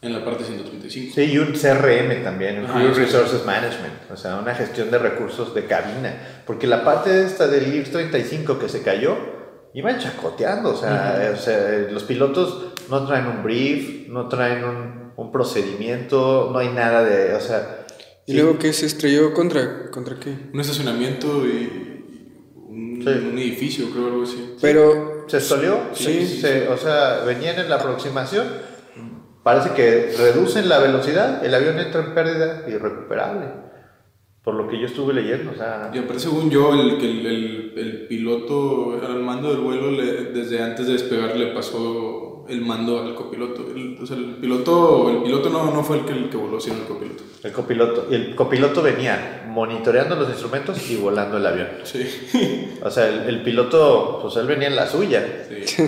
en 0.00 0.12
la 0.12 0.24
parte 0.24 0.44
135. 0.44 1.14
Sí, 1.14 1.22
y 1.22 1.38
un 1.38 1.52
CRM 1.52 2.22
también, 2.22 2.60
un 2.60 2.66
Crew 2.66 2.94
Resources 2.94 3.44
Management, 3.44 4.10
o 4.12 4.16
sea, 4.16 4.36
una 4.36 4.54
gestión 4.54 4.90
de 4.90 4.98
recursos 4.98 5.54
de 5.54 5.64
cabina, 5.66 6.42
porque 6.46 6.66
la 6.66 6.84
parte 6.84 7.24
esta 7.24 7.48
del 7.48 7.74
IRS 7.74 7.90
35 7.90 8.58
que 8.58 8.68
se 8.68 8.82
cayó, 8.82 9.16
iban 9.74 9.98
chacoteando, 9.98 10.70
o 10.70 10.76
sea, 10.76 11.36
los 11.90 12.04
pilotos 12.04 12.74
no 12.88 13.06
traen 13.06 13.26
un 13.26 13.42
brief, 13.42 14.08
no 14.08 14.28
traen 14.28 14.64
un, 14.64 15.12
un, 15.16 15.32
procedimiento, 15.32 16.50
no 16.52 16.58
hay 16.58 16.68
nada 16.68 17.02
de, 17.02 17.34
o 17.34 17.40
sea... 17.40 17.86
¿Y 18.26 18.34
luego 18.34 18.58
qué 18.58 18.72
se 18.72 18.86
estrelló 18.86 19.32
contra, 19.32 19.90
contra 19.90 20.18
qué? 20.20 20.36
Un 20.52 20.60
estacionamiento 20.60 21.44
y 21.46 22.04
un, 22.54 23.02
un 23.06 23.38
edificio, 23.38 23.90
creo, 23.90 24.06
algo 24.06 24.22
así. 24.22 24.54
Pero... 24.60 25.24
¿Se 25.28 25.40
solió? 25.40 25.80
Sí, 25.92 26.42
o 26.70 26.76
sea, 26.76 27.22
venían 27.26 27.58
en 27.58 27.68
la 27.68 27.76
aproximación, 27.76 28.46
parece 29.48 29.70
que 29.70 30.14
reducen 30.18 30.68
la 30.68 30.78
velocidad, 30.78 31.42
el 31.42 31.54
avión 31.54 31.78
entra 31.78 32.04
en 32.04 32.12
pérdida 32.12 32.64
irrecuperable 32.68 33.46
por 34.42 34.54
lo 34.54 34.68
que 34.68 34.78
yo 34.78 34.86
estuve 34.86 35.14
leyendo. 35.14 35.52
O 35.52 35.54
sea, 35.54 35.90
y 35.94 35.98
aparte, 35.98 36.20
según 36.20 36.50
yo, 36.50 36.74
el, 36.74 37.00
el, 37.00 37.26
el, 37.26 37.72
el 37.76 38.06
piloto 38.08 39.00
al 39.02 39.20
mando 39.20 39.48
del 39.48 39.60
vuelo, 39.60 39.90
desde 39.90 40.62
antes 40.62 40.86
de 40.86 40.92
despegar, 40.92 41.34
le 41.34 41.46
pasó 41.48 42.44
el 42.46 42.60
mando 42.62 43.00
al 43.00 43.14
copiloto. 43.14 43.66
o 44.02 44.06
sea, 44.06 44.16
el 44.16 44.36
piloto, 44.36 45.10
el 45.10 45.22
piloto 45.22 45.50
no, 45.50 45.70
no 45.70 45.82
fue 45.82 45.98
el 45.98 46.04
que, 46.04 46.12
el 46.12 46.28
que 46.28 46.36
voló, 46.36 46.60
sino 46.60 46.76
el 46.76 46.84
copiloto. 46.84 47.24
El 47.42 47.52
copiloto. 47.52 48.06
Y 48.10 48.14
el 48.14 48.34
copiloto 48.34 48.82
venía 48.82 49.44
monitoreando 49.48 50.14
los 50.14 50.28
instrumentos 50.28 50.90
y 50.90 50.96
volando 50.96 51.38
el 51.38 51.46
avión. 51.46 51.68
Sí. 51.84 52.74
O 52.82 52.90
sea, 52.90 53.08
el, 53.08 53.42
piloto, 53.42 54.20
pues 54.22 54.36
él 54.36 54.46
venía 54.46 54.68
en 54.68 54.76
la 54.76 54.86
suya, 54.86 55.26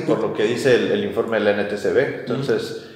por 0.09 0.21
lo 0.21 0.35
que 0.35 0.43
dice 0.43 0.93
el, 0.93 1.05
informe 1.05 1.39
de 1.39 1.45
la 1.45 1.63
NTCB. 1.63 2.21
Entonces, 2.21 2.90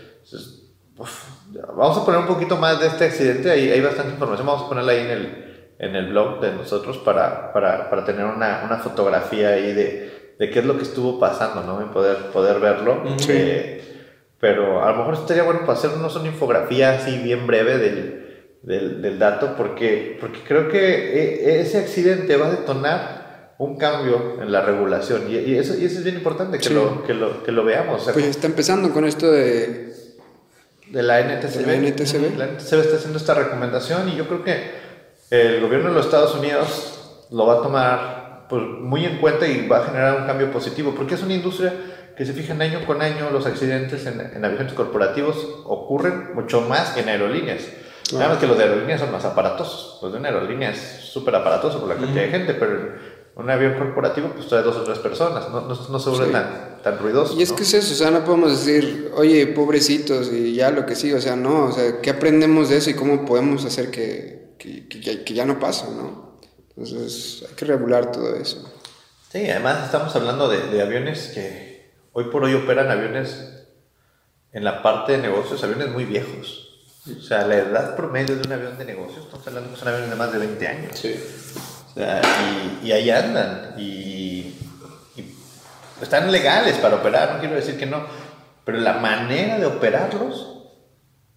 vamos 1.77 1.99
a 1.99 2.05
poner 2.05 2.21
un 2.21 2.27
poquito 2.27 2.57
más 2.57 2.81
de 2.81 2.87
este 2.87 3.05
accidente. 3.05 3.51
Ahí 3.51 3.71
hay 3.71 3.81
bastante 3.81 4.13
información. 4.13 4.47
Vamos 4.47 4.65
a 4.65 4.69
ponerla 4.69 4.93
ahí 4.93 5.01
en 5.01 5.11
el, 5.11 5.75
en 5.79 5.97
el 5.97 6.11
blog 6.11 6.41
de 6.41 6.53
nosotros 6.53 6.99
para, 6.99 7.53
para, 7.53 7.91
para 7.91 8.05
tener 8.05 8.25
una, 8.25 8.63
una, 8.65 8.79
fotografía 8.79 9.51
ahí 9.51 9.73
de, 9.73 10.35
de, 10.39 10.51
qué 10.51 10.61
es 10.61 10.65
lo 10.65 10.77
que 10.77 10.85
estuvo 10.85 11.19
pasando, 11.19 11.63
¿no? 11.63 11.83
Y 11.83 11.93
poder, 11.93 12.17
poder 12.33 12.61
verlo. 12.61 13.03
Eh, 13.29 13.81
pero 14.39 14.85
a 14.85 14.93
lo 14.93 14.99
mejor 14.99 15.15
estaría 15.15 15.43
bueno 15.43 15.61
para 15.61 15.73
hacernos 15.73 16.15
una 16.17 16.29
infografía 16.29 16.93
así 16.93 17.19
bien 17.19 17.47
breve 17.47 17.79
del, 17.79 18.25
del, 18.63 19.03
del 19.03 19.19
dato, 19.19 19.55
porque, 19.57 20.17
porque 20.21 20.41
creo 20.47 20.69
que 20.69 20.79
e, 20.79 21.61
ese 21.61 21.79
accidente 21.79 22.37
va 22.37 22.49
a 22.49 22.51
detonar 22.51 23.25
un 23.59 23.77
cambio 23.77 24.43
en 24.43 24.51
la 24.51 24.63
regulación 24.63 25.23
y, 25.29 25.37
y 25.37 25.57
eso, 25.57 25.79
y 25.79 25.85
eso 25.85 25.99
es 25.99 26.05
bien 26.05 26.17
importante 26.17 26.59
que, 26.59 26.71
lo, 26.71 27.05
que, 27.05 27.15
lo, 27.15 27.43
que 27.43 27.53
lo 27.53 27.65
veamos. 27.65 28.09
pues 28.13 28.27
está 28.27 28.47
empezando 28.47 28.91
con 28.91 29.05
esto 29.05 29.31
de... 29.31 29.94
De 30.95 31.03
la 31.03 31.21
NTCB. 31.21 31.67
la 31.67 31.75
NTCB. 31.75 32.39
La 32.39 32.47
NTCB 32.47 32.79
está 32.79 32.97
haciendo 32.97 33.19
esta 33.19 33.35
recomendación 33.35 34.09
y 34.11 34.15
yo 34.15 34.29
creo 34.29 34.45
que 34.45 34.71
el 35.29 35.61
gobierno 35.61 35.89
de 35.89 35.95
los 35.97 36.07
Estados 36.07 36.37
Unidos 36.37 37.27
lo 37.33 37.47
va 37.47 37.55
a 37.55 37.63
tomar 37.63 38.47
pues, 38.49 38.63
muy 38.63 39.05
en 39.05 39.19
cuenta 39.19 39.45
y 39.45 39.67
va 39.67 39.79
a 39.79 39.87
generar 39.87 40.21
un 40.21 40.27
cambio 40.29 40.53
positivo, 40.53 40.95
porque 40.97 41.15
es 41.17 41.23
una 41.25 41.35
industria 41.35 41.73
que 42.17 42.25
se 42.25 42.33
fijan 42.33 42.63
año 42.63 42.87
con 42.87 43.03
año 43.03 43.31
los 43.31 43.45
accidentes 43.45 44.07
en, 44.07 44.21
en 44.21 44.45
aviones 44.45 44.73
corporativos 44.73 45.37
ocurren 45.65 46.33
mucho 46.33 46.61
más 46.61 46.91
que 46.91 47.01
en 47.01 47.09
aerolíneas. 47.09 47.69
Claro 48.09 48.39
que 48.39 48.47
los 48.47 48.57
de 48.57 48.63
aerolíneas 48.63 49.01
son 49.01 49.11
más 49.11 49.25
aparatosos. 49.25 49.99
Los 50.01 50.13
de 50.13 50.19
una 50.21 50.29
aerolínea 50.29 50.71
es 50.71 50.79
súper 50.79 51.35
aparatoso 51.35 51.81
por 51.81 51.89
la 51.89 51.97
cantidad 51.97 52.23
de 52.23 52.29
gente, 52.29 52.55
pero 52.55 52.93
un 53.35 53.51
avión 53.51 53.75
corporativo 53.75 54.29
pues 54.29 54.47
trae 54.47 54.63
dos 54.63 54.77
o 54.77 54.85
tres 54.85 55.01
personas, 55.01 55.51
no, 55.51 55.63
no, 55.63 55.75
no 55.75 55.99
se 55.99 56.11
vuelve 56.11 56.31
tan, 56.31 56.74
tan 56.85 56.99
ruidoso. 56.99 57.35
Y 57.37 57.43
es 57.43 57.53
que 57.53 57.63
es 57.63 57.75
eso, 57.75 57.95
o 57.95 57.97
sea, 57.97 58.11
no 58.11 58.25
podemos 58.25 58.51
decir, 58.51 59.11
oye, 59.17 59.47
pobrecitos 59.49 60.31
y 60.31 60.55
ya 60.55 60.71
lo 60.71 60.85
que 60.85 60.95
sí, 60.95 61.13
o 61.13 61.21
sea, 61.21 61.35
no, 61.35 61.65
o 61.65 61.73
sea, 61.73 62.01
¿qué 62.03 62.11
aprendemos 62.11 62.69
de 62.69 62.77
eso 62.77 62.91
y 62.91 62.95
cómo 62.95 63.25
podemos 63.25 63.65
hacer 63.65 63.91
que, 63.91 64.55
que, 64.59 64.87
que, 64.87 65.25
que 65.25 65.35
ya 65.35 65.47
no 65.47 65.59
pase, 65.59 65.87
no? 65.91 66.39
Entonces 66.77 67.45
hay 67.49 67.57
que 67.57 67.65
regular 67.65 68.13
todo 68.13 68.37
eso. 68.37 68.71
Sí, 69.33 69.49
además 69.51 69.87
estamos 69.87 70.15
hablando 70.15 70.49
de, 70.49 70.59
de 70.69 70.83
aviones 70.83 71.33
que 71.35 71.91
hoy 72.13 72.25
por 72.25 72.45
hoy 72.45 72.55
operan 72.55 72.91
aviones 72.91 73.65
en 74.53 74.63
la 74.63 74.83
parte 74.83 75.13
de 75.13 75.19
negocios, 75.19 75.65
aviones 75.65 75.89
muy 75.89 76.05
viejos. 76.05 76.61
O 77.07 77.23
sea, 77.23 77.47
la 77.47 77.57
edad 77.57 77.97
promedio 77.97 78.37
de 78.37 78.43
un 78.47 78.53
avión 78.53 78.79
de 78.79 78.85
negocios, 78.85 79.25
estamos 79.25 79.47
hablando 79.47 79.71
que 79.71 79.77
son 79.77 79.89
aviones 79.89 80.11
de 80.11 80.17
más 80.17 80.33
de 80.33 80.39
20 80.39 80.69
años. 80.69 80.99
Sí. 80.99 81.15
O 81.91 81.95
sea, 81.95 82.21
y, 82.83 82.89
y 82.89 82.93
ahí 82.93 83.11
andan. 83.11 83.75
Y 83.79 84.44
están 86.03 86.31
legales 86.33 86.77
para 86.79 86.97
operar, 86.97 87.35
no 87.35 87.41
quiero 87.41 87.55
decir 87.55 87.79
que 87.79 87.87
no. 87.87 88.05
Pero 88.65 88.79
la 88.79 88.95
manera 88.95 89.59
de 89.59 89.67
operarlos 89.67 90.59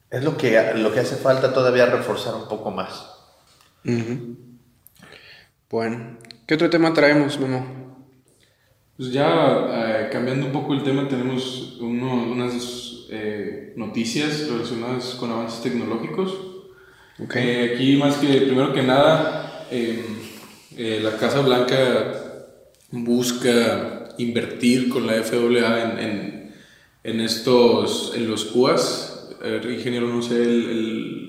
es 0.09 0.23
lo 0.23 0.37
que, 0.37 0.73
lo 0.75 0.93
que 0.93 1.01
hace 1.01 1.15
falta 1.17 1.53
todavía 1.53 1.85
reforzar 1.87 2.35
un 2.35 2.47
poco 2.47 2.71
más. 2.71 3.05
Ujú. 3.85 4.37
Bueno, 5.69 6.17
¿qué 6.45 6.55
otro 6.55 6.69
tema 6.69 6.93
traemos, 6.93 7.37
Memo? 7.39 7.87
Pues 8.95 9.11
ya 9.11 9.27
eh, 9.69 10.09
cambiando 10.11 10.45
un 10.47 10.51
poco 10.51 10.73
el 10.73 10.83
tema, 10.83 11.07
tenemos 11.07 11.77
uno- 11.81 12.23
unas 12.31 12.53
eh, 13.09 13.73
noticias 13.75 14.47
relacionadas 14.49 15.15
con 15.19 15.31
avances 15.31 15.61
tecnológicos. 15.61 16.33
Ok. 17.21 17.35
Eh, 17.35 17.71
aquí 17.75 17.97
más 17.97 18.15
que, 18.15 18.27
primero 18.41 18.73
que 18.73 18.81
nada, 18.83 19.65
eh, 19.69 20.03
eh, 20.77 20.99
la 21.03 21.17
Casa 21.17 21.41
Blanca 21.41 21.77
busca 22.91 23.96
invertir 24.17 24.89
con 24.89 25.05
la 25.07 25.13
FAA 25.23 25.81
en, 25.83 25.99
en, 25.99 26.55
en 27.03 27.19
estos, 27.21 28.13
en 28.15 28.29
los 28.29 28.53
UAS. 28.55 29.13
Eh, 29.43 29.61
ingeniero, 29.77 30.07
no 30.07 30.21
sé, 30.21 30.35
el, 30.41 30.69
el- 30.69 31.23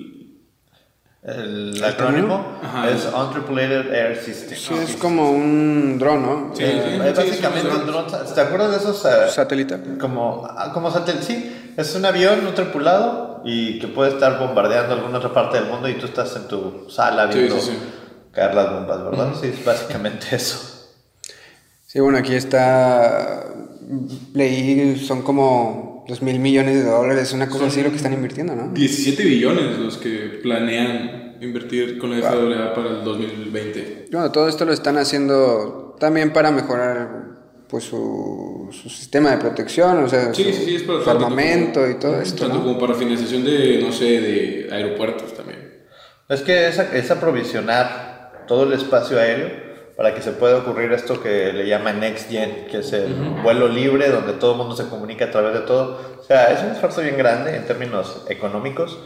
El 1.21 1.83
acrónimo 1.83 2.59
Ajá. 2.63 2.89
es 2.89 3.05
Untripulated 3.13 3.93
Air 3.93 4.15
System. 4.17 4.57
Sí, 4.57 4.73
es 4.73 4.95
como 4.95 5.31
un 5.31 5.99
dron, 5.99 6.21
¿no? 6.21 6.55
Sí, 6.55 6.63
Eh, 6.63 6.81
sí, 7.03 7.07
es 7.07 7.15
básicamente 7.17 7.69
sí, 7.71 7.75
un 7.77 7.85
dron. 7.87 8.05
¿Te 8.33 8.41
acuerdas 8.41 8.71
de 8.71 8.77
esos? 8.77 9.05
eh, 9.05 9.29
Satelital. 9.29 9.97
como, 9.99 10.47
ah, 10.49 10.71
como 10.73 10.89
satélite, 10.89 11.23
sí. 11.23 11.73
Es 11.77 11.93
un 11.95 12.05
avión 12.05 12.43
no 12.43 12.53
tripulado 12.53 13.41
y 13.45 13.79
que 13.79 13.87
puede 13.87 14.11
estar 14.11 14.39
bombardeando 14.39 14.93
alguna 14.95 15.17
otra 15.19 15.33
parte 15.33 15.59
del 15.59 15.69
mundo 15.69 15.87
y 15.89 15.95
tú 15.95 16.05
estás 16.07 16.35
en 16.37 16.47
tu 16.47 16.89
sala 16.89 17.27
viendo 17.27 17.59
sí, 17.59 17.71
sí. 17.71 17.77
caer 18.31 18.55
las 18.55 18.71
bombas, 18.71 19.03
¿verdad? 19.03 19.33
Sí, 19.39 19.47
es 19.47 19.63
básicamente 19.63 20.27
eso. 20.35 20.78
Sí, 21.91 21.99
bueno, 21.99 22.19
aquí 22.19 22.35
está. 22.35 23.45
Leí, 24.35 24.95
son 24.99 25.23
como 25.23 26.05
dos 26.07 26.21
mil 26.21 26.37
millones 26.37 26.83
de 26.83 26.89
dólares, 26.91 27.33
una 27.33 27.49
cosa 27.49 27.65
así 27.65 27.81
lo 27.81 27.89
que 27.89 27.95
están 27.95 28.13
invirtiendo, 28.13 28.55
¿no? 28.55 28.67
17 28.71 29.23
billones 29.23 29.79
los 29.79 29.97
que 29.97 30.39
planean 30.43 31.37
invertir 31.41 31.97
con 31.97 32.11
la 32.11 32.19
FAA 32.21 32.75
para 32.75 32.89
el 32.91 33.03
2020. 33.03 34.05
Bueno, 34.11 34.31
todo 34.31 34.47
esto 34.47 34.65
lo 34.65 34.73
están 34.73 34.97
haciendo 34.99 35.95
también 35.99 36.31
para 36.31 36.51
mejorar 36.51 37.09
pues 37.67 37.85
su, 37.85 38.69
su 38.71 38.87
sistema 38.89 39.31
de 39.31 39.37
protección, 39.37 40.03
o 40.03 40.07
sea, 40.07 40.31
Sí, 40.31 40.43
su, 40.43 40.51
sí, 40.53 40.65
sí, 40.65 40.75
es 40.75 40.83
para 40.83 41.03
su 41.03 41.09
armamento 41.09 41.79
como- 41.81 41.91
y 41.91 41.95
todo 41.99 42.21
esto, 42.21 42.43
Tanto 42.43 42.57
¿no? 42.59 42.63
como 42.65 42.79
para 42.79 42.93
financiación 42.93 43.43
de, 43.43 43.79
no 43.81 43.91
sé, 43.91 44.05
de 44.21 44.69
aeropuertos 44.71 45.33
también. 45.33 45.85
Es 46.29 46.41
que 46.41 46.67
es, 46.67 46.77
es 46.77 47.09
aprovisionar 47.09 48.45
todo 48.47 48.63
el 48.65 48.73
espacio 48.73 49.17
aéreo 49.19 49.68
para 49.99 50.15
que 50.15 50.21
se 50.21 50.31
pueda 50.31 50.59
ocurrir 50.59 50.93
esto 50.93 51.21
que 51.21 51.51
le 51.51 51.67
llaman 51.67 51.99
Next 51.99 52.29
Gen, 52.29 52.67
que 52.71 52.77
es 52.77 52.93
el 52.93 53.13
vuelo 53.43 53.67
libre 53.67 54.07
donde 54.09 54.31
todo 54.31 54.51
el 54.53 54.57
mundo 54.59 54.73
se 54.73 54.87
comunica 54.87 55.25
a 55.25 55.31
través 55.31 55.53
de 55.53 55.59
todo. 55.59 55.99
O 56.17 56.23
sea, 56.23 56.53
es 56.53 56.61
un 56.63 56.69
esfuerzo 56.71 57.01
bien 57.01 57.17
grande 57.17 57.53
en 57.57 57.65
términos 57.65 58.23
económicos 58.29 58.97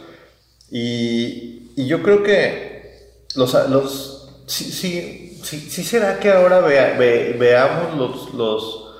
y, 0.70 1.72
y 1.76 1.86
yo 1.88 2.00
creo 2.00 2.22
que 2.22 3.08
los... 3.34 3.52
los 3.70 4.30
sí, 4.46 4.64
sí, 4.70 5.40
sí, 5.42 5.58
sí 5.68 5.82
será 5.82 6.20
que 6.20 6.30
ahora 6.30 6.60
vea- 6.60 6.94
ve- 6.96 7.34
veamos 7.40 7.96
los, 7.98 8.34
los, 8.34 8.94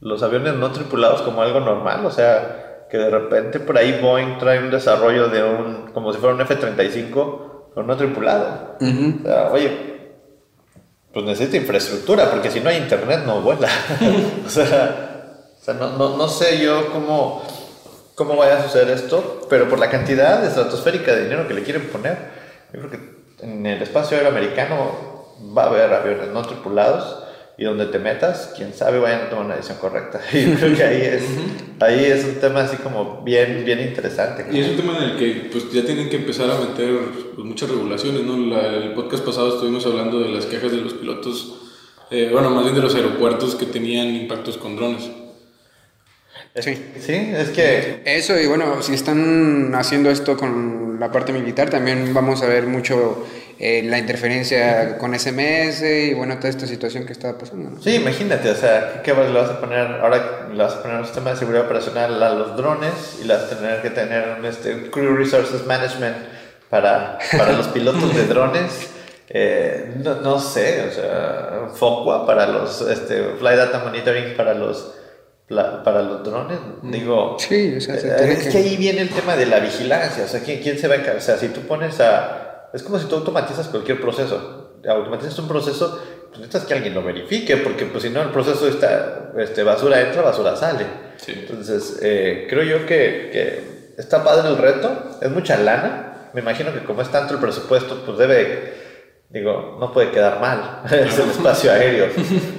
los 0.00 0.22
aviones 0.22 0.54
no 0.54 0.70
tripulados 0.72 1.20
como 1.20 1.42
algo 1.42 1.60
normal, 1.60 2.06
o 2.06 2.10
sea, 2.10 2.86
que 2.90 2.96
de 2.96 3.10
repente 3.10 3.60
por 3.60 3.76
ahí 3.76 3.98
Boeing 4.00 4.38
trae 4.38 4.58
un 4.58 4.70
desarrollo 4.70 5.28
de 5.28 5.42
un, 5.44 5.90
como 5.92 6.14
si 6.14 6.18
fuera 6.18 6.34
un 6.34 6.40
F-35, 6.40 7.72
pero 7.74 7.86
no 7.86 7.96
tripulado. 7.96 8.76
O 9.20 9.26
sea, 9.28 9.50
oye, 9.52 9.89
pues 11.12 11.26
necesita 11.26 11.56
infraestructura, 11.56 12.30
porque 12.30 12.50
si 12.50 12.60
no 12.60 12.70
hay 12.70 12.76
internet 12.76 13.20
no 13.26 13.40
vuela. 13.40 13.68
o 14.46 14.48
sea, 14.48 15.46
o 15.60 15.64
sea, 15.64 15.74
no, 15.74 15.96
no, 15.96 16.16
no 16.16 16.28
sé 16.28 16.58
yo 16.58 16.92
cómo, 16.92 17.42
cómo 18.14 18.36
vaya 18.36 18.58
a 18.58 18.62
suceder 18.62 18.90
esto, 18.90 19.46
pero 19.48 19.68
por 19.68 19.78
la 19.78 19.90
cantidad 19.90 20.44
estratosférica 20.44 21.12
de 21.12 21.24
dinero 21.24 21.48
que 21.48 21.54
le 21.54 21.62
quieren 21.62 21.88
poner, 21.88 22.16
yo 22.72 22.80
creo 22.80 22.90
que 22.90 23.20
en 23.42 23.66
el 23.66 23.82
espacio 23.82 24.16
aéreo 24.16 24.30
americano 24.30 25.34
va 25.56 25.64
a 25.64 25.66
haber 25.66 25.92
aviones 25.92 26.28
no 26.28 26.42
tripulados 26.42 27.24
y 27.60 27.64
donde 27.64 27.84
te 27.84 27.98
metas, 27.98 28.54
quién 28.56 28.72
sabe, 28.72 28.98
vayan 28.98 29.20
a 29.20 29.28
tomar 29.28 29.44
una 29.44 29.54
decisión 29.56 29.76
correcta. 29.78 30.18
Y 30.32 30.46
creo 30.54 30.74
que 30.74 30.82
ahí 30.82 31.02
es, 31.02 31.22
ahí 31.78 32.04
es 32.06 32.24
un 32.24 32.36
tema 32.36 32.62
así 32.62 32.78
como 32.78 33.20
bien, 33.22 33.64
bien 33.66 33.80
interesante. 33.80 34.46
Y 34.50 34.60
es 34.60 34.68
un 34.70 34.76
tema 34.76 34.96
en 34.96 35.02
el 35.10 35.16
que 35.18 35.50
pues, 35.52 35.70
ya 35.70 35.84
tienen 35.84 36.08
que 36.08 36.16
empezar 36.16 36.50
a 36.50 36.58
meter 36.58 36.88
pues, 37.34 37.46
muchas 37.46 37.68
regulaciones. 37.68 38.22
¿no? 38.22 38.36
La- 38.38 38.66
el 38.76 38.94
podcast 38.94 39.22
pasado 39.26 39.54
estuvimos 39.54 39.84
hablando 39.84 40.20
de 40.20 40.30
las 40.30 40.46
quejas 40.46 40.72
de 40.72 40.78
los 40.78 40.94
pilotos, 40.94 41.58
eh, 42.10 42.30
bueno, 42.32 42.48
más 42.48 42.64
bien 42.64 42.74
de 42.74 42.80
los 42.80 42.94
aeropuertos 42.94 43.54
que 43.56 43.66
tenían 43.66 44.08
impactos 44.08 44.56
con 44.56 44.76
drones. 44.76 45.10
Sí. 46.56 46.74
Sí, 46.98 47.12
es 47.12 47.50
que 47.50 48.02
Eso, 48.06 48.40
y 48.40 48.46
bueno, 48.46 48.82
si 48.82 48.94
están 48.94 49.72
haciendo 49.74 50.10
esto 50.10 50.36
con 50.36 50.98
la 50.98 51.12
parte 51.12 51.32
militar, 51.32 51.68
también 51.70 52.12
vamos 52.14 52.42
a 52.42 52.46
ver 52.46 52.66
mucho 52.66 53.24
eh, 53.62 53.82
la 53.84 53.98
interferencia 53.98 54.96
con 54.96 55.14
SMS 55.18 55.82
y 55.82 56.14
bueno, 56.14 56.36
toda 56.38 56.48
esta 56.48 56.66
situación 56.66 57.04
que 57.04 57.12
está 57.12 57.36
pasando, 57.36 57.70
¿no? 57.70 57.82
Sí, 57.82 57.96
imagínate, 57.96 58.50
o 58.50 58.54
sea, 58.54 59.02
¿qué 59.04 59.12
le 59.12 59.38
vas 59.38 59.50
a 59.50 59.60
poner? 59.60 59.86
Ahora 60.00 60.48
le 60.50 60.62
vas 60.62 60.72
a 60.74 60.82
poner 60.82 60.96
un 60.98 61.04
sistema 61.04 61.32
de 61.32 61.36
seguridad 61.36 61.66
operacional 61.66 62.22
a 62.22 62.30
los 62.30 62.56
drones 62.56 63.18
y 63.22 63.26
a 63.30 63.48
tener 63.50 63.82
que 63.82 63.90
tener 63.90 64.36
un 64.38 64.46
este, 64.46 64.90
Crew 64.90 65.14
Resources 65.14 65.66
Management 65.66 66.16
para, 66.70 67.18
para 67.36 67.52
los 67.52 67.68
pilotos 67.68 68.14
de 68.16 68.24
drones. 68.28 68.88
Eh, 69.28 69.92
no, 70.02 70.16
no 70.22 70.40
sé, 70.40 70.86
o 70.88 70.92
sea, 70.92 71.68
FOCUA 71.74 72.26
para 72.26 72.46
los 72.46 72.80
este, 72.80 73.22
Flight 73.38 73.58
Data 73.58 73.78
Monitoring 73.84 74.34
para 74.36 74.54
los, 74.54 74.94
para 75.84 76.02
los 76.02 76.24
drones. 76.24 76.58
Digo, 76.82 77.36
Sí, 77.38 77.74
o 77.76 77.80
sea, 77.80 77.96
se 77.98 78.08
eh, 78.08 78.32
es 78.32 78.44
que- 78.44 78.48
que 78.50 78.58
ahí 78.58 78.76
viene 78.76 79.02
el 79.02 79.10
tema 79.10 79.36
de 79.36 79.46
la 79.46 79.60
vigilancia, 79.60 80.24
o 80.24 80.28
sea, 80.28 80.40
¿quién, 80.40 80.60
quién 80.62 80.78
se 80.78 80.88
va 80.88 80.94
a 80.94 80.96
encargar? 80.96 81.18
O 81.18 81.20
sea, 81.20 81.36
si 81.36 81.48
tú 81.48 81.60
pones 81.60 82.00
a... 82.00 82.46
Es 82.72 82.82
como 82.82 82.98
si 82.98 83.06
tú 83.06 83.16
automatizas 83.16 83.68
cualquier 83.68 84.00
proceso. 84.00 84.78
Automatizas 84.88 85.38
un 85.38 85.48
proceso, 85.48 86.00
pues 86.28 86.40
necesitas 86.40 86.64
que 86.66 86.74
alguien 86.74 86.94
lo 86.94 87.02
verifique, 87.02 87.56
porque 87.58 87.84
pues 87.86 88.02
si 88.02 88.10
no 88.10 88.22
el 88.22 88.30
proceso 88.30 88.66
está, 88.68 89.32
este, 89.38 89.62
basura 89.62 90.00
entra, 90.00 90.22
basura 90.22 90.56
sale. 90.56 90.86
Sí. 91.16 91.32
Entonces, 91.36 91.98
eh, 92.02 92.46
creo 92.48 92.62
yo 92.62 92.86
que, 92.86 93.30
que 93.32 93.80
está 93.98 94.24
padre 94.24 94.48
el 94.48 94.56
reto, 94.56 95.18
es 95.20 95.30
mucha 95.30 95.56
lana. 95.58 96.30
Me 96.32 96.40
imagino 96.40 96.72
que 96.72 96.84
como 96.84 97.02
es 97.02 97.10
tanto 97.10 97.34
el 97.34 97.40
presupuesto, 97.40 98.02
pues 98.06 98.16
debe, 98.16 98.72
digo, 99.28 99.76
no 99.80 99.92
puede 99.92 100.10
quedar 100.10 100.40
mal, 100.40 100.82
es 100.86 101.18
el 101.18 101.30
espacio 101.30 101.72
aéreo. 101.72 102.06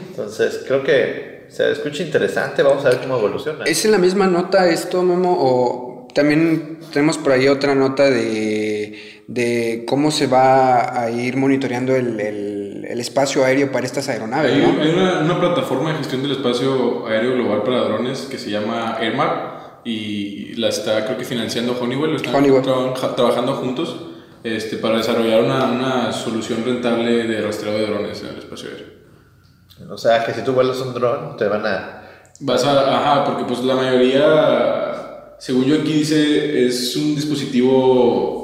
Entonces, 0.09 0.64
creo 0.68 0.84
que 0.84 1.45
se 1.49 1.72
escucha 1.72 2.03
interesante, 2.03 2.64
vamos 2.64 2.86
a 2.86 2.89
ver 2.89 2.99
cómo 2.99 3.18
evoluciona. 3.18 3.66
¿Es 3.66 3.84
en 3.86 3.91
la 3.91 3.97
misma 3.97 4.28
nota 4.28 4.68
esto, 4.68 5.01
Memo? 5.03 5.36
¿O 5.39 6.07
también 6.14 6.80
tenemos 6.93 7.18
por 7.18 7.34
ahí 7.34 7.47
otra 7.47 7.76
nota 7.76 8.09
de, 8.09 9.11
de 9.34 9.86
cómo 9.88 10.11
se 10.11 10.27
va 10.27 10.99
a 11.01 11.09
ir 11.09 11.38
monitoreando 11.38 11.95
el, 11.95 12.19
el- 12.19 12.86
el 12.91 12.99
espacio 12.99 13.45
aéreo 13.45 13.71
para 13.71 13.86
estas 13.86 14.09
aeronaves, 14.09 14.51
Hay, 14.51 14.59
¿no? 14.61 14.82
hay 14.82 14.89
una, 14.89 15.19
una 15.21 15.39
plataforma 15.39 15.91
de 15.91 15.97
gestión 15.99 16.21
del 16.23 16.32
espacio 16.34 17.07
aéreo 17.07 17.36
global 17.36 17.63
para 17.63 17.79
drones 17.84 18.27
que 18.29 18.38
se 18.38 18.49
llama 18.49 18.97
AirMap 18.99 19.86
y 19.86 20.55
la 20.55 20.67
está 20.69 21.05
creo 21.05 21.17
que 21.17 21.23
financiando 21.23 21.77
Honeywell, 21.79 22.15
están 22.15 22.36
Honeywell. 22.36 22.63
tra- 22.63 23.15
trabajando 23.15 23.53
juntos 23.55 23.95
este, 24.43 24.75
para 24.77 24.97
desarrollar 24.97 25.43
una, 25.43 25.65
una 25.71 26.11
solución 26.11 26.63
rentable 26.65 27.27
de 27.27 27.41
rastreo 27.41 27.73
de 27.77 27.86
drones 27.88 28.21
en 28.23 28.29
el 28.29 28.38
espacio 28.39 28.69
aéreo. 28.71 28.88
O 29.93 29.97
sea, 29.97 30.25
que 30.25 30.34
si 30.34 30.41
tú 30.41 30.51
vuelas 30.51 30.77
un 30.82 30.93
dron, 30.93 31.38
te 31.38 31.45
van 31.47 31.65
a... 31.65 32.01
Vas 32.41 32.63
a, 32.65 32.97
ajá, 32.97 33.23
porque 33.25 33.45
pues 33.45 33.63
la 33.63 33.75
mayoría, 33.75 35.36
según 35.39 35.63
yo 35.65 35.75
aquí 35.75 35.93
dice, 35.93 36.65
es 36.65 36.95
un 36.97 37.15
dispositivo, 37.15 38.41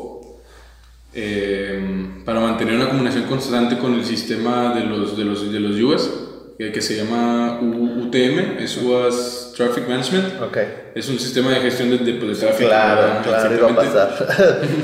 eh, 1.19 1.79
para 2.23 2.39
mantener 2.39 2.75
una 2.75 2.87
comunicación 2.89 3.23
constante 3.25 3.77
con 3.79 3.95
el 3.95 4.05
sistema 4.05 4.73
de 4.75 4.81
los, 4.85 5.17
de 5.17 5.23
los, 5.25 5.51
de 5.51 5.59
los 5.59 5.75
US, 5.81 6.09
que, 6.59 6.71
que 6.71 6.81
se 6.81 6.95
llama 6.95 7.59
U- 7.59 8.03
UTM, 8.03 8.59
es 8.59 8.77
US 8.77 9.53
Traffic 9.57 9.87
Management. 9.87 10.41
Ok. 10.41 10.57
Es 10.93 11.09
un 11.09 11.17
sistema 11.19 11.49
de 11.51 11.61
gestión 11.61 11.89
de, 11.89 11.97
de, 11.97 12.13
de 12.13 12.35
tráfico. 12.35 12.69
Claro, 12.69 13.01
¿verdad? 13.01 13.23
claro, 13.23 13.55
iba 13.55 13.69
a 13.71 13.75
pasar. 13.75 14.27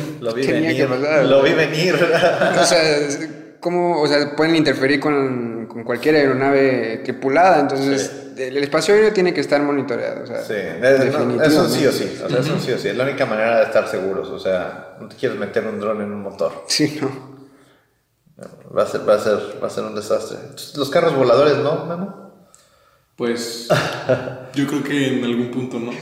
lo 0.21 0.33
vi 0.33 0.41
Tenía 0.41 0.61
venir. 0.69 0.77
que 0.77 0.85
pasar. 0.87 1.25
Lo 1.25 1.41
vi 1.43 1.53
venir. 1.53 1.95
O 2.61 2.65
sea, 2.65 2.79
¿cómo, 3.59 4.01
o 4.01 4.07
sea, 4.07 4.35
pueden 4.35 4.55
interferir 4.55 4.99
con, 4.99 5.67
con 5.67 5.83
cualquier 5.83 6.15
aeronave 6.15 7.01
tripulada, 7.03 7.59
entonces 7.61 8.11
el, 8.11 8.22
el 8.37 8.57
espacio 8.57 8.93
aéreo 8.95 9.11
tiene 9.13 9.33
que 9.33 9.41
estar 9.41 9.61
monitoreado. 9.61 10.23
O 10.23 10.27
sea, 10.27 10.43
Sí, 10.43 10.53
es- 10.55 11.13
no, 11.13 11.41
eso 11.43 11.67
sí 11.69 11.85
o 11.85 11.91
sí, 11.91 12.19
o 12.25 12.29
sea, 12.29 12.39
eso 12.39 12.59
sí 12.59 12.71
o 12.71 12.77
sí, 12.77 12.87
es 12.89 12.95
la 12.97 13.03
única 13.03 13.25
manera 13.25 13.57
de 13.59 13.63
estar 13.65 13.87
seguros, 13.87 14.29
o 14.29 14.39
sea, 14.39 14.95
no 14.99 15.07
te 15.07 15.15
quieres 15.15 15.37
meter 15.37 15.65
un 15.65 15.79
dron 15.79 16.01
en 16.01 16.11
un 16.11 16.21
motor, 16.21 16.63
Sí, 16.67 16.99
no. 17.01 17.09
va 18.75 18.83
a 18.83 18.87
ser, 18.87 19.07
va 19.07 19.15
a 19.15 19.19
ser, 19.19 19.39
va 19.63 19.67
a 19.67 19.69
ser 19.69 19.83
un 19.83 19.95
desastre. 19.95 20.37
Los 20.75 20.89
carros 20.89 21.15
voladores, 21.15 21.57
¿no, 21.57 21.85
Memo? 21.85 22.23
Pues 23.15 23.67
yo 24.55 24.65
creo 24.67 24.83
que 24.83 25.19
en 25.19 25.23
algún 25.23 25.51
punto, 25.51 25.79
¿no? 25.79 25.91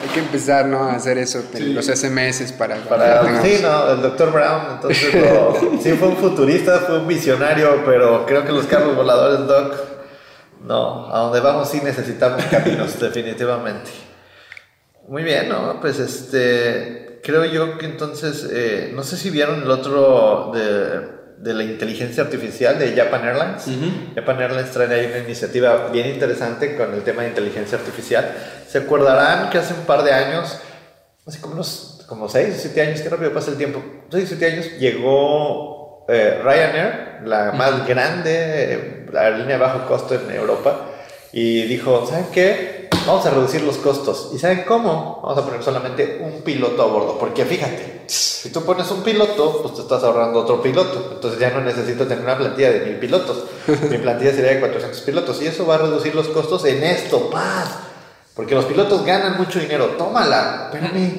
Hay 0.00 0.08
que 0.14 0.20
empezar, 0.20 0.66
¿no? 0.66 0.84
A 0.84 0.94
hacer 0.94 1.18
eso, 1.18 1.42
Sí. 1.52 1.72
los 1.72 1.86
SMS 1.86 2.52
para... 2.52 2.76
Para, 2.76 3.22
tengamos- 3.22 3.42
sí, 3.44 3.58
no, 3.60 3.90
el 3.92 4.02
Dr. 4.02 4.30
Brown, 4.32 4.62
entonces, 4.76 5.12
lo- 5.14 5.78
sí 5.82 5.90
fue 5.94 6.08
un 6.08 6.16
futurista, 6.16 6.78
fue 6.80 7.00
un 7.00 7.08
visionario, 7.08 7.82
pero 7.84 8.24
creo 8.24 8.44
que 8.44 8.52
los 8.52 8.66
carros 8.66 8.94
voladores, 8.94 9.44
Doc, 9.48 9.74
no, 10.62 11.14
a 11.14 11.20
donde 11.20 11.40
vamos 11.40 11.70
sí 11.70 11.80
necesitamos 11.82 12.44
caminos, 12.44 12.98
definitivamente. 13.00 13.90
Muy 15.08 15.22
bien, 15.22 15.48
¿no? 15.48 15.80
Pues 15.80 15.98
este, 15.98 17.20
creo 17.22 17.44
yo 17.46 17.78
que 17.78 17.86
entonces, 17.86 18.48
eh, 18.52 18.92
no 18.94 19.02
sé 19.02 19.16
si 19.16 19.30
vieron 19.30 19.62
el 19.62 19.70
otro 19.70 20.52
de, 20.54 21.18
de 21.38 21.54
la 21.54 21.62
inteligencia 21.62 22.24
artificial 22.24 22.78
de 22.78 22.94
Japan 22.94 23.26
Airlines. 23.26 23.66
Ujú. 23.66 24.14
Japan 24.14 24.42
Airlines 24.42 24.70
trae 24.70 24.92
ahí 24.92 25.06
una 25.06 25.18
iniciativa 25.18 25.88
bien 25.90 26.08
interesante 26.08 26.76
con 26.76 26.92
el 26.92 27.02
tema 27.02 27.22
de 27.22 27.28
inteligencia 27.28 27.78
artificial. 27.78 28.34
Se 28.68 28.78
acordarán 28.78 29.50
que 29.50 29.58
hace 29.58 29.74
un 29.74 29.86
par 29.86 30.02
de 30.02 30.12
años, 30.12 30.58
hace 31.26 31.40
como 31.40 31.54
unos 31.54 32.04
como 32.08 32.28
6 32.28 32.54
o 32.56 32.58
7 32.58 32.82
años, 32.82 33.00
qué 33.02 33.08
rápido 33.10 33.34
pasa 33.34 33.50
el 33.50 33.58
tiempo, 33.58 33.84
6 34.10 34.24
o 34.24 34.28
7 34.28 34.46
años 34.46 34.78
llegó 34.78 36.06
eh, 36.08 36.40
Ryanair, 36.42 37.20
la 37.26 37.52
más 37.52 37.86
grande 37.86 38.72
eh, 38.72 38.97
aerolínea 39.16 39.56
de 39.56 39.62
bajo 39.62 39.86
costo 39.86 40.14
en 40.14 40.30
Europa, 40.30 40.86
y 41.32 41.62
dijo, 41.62 42.06
¿saben 42.06 42.26
qué? 42.32 42.88
Vamos 43.06 43.24
a 43.26 43.30
reducir 43.30 43.62
los 43.62 43.76
costos. 43.76 44.30
¿Y 44.34 44.38
saben 44.38 44.64
cómo? 44.66 45.20
Vamos 45.22 45.38
a 45.38 45.44
poner 45.44 45.62
solamente 45.62 46.20
un 46.22 46.42
piloto 46.42 46.82
a 46.82 46.86
bordo, 46.86 47.18
porque 47.18 47.44
fíjate, 47.44 48.02
si 48.06 48.50
tú 48.50 48.62
pones 48.64 48.90
un 48.90 49.02
piloto, 49.02 49.62
pues 49.62 49.74
te 49.74 49.82
estás 49.82 50.02
ahorrando 50.04 50.40
otro 50.40 50.62
piloto, 50.62 51.12
entonces 51.14 51.38
ya 51.38 51.50
no 51.50 51.60
necesito 51.60 52.06
tener 52.06 52.24
una 52.24 52.36
plantilla 52.36 52.70
de 52.70 52.80
mil 52.80 52.96
pilotos, 52.96 53.44
mi 53.90 53.98
plantilla 53.98 54.32
sería 54.32 54.52
de 54.52 54.60
400 54.60 55.00
pilotos, 55.02 55.42
y 55.42 55.46
eso 55.46 55.66
va 55.66 55.76
a 55.76 55.78
reducir 55.78 56.14
los 56.14 56.28
costos 56.28 56.64
en 56.64 56.82
esto, 56.82 57.30
paz. 57.30 57.88
Porque 58.38 58.54
los 58.54 58.66
pilotos 58.66 59.04
ganan 59.04 59.36
mucho 59.36 59.58
dinero. 59.58 59.96
Tómala. 59.98 60.70
Espérame. 60.70 61.10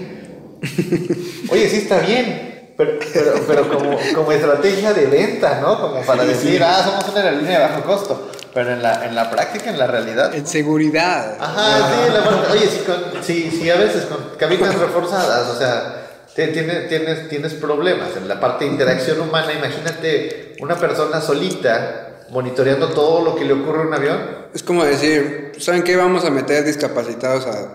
Oye, 1.52 1.68
sí 1.70 1.80
está 1.80 2.00
bien. 2.00 2.49
Pero, 2.80 2.98
pero, 3.14 3.34
pero 3.46 3.70
como, 3.70 3.98
como 4.16 4.32
estrategia 4.32 4.94
de 4.94 5.06
venta, 5.08 5.60
¿no? 5.62 5.82
Como 5.82 6.02
para 6.02 6.24
Sí, 6.24 6.30
decir, 6.30 6.58
sí. 6.60 6.64
ah, 6.66 6.82
somos 6.86 7.10
una 7.10 7.22
aerolínea 7.26 7.60
de 7.60 7.66
bajo 7.68 7.84
costo. 7.84 8.32
Pero 8.54 8.72
en 8.72 8.82
la, 8.82 9.06
en 9.06 9.16
la 9.16 9.30
práctica, 9.30 9.70
en 9.70 9.78
la 9.78 9.86
realidad. 9.86 10.34
En 10.34 10.48
seguridad. 10.48 11.36
Ajá, 11.42 11.90
sí, 11.90 12.14
la 12.14 12.24
parte- 12.24 12.52
Oye, 12.54 12.68
si, 12.68 12.80
con, 12.80 13.22
si, 13.22 13.52
si 13.52 13.70
a 13.70 13.76
veces 13.76 14.06
con 14.06 14.18
cabinas 14.38 14.76
reforzadas, 14.80 15.50
o 15.50 15.58
sea, 15.58 16.08
te- 16.34 16.48
tiene- 16.48 16.84
tienes, 16.88 17.28
tienes 17.28 17.54
problemas 17.56 18.16
en 18.16 18.30
la 18.30 18.40
parte 18.40 18.64
de 18.64 18.72
interacción 18.72 19.20
humana. 19.20 19.52
Imagínate 19.52 20.56
una 20.62 20.76
persona 20.78 21.20
solita 21.20 22.26
monitoreando 22.30 22.88
todo 22.94 23.26
lo 23.26 23.36
que 23.36 23.44
le 23.44 23.54
ocurre 23.54 23.80
a 23.84 23.88
un 23.88 23.94
avión. 23.94 24.48
Es 24.54 24.64
como 24.64 24.86
decir, 24.86 25.52
¿saben 25.60 25.84
qué? 25.84 25.98
Vamos 25.98 26.24
a 26.24 26.30
meter 26.30 26.64
discapacitados 26.64 27.46
a, 27.46 27.74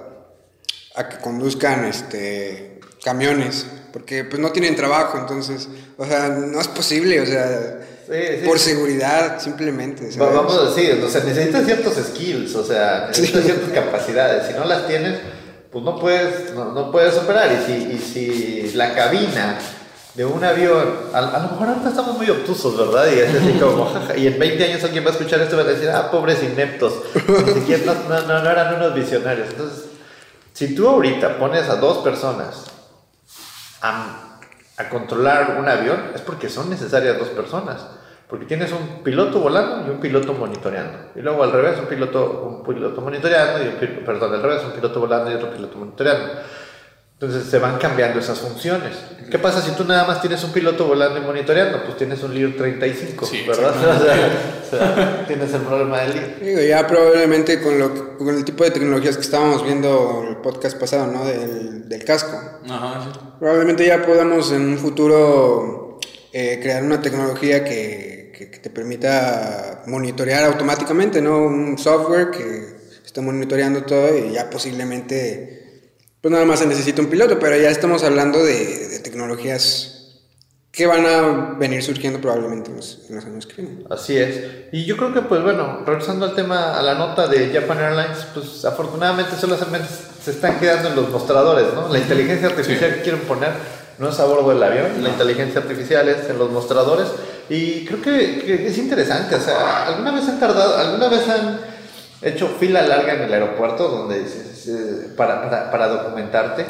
a 1.00 1.08
que 1.10 1.18
conduzcan 1.18 1.84
este, 1.84 2.80
camiones, 3.04 3.66
porque 3.92 4.24
pues 4.24 4.40
no 4.40 4.50
tienen 4.50 4.74
trabajo, 4.74 5.18
entonces, 5.18 5.68
o 5.98 6.06
sea, 6.06 6.30
no 6.30 6.58
es 6.60 6.68
posible, 6.68 7.20
o 7.20 7.26
sea, 7.26 7.80
Sí, 8.06 8.12
sí, 8.40 8.46
por 8.46 8.58
seguridad 8.58 9.40
simplemente. 9.40 10.12
¿sabes? 10.12 10.34
Vamos 10.34 10.58
a 10.58 10.64
decir, 10.74 11.02
o 11.02 11.08
sea, 11.08 11.22
necesitas 11.24 11.64
ciertos 11.64 11.94
skills, 11.94 12.54
o 12.54 12.64
sea, 12.64 13.06
necesitas 13.08 13.42
Sí. 13.42 13.46
ciertas 13.50 13.70
capacidades. 13.70 14.46
Si 14.46 14.52
no 14.52 14.64
las 14.66 14.86
tienes, 14.86 15.20
pues 15.72 15.82
no 15.84 15.98
puedes, 15.98 16.52
no, 16.54 16.72
no 16.72 16.92
puedes 16.92 17.14
operar. 17.16 17.50
Y 17.50 17.64
si, 17.64 17.72
y 17.94 17.98
si 17.98 18.76
la 18.76 18.94
cabina 18.94 19.58
de 20.14 20.24
un 20.26 20.44
avión, 20.44 20.86
a, 21.14 21.18
a 21.18 21.38
lo 21.44 21.48
mejor 21.52 21.68
ahorita 21.68 21.88
estamos 21.88 22.18
muy 22.18 22.28
obtusos, 22.28 22.76
¿verdad? 22.76 23.06
Y 23.10 23.20
es 23.20 23.34
así 23.34 23.52
como, 23.60 23.90
y 24.16 24.26
en 24.26 24.38
20 24.38 24.64
años 24.64 24.84
alguien 24.84 25.02
va 25.04 25.08
a 25.08 25.12
escuchar 25.12 25.40
esto 25.40 25.54
y 25.54 25.58
va 25.58 25.64
a 25.64 25.72
decir, 25.72 25.88
ah, 25.88 26.10
pobres 26.10 26.42
ineptos, 26.42 26.92
ni 27.46 27.54
siquiera, 27.54 27.94
no, 28.06 28.20
no, 28.20 28.42
no 28.42 28.50
eran 28.50 28.74
unos 28.76 28.94
visionarios. 28.94 29.48
Entonces, 29.48 29.84
si 30.52 30.74
tú 30.74 30.86
ahorita 30.88 31.38
pones 31.38 31.70
a 31.70 31.76
dos 31.76 32.04
personas 32.04 32.64
a, 33.84 34.88
controlar 34.90 35.56
un 35.58 35.68
avión, 35.68 36.12
es 36.14 36.20
porque 36.20 36.48
son 36.48 36.70
necesarias 36.70 37.18
dos 37.18 37.28
personas. 37.28 37.86
Porque 38.28 38.46
tienes 38.46 38.72
un 38.72 39.02
piloto 39.04 39.38
volando 39.38 39.86
y 39.86 39.90
un 39.90 40.00
piloto 40.00 40.32
monitoreando. 40.32 41.10
Y 41.14 41.20
luego 41.20 41.44
al 41.44 41.52
revés, 41.52 41.78
un 41.78 41.86
piloto, 41.86 42.62
un 42.64 42.74
piloto 42.74 43.00
monitoreando 43.00 43.62
y 43.62 43.68
un 43.68 44.04
perdón, 44.04 44.34
al 44.34 44.42
revés, 44.42 44.64
un 44.64 44.72
piloto 44.72 44.98
volando 44.98 45.30
y 45.30 45.34
otro 45.34 45.50
piloto 45.50 45.78
monitoreando. 45.78 46.32
Entonces 47.24 47.50
se 47.50 47.58
van 47.58 47.78
cambiando 47.78 48.20
esas 48.20 48.38
funciones. 48.38 48.92
¿Qué 49.30 49.38
pasa 49.38 49.62
si 49.62 49.70
tú 49.72 49.84
nada 49.84 50.04
más 50.06 50.20
tienes 50.20 50.42
un 50.44 50.52
piloto 50.52 50.86
volando 50.86 51.18
y 51.18 51.22
monitoreando? 51.22 51.82
Pues 51.84 51.96
tienes 51.96 52.22
un 52.22 52.34
Lear 52.34 52.52
35, 52.56 53.24
Sí, 53.26 53.44
¿verdad? 53.46 53.74
O 53.74 54.04
sea, 54.04 54.92
o 54.92 54.94
sea, 54.96 55.24
tienes 55.26 55.52
el 55.54 55.60
problema 55.62 56.00
del 56.00 56.14
Lear. 56.14 56.40
Digo, 56.40 56.60
ya 56.60 56.86
probablemente 56.86 57.60
con, 57.62 57.78
lo, 57.78 58.16
con 58.18 58.28
el 58.28 58.44
tipo 58.44 58.64
de 58.64 58.70
tecnologías 58.72 59.16
que 59.16 59.22
estábamos 59.22 59.64
viendo 59.64 60.20
en 60.24 60.28
el 60.30 60.36
podcast 60.36 60.78
pasado, 60.78 61.06
¿no? 61.06 61.24
Del, 61.24 61.88
del 61.88 62.04
casco. 62.04 62.36
Ajá, 62.68 63.00
sí. 63.12 63.18
Probablemente 63.38 63.86
ya 63.86 64.02
podamos 64.04 64.52
en 64.52 64.62
un 64.68 64.78
futuro 64.78 65.98
eh, 66.32 66.58
crear 66.62 66.82
una 66.82 67.00
tecnología 67.00 67.64
que, 67.64 68.32
que- 68.36 68.50
que 68.50 68.58
te 68.58 68.68
permita 68.70 69.82
monitorear 69.86 70.44
automáticamente, 70.44 71.22
¿no? 71.22 71.38
Un 71.38 71.78
software 71.78 72.30
que 72.30 72.74
esté 73.04 73.20
monitoreando 73.20 73.84
todo 73.84 74.16
y 74.16 74.32
ya 74.32 74.50
posiblemente, 74.50 75.63
pues 76.24 76.32
nada 76.32 76.46
más 76.46 76.60
se 76.60 76.66
necesita 76.66 77.02
un 77.02 77.08
piloto, 77.08 77.38
pero 77.38 77.54
ya 77.54 77.68
estamos 77.68 78.02
hablando 78.02 78.42
de, 78.42 78.88
de 78.88 78.98
tecnologías 79.00 79.90
que 80.72 80.86
van 80.86 81.04
a 81.04 81.54
venir 81.58 81.82
surgiendo 81.82 82.18
probablemente 82.18 82.70
en 82.70 82.76
los, 82.78 83.00
en 83.10 83.16
los 83.16 83.26
años 83.26 83.46
que 83.46 83.60
vienen. 83.60 83.84
Así 83.90 84.16
es. 84.16 84.40
Y 84.72 84.86
yo 84.86 84.96
creo 84.96 85.12
que, 85.12 85.20
pues 85.20 85.42
bueno, 85.42 85.82
regresando 85.84 86.24
al 86.24 86.34
tema, 86.34 86.78
a 86.78 86.82
la 86.82 86.94
nota 86.94 87.26
de 87.26 87.50
Japan 87.52 87.78
Airlines, 87.78 88.26
pues 88.32 88.64
afortunadamente 88.64 89.36
solamente 89.38 89.86
se 90.24 90.30
están 90.30 90.58
quedando 90.58 90.88
en 90.88 90.96
los 90.96 91.10
mostradores, 91.10 91.66
¿no? 91.74 91.90
La 91.92 91.98
inteligencia 91.98 92.48
artificial 92.48 92.90
Sí. 92.90 92.96
que 92.96 93.02
quieren 93.02 93.20
poner 93.20 93.50
no 93.98 94.08
es 94.08 94.18
a 94.18 94.24
bordo 94.24 94.48
del 94.48 94.62
avión, 94.62 95.02
la 95.02 95.10
inteligencia 95.10 95.60
artificial 95.60 96.08
es 96.08 96.30
en 96.30 96.38
los 96.38 96.50
mostradores. 96.50 97.08
Y 97.50 97.84
creo 97.84 98.00
que, 98.00 98.38
que 98.42 98.66
es 98.68 98.78
interesante, 98.78 99.34
o 99.34 99.40
sea, 99.42 99.88
¿alguna 99.88 100.12
vez 100.12 100.26
han 100.26 100.40
tardado, 100.40 100.78
alguna 100.78 101.08
vez 101.08 101.28
han 101.28 101.60
hecho 102.22 102.48
fila 102.58 102.80
larga 102.80 103.12
en 103.12 103.20
el 103.24 103.32
aeropuerto 103.34 103.88
donde 103.88 104.20
dices, 104.20 104.53
eh, 104.68 105.08
para, 105.16 105.42
para, 105.42 105.70
para 105.70 105.88
documentarte? 105.88 106.64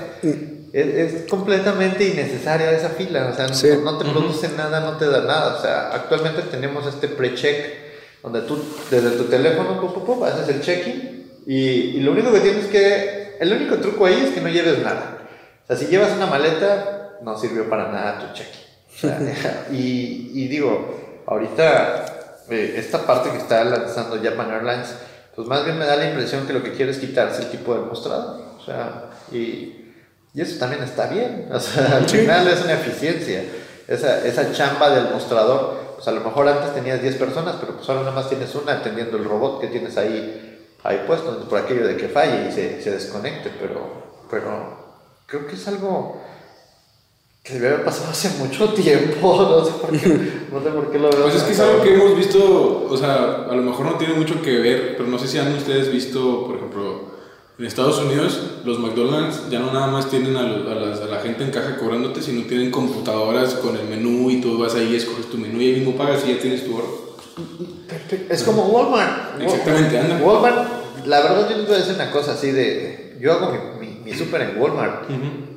Es, 0.73 0.87
es 1.15 1.31
completamente 1.31 2.05
innecesaria 2.05 2.73
esa 2.73 2.89
fila, 2.91 3.29
o 3.33 3.37
sea, 3.37 3.47
no, 3.47 3.55
Sí. 3.55 3.69
no 3.83 3.97
te 3.99 4.05
produce 4.11 4.49
nada, 4.57 4.81
no 4.81 4.97
te 4.97 5.07
da 5.07 5.21
nada. 5.23 5.57
O 5.57 5.63
sea, 5.63 5.91
actualmente 5.93 6.43
tenemos 6.43 6.87
este 6.87 7.09
pre-check 7.09 7.83
donde 8.23 8.41
tú 8.43 8.59
desde 8.91 9.11
tu 9.13 9.25
teléfono 9.25 9.81
pum, 9.81 9.93
pum, 9.95 10.05
pum, 10.05 10.25
haces 10.25 10.49
el 10.49 10.61
check-in 10.63 11.31
y, 11.47 11.55
y 11.59 12.01
lo 12.01 12.13
único 12.13 12.33
que 12.33 12.41
tienes 12.41 12.67
que, 12.67 13.37
el 13.39 13.53
único 13.53 13.77
truco 13.77 14.07
ahí 14.07 14.23
es 14.27 14.31
que 14.31 14.41
no 14.41 14.49
lleves 14.49 14.79
nada. 14.83 15.19
O 15.63 15.67
sea, 15.67 15.77
si 15.77 15.87
llevas 15.87 16.11
una 16.17 16.27
maleta, 16.27 17.19
no 17.23 17.39
sirvió 17.39 17.69
para 17.71 17.93
nada 17.93 18.19
tu 18.19 18.35
check-in. 18.35 18.61
O 18.97 18.99
sea, 19.43 19.67
y, 19.73 20.31
y 20.35 20.49
digo, 20.49 21.23
ahorita 21.27 22.07
eh, 22.51 22.75
esta 22.79 23.07
parte 23.07 23.31
que 23.31 23.39
está 23.39 23.63
lanzando 23.65 24.19
Japan 24.23 24.51
Airlines, 24.51 24.95
pues 25.35 25.49
más 25.49 25.65
bien 25.65 25.79
me 25.79 25.87
da 25.87 25.97
la 25.97 26.09
impresión 26.09 26.47
que 26.47 26.53
lo 26.53 26.63
que 26.63 26.73
quiere 26.73 26.93
es 26.93 26.99
quitarse 26.99 27.43
el 27.43 27.51
tipo 27.51 27.75
de 27.75 27.81
mostrador. 27.81 28.41
O 28.59 28.65
sea, 28.65 29.11
y, 29.33 29.93
y 30.33 30.41
eso 30.41 30.59
también 30.59 30.83
está 30.83 31.07
bien. 31.07 31.49
O 31.53 31.61
sea, 31.61 31.97
al 31.97 32.09
final 32.09 32.49
es 32.49 32.63
una 32.63 32.75
eficiencia. 32.75 33.43
Esa, 33.87 34.25
esa 34.27 34.53
chamba 34.53 34.91
del 34.91 35.11
mostrador, 35.11 35.95
pues 35.97 36.09
a 36.09 36.13
lo 36.13 36.21
mejor 36.23 36.49
antes 36.49 36.75
tenías 36.75 37.03
10 37.03 37.17
personas, 37.17 37.57
pero 37.61 37.77
pues 37.77 37.89
ahora 37.89 38.03
nada 38.03 38.15
más 38.15 38.29
tienes 38.29 38.55
una 38.55 38.73
atendiendo 38.73 39.19
el 39.19 39.25
robot 39.25 39.61
que 39.61 39.67
tienes 39.67 39.99
ahí, 39.99 40.71
ahí 40.83 41.05
puesto, 41.07 41.47
por 41.49 41.59
aquello 41.59 41.87
de 41.87 41.97
que 41.97 42.09
falle 42.09 42.49
y 42.49 42.53
se, 42.53 42.81
se 42.81 42.91
desconecte. 42.93 43.51
Pero, 43.61 44.25
pero 44.31 44.85
creo 45.27 45.47
que 45.47 45.55
es 45.55 45.69
algo 45.69 46.23
que 47.45 47.53
debe 47.55 47.69
haber 47.69 47.85
pasado 47.85 48.11
hace 48.11 48.31
mucho 48.39 48.71
tiempo. 48.73 49.21
No 49.61 49.65
sé 49.65 49.73
por 49.73 49.91
qué, 49.91 50.09
no 50.51 50.61
sé 50.63 50.71
por 50.71 50.91
qué 50.93 50.99
lo 50.99 51.11
veo. 51.11 51.23
Pues 51.25 51.35
es 51.35 51.43
que 51.43 51.53
es 51.53 51.61
algo 51.61 51.83
que 51.83 51.95
hemos 51.95 52.17
visto, 52.17 52.87
o 52.89 52.97
sea, 52.97 53.47
a 53.51 53.55
lo 53.55 53.63
mejor 53.63 53.87
no 53.87 53.95
tiene 53.99 54.15
mucho 54.15 54.41
que 54.41 54.59
ver, 54.59 54.95
pero 54.97 55.09
no 55.09 55.19
sé 55.19 55.29
si 55.29 55.39
han 55.39 55.53
ustedes 55.55 55.93
visto, 55.93 56.47
por 56.47 56.57
ejemplo, 56.57 57.13
En 57.59 57.67
Estados 57.67 58.01
Unidos, 58.01 58.41
los 58.65 58.81
McDonald's 58.81 59.49
ya 59.49 59.61
no 59.61 59.73
nada 59.73 59.87
más 59.87 60.11
tienen 60.11 60.37
a, 60.37 60.41
a 60.41 60.75
las- 60.75 61.01
a 61.01 61.05
la 61.07 61.21
gente 61.21 61.45
en 61.45 61.51
caja 61.53 61.77
cobrándote, 61.77 62.21
sino 62.21 62.45
tienen 62.47 62.73
computadoras 62.73 63.55
con 63.55 63.77
el 63.77 63.87
menú 63.87 64.29
y 64.31 64.41
tú 64.41 64.59
vas 64.59 64.75
ahí, 64.75 64.97
escoges 64.97 65.27
tu 65.31 65.37
menú 65.39 65.61
y 65.61 65.67
ahí 65.67 65.73
mismo 65.81 65.95
pagas 65.97 66.25
y 66.27 66.35
ya 66.35 66.41
tienes 66.41 66.65
tu 66.65 66.77
orden. 66.77 66.91
Es 68.29 68.43
como 68.43 68.65
Walmart. 68.67 69.41
Exactamente, 69.41 69.99
anda. 70.01 70.17
Walmart, 70.25 70.69
la 71.07 71.21
verdad 71.21 71.49
yo 71.51 71.57
les 71.59 71.67
voy 71.67 71.77
a 71.77 71.79
decir 71.79 71.95
una 71.95 72.11
cosa 72.11 72.33
así 72.33 72.51
de, 72.51 73.17
yo 73.21 73.33
hago 73.33 73.53
mi, 73.79 73.87
mi, 73.87 74.01
mi 74.01 74.13
súper 74.15 74.41
en 74.43 74.61
Walmart, 74.61 75.05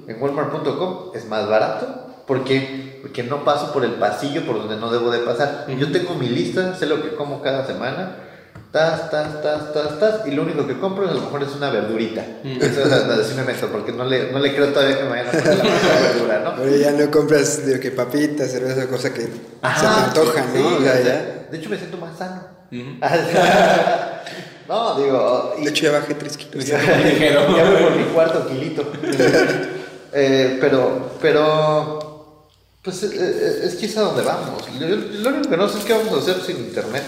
en 0.07 0.21
walmart.com, 0.21 1.11
es 1.15 1.25
más 1.27 1.47
barato. 1.47 2.05
¿Por 2.25 2.43
qué? 2.43 2.99
Porque 3.01 3.23
no 3.23 3.43
paso 3.45 3.71
por 3.73 3.85
el 3.85 3.93
pasillo 3.93 4.45
por 4.45 4.57
donde 4.57 4.75
no 4.75 4.91
debo 4.91 5.11
de 5.11 5.19
pasar. 5.19 5.65
Yo 5.77 5.91
tengo 5.91 6.15
mi 6.15 6.27
lista, 6.29 6.75
sé 6.75 6.85
lo 6.85 7.01
que 7.01 7.15
como 7.15 7.41
cada 7.41 7.65
semana. 7.65 8.23
Tas, 8.71 9.09
tas, 9.09 9.41
tas, 9.41 9.73
tas, 9.73 9.97
tas, 9.99 10.27
y 10.27 10.31
lo 10.31 10.41
único 10.43 10.67
que 10.67 10.77
compro 10.77 11.07
a 11.07 11.13
lo 11.13 11.21
mejor 11.21 11.41
es 11.41 11.55
una 11.55 11.69
verdurita. 11.69 12.21
Eso 12.43 12.81
es 13.21 13.35
me 13.35 13.43
meto, 13.43 13.67
porque 13.67 13.93
no 13.93 14.03
le, 14.03 14.31
no 14.31 14.39
le 14.39 14.53
creo 14.53 14.67
todavía 14.73 14.97
que 14.97 15.03
me 15.03 15.09
vayan 15.09 15.27
a 15.27 15.31
poner 15.31 15.57
la 15.57 16.01
verdura, 16.01 16.39
¿no? 16.43 16.55
Pero 16.57 16.75
ya 16.75 16.91
no 16.91 17.09
compras 17.09 17.65
de 17.65 17.79
que 17.79 17.91
papitas, 17.91 18.51
cerveza, 18.51 18.87
cosa 18.89 19.13
que 19.13 19.21
se 19.21 19.27
te 19.29 19.37
antoja, 19.87 20.43
sí, 20.53 20.59
¿no? 20.61 20.81
Ya. 20.83 20.93
De 21.49 21.57
hecho, 21.57 21.69
me 21.69 21.77
siento 21.77 21.97
más 21.97 22.17
sano. 22.17 22.41
No, 24.67 24.95
digo. 24.99 25.53
y- 25.59 25.63
De 25.63 25.69
hecho, 25.69 25.85
ya 25.85 25.91
bajé 25.93 26.13
tres 26.15 26.35
kilos. 26.35 26.65
ya, 26.67 26.77
ya 26.81 27.39
voy 27.69 27.83
por 27.83 27.95
mi 27.95 28.03
cuarto 28.13 28.47
kilito. 28.49 28.83
Eh, 30.13 30.57
pero, 30.61 31.11
pero. 31.21 31.99
Pues 32.83 33.03
eh, 33.03 33.09
eh, 33.13 33.59
es 33.65 33.83
es 33.83 33.97
a 33.97 34.01
donde 34.01 34.23
vamos. 34.23 34.63
Lo, 34.79 34.87
lo 34.87 35.29
único 35.29 35.49
que 35.49 35.57
no 35.57 35.67
sé 35.67 35.79
es 35.79 35.85
qué 35.85 35.93
vamos 35.93 36.13
a 36.13 36.17
hacer 36.19 36.41
sin 36.41 36.57
internet. 36.57 37.03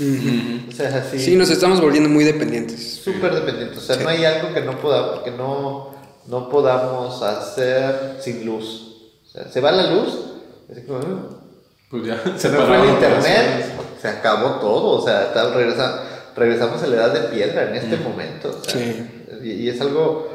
Ujú. 0.00 0.68
O 0.70 0.72
sea, 0.72 0.96
así. 0.98 1.18
Sí, 1.18 1.36
nos 1.36 1.50
estamos 1.50 1.80
volviendo 1.80 2.08
muy 2.08 2.24
dependientes. 2.24 3.00
súper 3.04 3.34
dependientes. 3.34 3.78
O 3.78 3.80
sea, 3.80 3.96
no 3.96 4.08
hay 4.08 4.24
algo 4.24 4.52
que 4.54 4.60
no, 4.62 4.80
podamos, 4.80 5.20
que 5.22 5.30
no, 5.30 5.94
no 6.26 6.48
podamos 6.48 7.22
hacer 7.22 8.16
sin 8.20 8.44
luz. 8.46 8.92
O 9.24 9.28
sea, 9.28 9.48
se 9.52 9.60
va 9.60 9.70
la 9.72 9.90
luz. 9.92 10.18
así 10.72 10.82
como, 10.82 10.98
"Uh, 11.00 11.28
Pues 11.90 12.06
ya. 12.06 12.22
se 12.38 12.48
me 12.48 12.56
fue 12.58 12.80
el 12.82 12.88
internet, 12.90 13.66
se 14.00 14.08
acabó 14.08 14.58
todo, 14.58 15.00
o 15.02 15.04
sea, 15.04 15.24
está- 15.26 15.52
regresa- 15.54 16.02
regresamos 16.34 16.82
a 16.82 16.86
la 16.86 16.96
edad 16.96 17.12
de 17.12 17.28
piedra 17.28 17.68
en 17.68 17.76
este 17.76 17.96
momento. 17.98 18.58
o 18.60 18.64
sea, 18.64 18.72
Sí. 18.80 19.06
y, 19.42 19.50
y 19.50 19.68
es 19.68 19.80
algo 19.80 20.28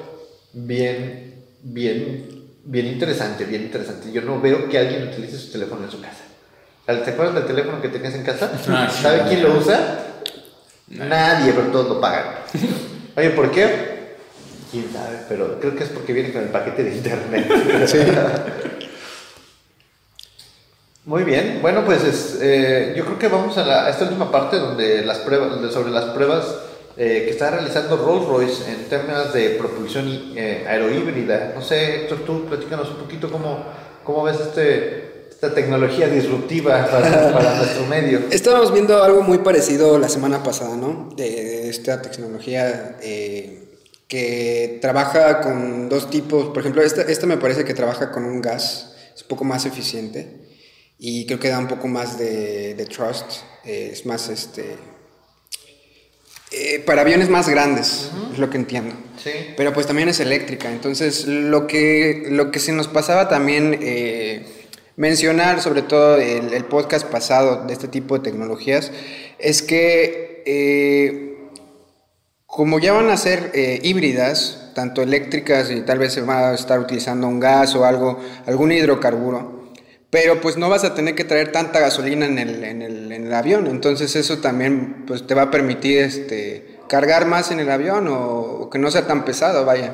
bien, 0.54 1.29
bien, 1.62 2.44
bien 2.64 2.86
interesante, 2.88 3.46
bien 3.46 3.64
interesante. 3.64 4.12
Yo 4.12 4.22
no 4.22 4.40
veo 4.42 4.68
que 4.70 4.78
alguien 4.78 5.08
utilice 5.08 5.38
su 5.38 5.52
teléfono 5.52 5.86
en 5.86 5.92
su 5.92 6.02
casa. 6.02 6.24
¿Te 6.86 7.12
acuerdas 7.12 7.36
del 7.36 7.46
teléfono 7.46 7.82
que 7.82 7.90
tenías 7.90 8.16
en 8.16 8.24
casa? 8.24 8.52
Ah, 8.68 8.90
sí. 8.92 9.04
¿Sabe 9.04 9.24
quién 9.30 9.44
lo 9.44 9.58
usa? 9.58 10.06
Nadie, 10.88 11.54
pero 11.54 11.68
todos 11.68 11.88
lo 11.90 12.02
pagan. 12.02 12.26
Oye, 13.16 13.30
¿por 13.32 13.52
qué? 13.52 14.00
Quién 14.72 14.92
sabe, 14.92 15.20
pero 15.30 15.60
creo 15.60 15.76
que 15.76 15.84
es 15.84 15.90
porque 15.90 16.14
viene 16.14 16.32
con 16.34 16.42
el 16.44 16.50
paquete 16.50 16.84
de 16.84 16.96
internet. 16.96 17.48
Muy 21.06 21.24
bien, 21.24 21.60
bueno 21.62 21.86
pues 21.86 22.04
es, 22.04 22.38
eh, 22.42 22.94
yo 22.96 23.06
creo 23.06 23.18
que 23.18 23.28
vamos 23.30 23.58
a, 23.58 23.66
la- 23.66 23.86
a 23.86 23.90
esta 23.90 24.04
última 24.04 24.32
parte 24.32 24.58
donde 24.58 25.04
las 25.04 25.20
pruebas, 25.20 25.72
sobre 25.74 25.92
las 25.92 26.06
pruebas 26.06 26.46
eh, 26.98 27.24
que 27.26 27.30
está 27.32 27.52
realizando 27.52 27.96
Rolls 27.98 28.28
Royce 28.28 28.72
en 28.72 28.86
temas 28.90 29.34
de 29.34 29.52
propulsión 29.52 30.34
eh, 30.36 30.66
aerohíbrida. 30.68 31.54
No 31.56 31.62
sé, 31.62 32.02
Héctor, 32.04 32.20
tú 32.26 32.46
platícanos 32.46 32.90
un 32.90 32.98
poquito 32.98 33.32
cómo, 33.32 33.64
cómo 34.04 34.24
ves 34.24 34.38
este, 34.40 35.30
esta 35.30 35.54
tecnología 35.54 36.08
disruptiva 36.08 36.86
para, 36.92 37.32
para 37.34 37.56
nuestro 37.56 37.86
medio. 37.86 38.20
Estábamos 38.32 38.74
viendo 38.74 39.02
algo 39.02 39.22
muy 39.22 39.38
parecido 39.40 39.98
la 39.98 40.10
semana 40.10 40.44
pasada, 40.44 40.76
¿no? 40.76 41.10
De, 41.16 41.24
de 41.30 41.70
esta 41.70 42.02
tecnología 42.02 42.98
eh, 43.02 43.64
que 44.08 44.80
trabaja 44.82 45.40
con 45.42 45.88
dos 45.88 46.10
tipos. 46.10 46.50
Por 46.50 46.60
ejemplo, 46.60 46.82
esta, 46.82 47.04
esta 47.04 47.26
me 47.28 47.38
parece 47.38 47.64
que 47.64 47.74
trabaja 47.74 48.12
con 48.12 48.26
un 48.26 48.42
gas, 48.42 48.96
es 49.16 49.22
un 49.22 49.28
poco 49.30 49.46
más 49.46 49.66
eficiente 49.66 50.50
y 50.98 51.26
creo 51.26 51.40
que 51.40 51.48
da 51.48 51.60
un 51.60 51.68
poco 51.68 51.88
más 51.88 52.18
de, 52.20 52.74
de 52.74 52.86
trust. 52.86 53.26
eh, 53.64 53.92
es 53.94 54.06
más, 54.06 54.28
este. 54.30 54.89
Eh, 56.52 56.80
para 56.86 57.02
aviones 57.02 57.30
más 57.30 57.48
grandes, 57.50 58.12
es 58.34 58.40
lo 58.40 58.50
que 58.50 58.58
entiendo. 58.58 58.96
Sí. 59.24 59.32
Pero 59.58 59.74
pues 59.74 59.88
también 59.88 60.10
es 60.10 60.20
eléctrica. 60.20 60.70
Entonces, 60.70 61.26
lo 61.26 61.68
que, 61.68 62.26
lo 62.30 62.52
que 62.52 62.60
se 62.60 62.72
nos 62.72 62.88
pasaba 62.88 63.28
también 63.28 63.78
eh, 63.82 64.46
mencionar, 64.96 65.62
sobre 65.62 65.82
todo 65.82 66.18
el, 66.18 66.54
el 66.54 66.66
podcast 66.66 67.06
pasado 67.08 67.66
de 67.66 67.74
este 67.74 67.88
tipo 67.88 68.18
de 68.18 68.24
tecnologías, 68.24 68.92
es 69.38 69.62
que 69.62 70.44
eh, 70.46 71.38
como 72.46 72.80
ya 72.80 72.94
van 72.94 73.10
a 73.10 73.18
ser 73.18 73.52
eh, 73.54 73.80
híbridas, 73.84 74.72
tanto 74.74 75.04
eléctricas 75.04 75.70
y 75.70 75.82
tal 75.82 76.00
vez 76.00 76.14
se 76.14 76.22
va 76.22 76.50
a 76.50 76.56
estar 76.56 76.80
utilizando 76.80 77.28
un 77.28 77.40
gas 77.40 77.76
o 77.76 77.86
algo, 77.86 78.20
algún 78.48 78.72
hidrocarburo, 78.72 79.59
pero 80.10 80.42
pues 80.42 80.58
no 80.58 80.70
vas 80.70 80.84
a 80.84 80.96
tener 80.96 81.16
que 81.16 81.24
traer 81.24 81.52
tanta 81.52 81.80
gasolina 81.80 82.26
en 82.26 82.40
el, 82.40 82.64
en 82.64 82.82
el, 82.82 83.12
en 83.12 83.28
el 83.28 83.34
avión, 83.34 83.68
entonces 83.68 84.16
eso 84.16 84.40
también 84.40 85.04
pues 85.06 85.28
te 85.28 85.36
va 85.36 85.44
a 85.44 85.52
permitir 85.52 86.00
este, 86.00 86.80
cargar 86.88 87.26
más 87.26 87.52
en 87.52 87.60
el 87.60 87.70
avión 87.70 88.08
o, 88.10 88.70
que 88.72 88.80
no 88.80 88.92
sea 88.92 89.08
tan 89.08 89.24
pesado, 89.24 89.66
vaya. 89.66 89.94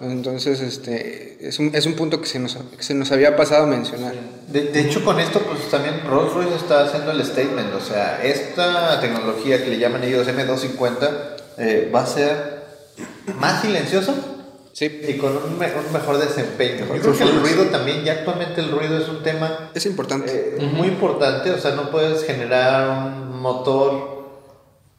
Entonces 0.00 0.60
este, 0.60 1.38
es, 1.40 1.58
un, 1.58 1.72
es 1.74 1.84
un 1.84 1.94
punto 1.94 2.20
que 2.20 2.28
se, 2.28 2.38
nos, 2.38 2.56
que 2.56 2.84
se 2.84 2.94
nos 2.94 3.10
había 3.10 3.36
pasado 3.36 3.66
mencionar. 3.66 4.14
De, 4.46 4.66
de 4.66 4.80
hecho, 4.80 5.04
con 5.04 5.18
esto, 5.18 5.40
pues 5.40 5.68
también 5.72 6.02
Rolls 6.06 6.32
Royce 6.32 6.54
está 6.54 6.84
haciendo 6.84 7.10
el 7.10 7.24
statement. 7.24 7.74
O 7.74 7.80
sea, 7.80 8.22
esta 8.22 9.00
tecnología 9.00 9.62
que 9.62 9.70
le 9.70 9.78
llaman 9.78 10.04
ellos 10.04 10.28
M250 10.28 11.10
eh, 11.58 11.90
va 11.92 12.02
a 12.02 12.06
ser 12.06 12.62
más 13.40 13.62
silencioso 13.62 14.37
Sí, 14.78 15.00
y 15.08 15.14
con 15.14 15.36
un, 15.36 15.58
me- 15.58 15.66
un 15.74 15.92
mejor 15.92 16.18
desempeño. 16.18 16.86
Yo 16.94 17.00
creo 17.00 17.16
que 17.16 17.24
el 17.24 17.40
ruido 17.40 17.64
también, 17.64 18.04
ya 18.04 18.12
actualmente 18.12 18.60
el 18.60 18.70
ruido 18.70 18.96
es 18.96 19.08
un 19.08 19.24
tema 19.24 19.70
es 19.74 19.84
importante. 19.86 20.54
eh, 20.56 20.66
muy 20.72 20.86
importante. 20.86 21.50
O 21.50 21.58
sea, 21.58 21.72
no 21.72 21.90
puedes 21.90 22.24
generar 22.24 22.88
un 22.88 23.40
motor 23.40 24.28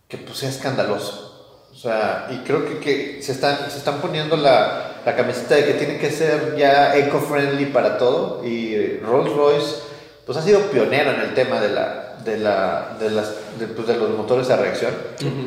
que 0.10 0.18
pues, 0.18 0.40
sea 0.40 0.50
escandaloso. 0.50 1.28
O 1.72 1.76
sea, 1.76 2.28
y 2.30 2.38
creo 2.40 2.66
que, 2.66 2.80
que 2.80 3.22
se, 3.24 3.32
están, 3.32 3.72
se 3.72 3.78
están 3.78 4.02
poniendo 4.02 4.36
la, 4.36 5.02
la 5.06 5.16
camiseta 5.16 5.56
de 5.56 5.64
que 5.66 5.74
tiene 5.76 5.98
que 5.98 6.12
ser 6.12 6.58
ya 6.58 6.94
eco-friendly 6.98 7.68
para 7.68 7.98
todo. 7.98 8.44
Y 8.46 8.98
Rolls 8.98 9.32
Royce 9.34 9.76
pues, 10.26 10.38
ha 10.38 10.42
sido 10.42 10.60
pionero 10.72 11.12
en 11.12 11.22
el 11.22 11.34
tema 11.34 11.62
de, 11.62 11.70
la, 11.70 12.18
de, 12.26 12.38
la, 12.38 12.98
de, 13.00 13.12
las, 13.12 13.34
de, 13.58 13.68
pues, 13.68 13.88
de 13.88 13.96
los 13.96 14.10
motores 14.10 14.50
a 14.50 14.58
reacción 14.58 14.92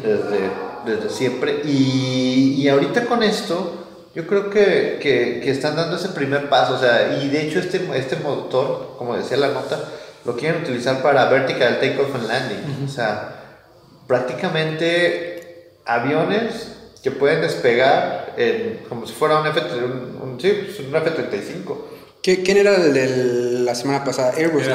desde, 0.02 0.48
desde 0.86 1.10
siempre. 1.10 1.60
Y, 1.66 2.54
y 2.62 2.68
ahorita 2.68 3.04
con 3.04 3.22
esto, 3.22 3.81
yo 4.14 4.26
creo 4.26 4.50
que, 4.50 4.98
que, 5.00 5.40
que 5.42 5.50
están 5.50 5.76
dando 5.76 5.96
ese 5.96 6.08
primer 6.10 6.48
paso. 6.48 6.74
O 6.74 6.78
sea, 6.78 7.18
y 7.22 7.28
de 7.28 7.42
hecho, 7.42 7.58
este, 7.58 7.80
este 7.96 8.16
motor, 8.16 8.94
como 8.98 9.16
decía 9.16 9.36
la 9.38 9.48
nota, 9.48 9.78
lo 10.24 10.36
quieren 10.36 10.62
utilizar 10.62 11.02
para 11.02 11.24
vertical 11.30 11.80
takeoff 11.80 12.14
and 12.14 12.28
landing. 12.28 12.84
O 12.84 12.88
sea, 12.88 13.36
prácticamente 14.06 15.72
aviones 15.84 16.68
que 17.02 17.10
pueden 17.10 17.40
despegar 17.40 18.34
en- 18.36 18.80
como 18.88 19.06
si 19.06 19.12
fuera 19.14 19.40
un, 19.40 19.46
F, 19.48 19.60
un, 19.84 20.18
un- 20.22 20.40
sí, 20.40 20.52
pues, 20.66 20.78
un 20.86 20.94
F-35. 20.94 21.76
¿Qué- 22.22 22.42
¿Quién 22.42 22.58
era 22.58 22.76
el 22.76 22.94
de 22.94 23.08
la 23.64 23.74
semana 23.74 24.04
pasada? 24.04 24.32
Airbus, 24.36 24.68
¿no? 24.68 24.74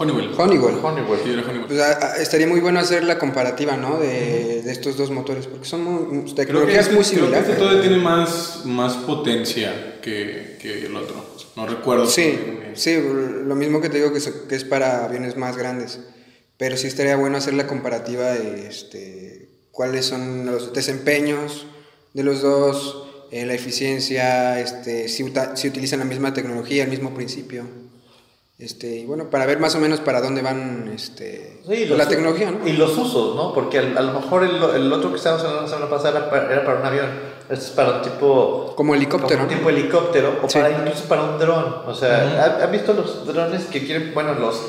Honeywell. 0.00 0.32
Honeywell. 0.36 0.76
Honeywell. 0.82 1.20
Sí, 1.22 1.30
era 1.30 1.42
Honeywell. 1.42 1.66
Pues, 1.66 1.80
a- 1.80 2.12
a- 2.12 2.16
estaría 2.16 2.46
muy 2.46 2.60
bueno 2.60 2.80
hacer 2.80 3.04
la 3.04 3.18
comparativa, 3.18 3.76
¿no? 3.76 3.98
De, 3.98 4.62
de 4.62 4.72
estos 4.72 4.96
dos 4.96 5.10
motores, 5.10 5.46
porque 5.46 5.66
son 5.68 5.82
muy, 5.84 6.22
Creo 6.22 6.24
que, 6.24 6.32
tecnologías 6.34 6.80
este, 6.86 6.94
muy 6.94 7.04
creo 7.04 7.10
que 7.12 7.20
similares. 7.20 7.48
este 7.48 7.58
todavía 7.60 7.80
tiene 7.82 7.96
más, 7.98 8.62
más 8.64 8.94
potencia 8.96 10.00
que, 10.00 10.56
que 10.60 10.86
el 10.86 10.96
otro. 10.96 11.24
No 11.56 11.66
recuerdo. 11.66 12.06
Sí, 12.06 12.38
sí, 12.74 12.98
lo 13.44 13.54
mismo 13.54 13.80
que 13.80 13.88
te 13.90 13.98
digo 13.98 14.12
que, 14.12 14.20
se- 14.20 14.46
que 14.48 14.54
es 14.54 14.64
para 14.64 15.04
aviones 15.04 15.36
más 15.36 15.56
grandes. 15.56 16.00
Pero 16.56 16.76
sí 16.76 16.86
estaría 16.86 17.16
bueno 17.16 17.36
hacer 17.38 17.54
la 17.54 17.66
comparativa 17.66 18.30
de 18.32 18.66
este, 18.68 19.48
cuáles 19.70 20.06
son 20.06 20.46
los 20.46 20.72
desempeños 20.72 21.66
de 22.14 22.22
los 22.22 22.42
dos, 22.42 23.06
eh, 23.30 23.46
la 23.46 23.54
eficiencia, 23.54 24.58
este, 24.60 25.08
si, 25.08 25.24
si 25.54 25.68
utilizan 25.68 26.00
la 26.00 26.04
misma 26.04 26.34
tecnología, 26.34 26.84
el 26.84 26.90
mismo 26.90 27.14
principio. 27.14 27.64
Este, 28.60 28.88
y 28.98 29.06
bueno, 29.06 29.30
para 29.30 29.46
ver 29.46 29.58
más 29.58 29.74
o 29.74 29.78
menos 29.78 30.00
para 30.00 30.20
dónde 30.20 30.42
van 30.42 30.90
este, 30.94 31.60
Sí, 31.66 31.86
la 31.86 32.06
tecnología, 32.06 32.50
¿no? 32.50 32.66
Y 32.68 32.72
los 32.74 32.96
usos, 32.98 33.34
¿no? 33.34 33.54
Porque 33.54 33.78
al- 33.78 33.96
a, 33.96 34.02
lo 34.02 34.20
mejor 34.20 34.44
el, 34.44 34.62
el 34.62 34.92
otro 34.92 35.10
que 35.10 35.16
estábamos 35.16 35.42
hablando 35.44 35.62
la 35.62 35.68
semana 35.68 35.90
pasada 35.90 36.18
era 36.18 36.30
para, 36.30 36.52
era 36.52 36.64
para 36.66 36.80
un 36.80 36.86
avión. 36.86 37.06
Este 37.48 37.64
es 37.64 37.70
para 37.70 37.92
un 37.96 38.02
tipo... 38.02 38.74
Como 38.76 38.94
helicóptero. 38.94 39.40
Como 39.40 39.50
un 39.50 39.56
tipo 39.56 39.70
helicóptero 39.70 40.40
o 40.42 40.48
Sí. 40.48 40.58
para 40.58 40.70
incluso 40.72 41.04
para 41.04 41.22
un 41.22 41.38
dron. 41.38 41.74
O 41.86 41.94
sea, 41.94 42.58
¿ha- 42.60 42.64
¿han 42.64 42.70
visto 42.70 42.92
los 42.92 43.26
drones 43.26 43.64
que 43.64 43.84
quieren, 43.84 44.12
bueno, 44.12 44.34
los 44.34 44.60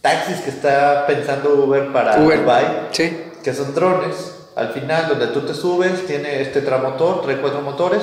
taxis 0.00 0.36
que 0.42 0.50
está 0.50 1.04
pensando 1.08 1.52
Uber 1.64 1.92
para 1.92 2.20
Uber. 2.20 2.40
Dubai? 2.42 2.64
Sí. 2.92 3.16
Que 3.42 3.52
son 3.52 3.74
drones. 3.74 4.34
Al 4.54 4.68
final, 4.72 5.08
donde 5.08 5.26
tú 5.28 5.40
te 5.40 5.52
subes, 5.52 6.06
tiene 6.06 6.40
este 6.40 6.62
tramotor, 6.62 7.22
trae 7.22 7.38
cuatro 7.40 7.60
motores, 7.60 8.02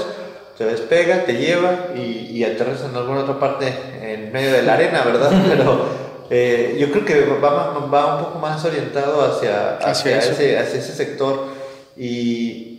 se 0.58 0.66
despega, 0.66 1.26
te 1.26 1.34
lleva 1.34 1.89
y, 1.95 2.30
y 2.32 2.43
aterriza 2.43 2.86
en 2.86 2.95
alguna 2.95 3.22
otra 3.22 3.39
parte 3.39 3.74
en 4.01 4.32
medio 4.32 4.51
de 4.51 4.64
la 4.64 4.74
arena, 4.74 5.04
¿verdad? 5.04 5.32
Pero 5.49 5.86
eh, 6.30 6.78
yo 6.80 6.91
creo 6.91 7.06
que 7.06 7.26
va, 7.26 7.80
va 7.80 8.18
un 8.18 8.26
poco 8.26 8.39
más 8.39 8.64
orientado 8.66 9.24
hacia, 9.24 9.78
Hacia 9.78 10.18
ese, 10.18 10.58
hacia 10.58 10.80
ese 10.80 10.93
sector 10.93 11.47
y, 11.95 12.74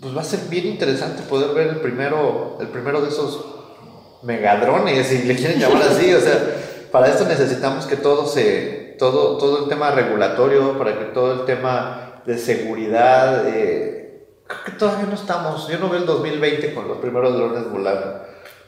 pues 0.00 0.16
va 0.16 0.20
a 0.20 0.24
ser 0.24 0.40
bien 0.48 0.66
interesante 0.66 1.22
poder 1.22 1.54
ver 1.54 1.68
el 1.68 1.76
primero, 1.76 2.58
el 2.60 2.68
primero 2.68 3.00
de 3.00 3.08
esos 3.08 3.44
megadrones, 4.22 5.06
si 5.06 5.22
le 5.22 5.36
quieren 5.36 5.58
llamar 5.58 5.82
así, 5.82 6.12
o 6.14 6.20
sea, 6.20 6.38
para 6.90 7.08
esto 7.08 7.24
necesitamos 7.24 7.86
que 7.86 7.96
todo 7.96 8.26
se, 8.26 8.96
todo, 8.98 9.38
todo 9.38 9.64
el 9.64 9.68
tema 9.68 9.90
regulatorio, 9.90 10.78
para 10.78 10.98
que 10.98 11.04
todo 11.06 11.32
el 11.32 11.44
tema 11.44 12.22
de 12.26 12.38
seguridad, 12.38 13.48
eh, 13.48 14.01
creo 14.52 14.64
que 14.64 14.72
todavía 14.72 15.06
no 15.06 15.14
estamos, 15.14 15.68
yo 15.68 15.78
no 15.78 15.88
veo 15.88 16.00
el 16.00 16.06
2020 16.06 16.74
con 16.74 16.88
los 16.88 16.98
primeros 16.98 17.34
drones 17.36 17.70
volando. 17.70 18.22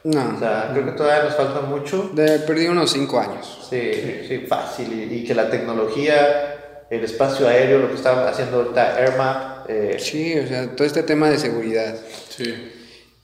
No. 0.05 0.35
O 0.37 0.39
sea, 0.39 0.69
creo 0.73 0.85
que 0.85 0.93
todavía 0.93 1.25
nos 1.25 1.35
falta 1.35 1.61
mucho. 1.63 2.11
De, 2.13 2.41
perdí 2.41 2.67
unos 2.67 2.91
cinco 2.93 3.19
años. 3.21 3.67
Sí, 3.71 3.91
sí, 4.29 4.39
fácil. 4.47 4.93
Y, 4.93 5.15
y 5.15 5.25
que 5.25 5.35
la 5.35 5.49
tecnología, 5.49 6.85
el 6.91 7.03
espacio 7.05 7.49
aéreo, 7.49 7.79
lo 7.79 7.89
que 7.89 7.95
está 7.95 8.29
haciendo 8.29 8.59
ahorita 8.59 8.97
AirMap. 8.97 9.71
Eh, 9.71 9.97
Sí, 9.99 10.39
o 10.39 10.47
sea, 10.47 10.75
todo 10.77 10.87
este 10.87 11.03
tema 11.05 11.31
de 11.31 11.39
seguridad. 11.39 11.97
Sí. 12.29 12.73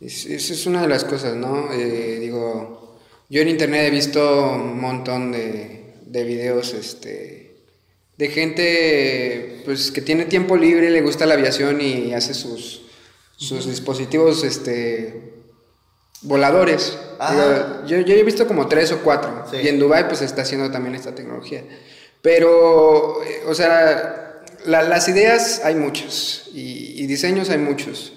Es- 0.01 0.25
Esa 0.25 0.55
es 0.55 0.67
una 0.67 0.81
de 0.83 0.89
las 0.89 1.05
cosas, 1.05 1.35
¿no? 1.35 1.71
Eh, 1.73 2.17
digo, 2.21 2.99
yo 3.29 3.43
en 3.43 3.49
internet 3.49 3.85
he 3.89 3.91
visto 3.91 4.51
un 4.53 4.81
montón 4.81 5.33
de, 5.33 5.97
de 6.07 6.25
videos, 6.25 6.73
este, 6.73 7.40
de 8.21 8.29
gente, 8.29 9.63
pues, 9.65 9.91
que 9.91 10.03
tiene 10.03 10.27
tiempo 10.27 10.55
libre, 10.57 10.91
le 10.91 11.01
gusta 11.01 11.25
la 11.25 11.35
aviación 11.35 11.81
y 11.81 12.13
hace 12.13 12.35
sus, 12.35 12.83
sus 13.37 13.67
dispositivos, 13.67 14.45
este, 14.45 15.33
voladores. 16.21 16.99
Digo, 17.31 17.87
yo, 17.87 18.01
yo 18.01 18.15
he 18.15 18.23
visto 18.23 18.47
como 18.47 18.69
tres 18.69 18.93
o 18.93 18.99
cuatro. 18.99 19.45
Sí. 19.51 19.57
Y 19.63 19.69
en 19.69 19.79
Dubai 19.79 20.07
pues, 20.07 20.19
se 20.19 20.27
está 20.27 20.43
haciendo 20.43 20.71
también 20.71 20.95
esta 20.95 21.15
tecnología. 21.15 21.65
Pero, 22.21 23.23
eh, 23.25 23.43
o 23.47 23.55
sea, 23.55 24.43
la- 24.67 24.83
las 24.83 25.09
ideas 25.09 25.63
hay 25.65 25.75
muchas 25.77 26.45
y, 26.53 27.03
y 27.03 27.07
diseños 27.07 27.49
hay 27.49 27.59
muchos. 27.59 28.13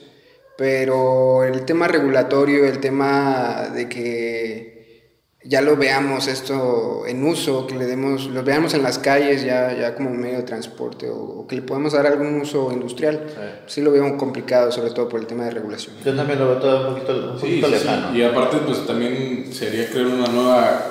Pero 0.57 1.45
el 1.45 1.63
tema 1.63 1.87
regulatorio, 1.87 2.65
el 2.65 2.79
tema 2.81 3.69
de 3.73 3.87
que 3.87 4.72
ya 5.45 5.61
lo 5.61 5.75
veamos 5.75 6.27
esto 6.27 7.03
en 7.05 7.25
uso, 7.25 7.67
que 7.67 7.75
le 7.75 7.85
demos, 7.85 8.27
lo 8.27 8.43
veamos 8.43 8.73
en 8.73 8.81
las 8.83 8.97
calles 8.99 9.43
ya, 9.43 9.75
ya 9.77 9.93
como 9.95 10.09
medio 10.11 10.37
de 10.37 10.43
transporte 10.43 11.09
o, 11.09 11.15
o 11.17 11.47
que 11.47 11.57
le 11.57 11.61
podemos 11.63 11.93
dar 11.93 12.07
algún 12.07 12.39
uso 12.41 12.71
industrial, 12.71 13.25
sí 13.67 13.81
lo 13.81 13.91
veo 13.91 14.17
complicado, 14.17 14.71
sobre 14.71 14.91
todo 14.91 15.09
por 15.09 15.19
el 15.19 15.27
tema 15.27 15.43
de 15.45 15.51
regulación. 15.51 15.95
yo 16.03 16.15
también 16.15 16.39
lo 16.39 16.47
veo 16.47 16.57
todo 16.59 16.87
un 16.87 16.93
poquito, 16.95 17.31
un 17.33 17.39
Sí, 17.39 17.45
poquito 17.61 17.67
sí, 17.67 17.73
sí. 17.77 17.79
lejano. 17.85 18.17
Y 18.17 18.23
aparte, 18.23 18.57
pues 18.65 18.85
también 18.87 19.47
sería 19.51 19.89
crear 19.89 20.07
una 20.07 20.27
nueva 20.27 20.89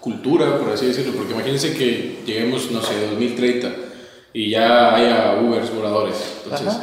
cultura, 0.00 0.58
por 0.58 0.70
así 0.70 0.86
decirlo, 0.86 1.12
porque 1.16 1.32
imagínense 1.32 1.72
que 1.74 2.22
lleguemos, 2.26 2.70
no 2.72 2.82
sé, 2.82 3.06
2030 3.08 3.68
y 4.32 4.50
ya 4.50 4.94
haya 4.96 5.40
Ubers 5.40 5.72
voladores. 5.72 6.16
Entonces, 6.42 6.66
Ajá. 6.68 6.82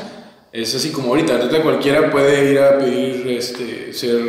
es 0.53 0.73
así 0.73 0.91
como 0.91 1.09
ahorita, 1.09 1.35
ahorita 1.35 1.61
cualquiera 1.63 2.09
puede 2.11 2.51
ir 2.53 2.59
a 2.59 2.77
pedir 2.77 3.27
este, 3.27 3.91
ser, 3.91 4.21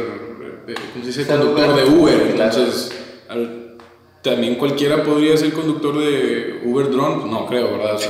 eh, 0.71 0.75
¿cómo 0.93 1.05
se 1.05 1.11
dice? 1.11 1.25
Ser 1.25 1.37
conductor 1.39 1.71
Uber. 1.71 1.85
de 1.85 1.91
Uber. 1.91 2.35
Claro. 2.35 2.51
Entonces, 2.57 2.93
al- 3.29 3.77
también 4.23 4.57
cualquiera 4.57 5.03
podría 5.03 5.37
ser 5.37 5.53
conductor 5.53 5.99
de 5.99 6.61
Uber 6.64 6.91
Drone, 6.91 7.21
Pues 7.21 7.33
no 7.33 7.47
creo, 7.47 7.79
¿verdad? 7.79 7.95
O 7.95 7.99
sea, 7.99 8.09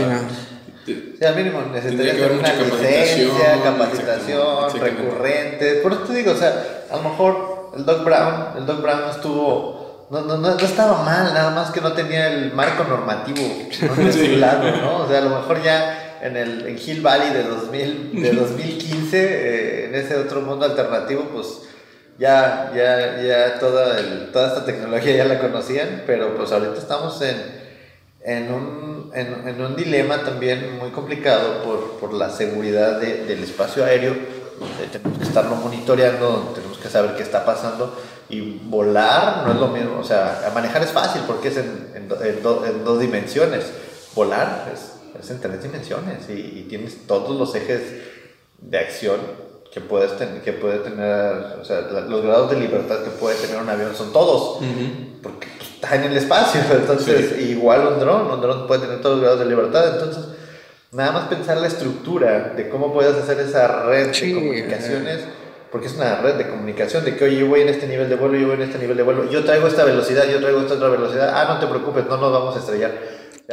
Sí, 0.86 0.92
no. 0.94 1.10
Sí, 1.18 1.24
al 1.24 1.36
mínimo 1.36 1.60
necesitaría 1.72 2.16
que 2.16 2.24
haber 2.24 2.38
tener 2.38 2.52
una 2.54 2.64
mucha 2.64 2.64
capacitación, 2.70 3.28
licencia, 3.28 3.62
capacitación, 3.62 4.40
exactamente, 4.40 4.66
exactamente. 4.66 5.02
recurrente. 5.02 5.74
Por 5.82 5.92
eso 5.92 6.00
te 6.02 6.14
digo, 6.14 6.32
o 6.32 6.36
sea, 6.36 6.84
a 6.90 6.96
lo 6.96 7.02
mejor 7.02 7.70
el 7.76 7.84
Doc 7.84 8.04
Brown, 8.04 8.44
el 8.58 8.66
Doc 8.66 8.82
Brown 8.82 9.00
estuvo, 9.10 10.06
no, 10.10 10.22
no, 10.22 10.36
no, 10.38 10.54
no 10.54 10.58
estaba 10.58 11.02
mal, 11.04 11.32
nada 11.34 11.50
más 11.50 11.70
que 11.70 11.80
no 11.80 11.92
tenía 11.92 12.32
el 12.32 12.52
marco 12.54 12.82
normativo 12.84 13.38
¿no? 13.82 13.94
de 14.04 14.12
Sí. 14.12 14.26
su 14.34 14.36
lado, 14.40 14.68
¿no? 14.78 15.04
O 15.04 15.08
sea, 15.08 15.18
a 15.18 15.20
lo 15.20 15.30
mejor 15.30 15.62
ya 15.62 16.18
en 16.22 16.36
el 16.36 16.66
en 16.66 16.76
Hill 16.84 17.02
Valley 17.02 17.30
de, 17.34 17.44
2000, 17.44 18.22
de 18.22 18.32
2015, 18.40 19.18
eh, 19.22 19.84
en 19.86 19.94
ese 19.94 20.16
otro 20.16 20.40
mundo 20.40 20.64
alternativo, 20.64 21.28
pues 21.32 21.46
ya, 22.20 22.70
ya, 22.76 23.22
ya 23.22 23.58
toda, 23.58 23.96
toda 24.32 24.48
esta 24.48 24.64
tecnología 24.66 25.16
ya 25.16 25.24
la 25.24 25.38
conocían, 25.40 26.02
pero 26.06 26.36
pues 26.36 26.52
ahorita 26.52 26.74
estamos 26.78 27.20
en, 27.22 27.36
en, 28.22 28.52
un, 28.52 29.10
en, 29.14 29.60
un 29.60 29.74
dilema 29.74 30.22
también 30.22 30.78
muy 30.78 30.90
complicado 30.90 31.62
por, 31.64 31.98
por 31.98 32.12
la 32.12 32.28
seguridad 32.30 33.00
de- 33.00 33.24
del 33.24 33.42
espacio 33.42 33.84
aéreo. 33.84 34.14
Tenemos 34.92 35.16
que 35.18 35.24
estarlo 35.24 35.56
monitoreando, 35.56 36.52
tenemos 36.54 36.76
que 36.76 36.90
saber 36.90 37.14
qué 37.16 37.22
está 37.22 37.46
pasando 37.46 37.98
y 38.28 38.60
volar 38.64 39.44
no 39.46 39.54
es 39.54 39.58
lo 39.58 39.68
mismo, 39.68 39.98
o 39.98 40.04
sea, 40.04 40.50
manejar 40.54 40.82
es 40.82 40.90
fácil 40.90 41.22
porque 41.26 41.48
es 41.48 41.56
en, 41.56 41.88
en 41.94 42.08
do- 42.08 42.22
en 42.22 42.42
do- 42.42 42.66
en 42.66 42.84
dos 42.84 43.00
dimensiones, 43.00 43.64
volar 44.14 44.70
es, 44.74 45.30
en 45.30 45.40
tres 45.40 45.62
dimensiones 45.62 46.28
y 46.28 46.66
tienes 46.68 47.06
todos 47.06 47.34
los 47.38 47.54
ejes 47.54 47.80
de 48.58 48.78
acción 48.78 49.49
que 49.72 49.80
puedes 49.80 50.16
ten- 50.18 50.40
que 50.44 50.52
puede 50.52 50.78
tener, 50.78 51.32
o 51.60 51.64
sea, 51.64 51.82
la- 51.92 52.00
los 52.02 52.22
grados 52.22 52.50
de 52.50 52.58
libertad 52.58 53.04
que 53.04 53.10
puede 53.10 53.36
tener 53.36 53.62
un 53.62 53.68
avión 53.68 53.94
son 53.94 54.12
todos, 54.12 54.58
porque 55.22 55.46
pues, 55.58 55.70
está 55.74 55.94
en 55.96 56.04
el 56.04 56.16
espacio, 56.16 56.60
entonces 56.72 57.40
igual 57.40 57.86
un 57.86 58.00
dron, 58.00 58.30
un 58.30 58.40
dron 58.40 58.66
puede 58.66 58.82
tener 58.82 59.00
todos 59.00 59.16
los 59.16 59.22
grados 59.22 59.40
de 59.40 59.46
libertad, 59.46 59.94
entonces 59.94 60.24
nada 60.92 61.12
más 61.12 61.28
pensar 61.28 61.56
la 61.58 61.68
estructura 61.68 62.52
de 62.56 62.68
cómo 62.68 62.92
puedes 62.92 63.14
hacer 63.16 63.38
esa 63.38 63.84
red 63.84 64.12
Sí, 64.12 64.32
de 64.32 64.34
comunicaciones, 64.40 65.20
porque 65.70 65.86
es 65.86 65.94
una 65.94 66.16
red 66.20 66.34
de 66.34 66.48
comunicación, 66.48 67.04
de 67.04 67.14
que 67.16 67.24
oye, 67.26 67.36
yo 67.38 67.46
voy 67.46 67.60
en 67.60 67.68
este 67.68 67.86
nivel 67.86 68.08
de 68.08 68.16
vuelo, 68.16 68.36
yo 68.36 68.46
voy 68.48 68.56
en 68.56 68.62
este 68.62 68.78
nivel 68.78 68.96
de 68.96 69.04
vuelo, 69.04 69.30
yo 69.30 69.44
traigo 69.44 69.68
esta 69.68 69.84
velocidad, 69.84 70.24
yo 70.28 70.40
traigo 70.40 70.62
esta 70.62 70.74
otra 70.74 70.88
velocidad, 70.88 71.30
ah, 71.32 71.44
no 71.54 71.60
te 71.60 71.68
preocupes, 71.68 72.06
no 72.06 72.16
nos 72.16 72.32
vamos 72.32 72.56
a 72.56 72.58
estrellar. 72.58 72.90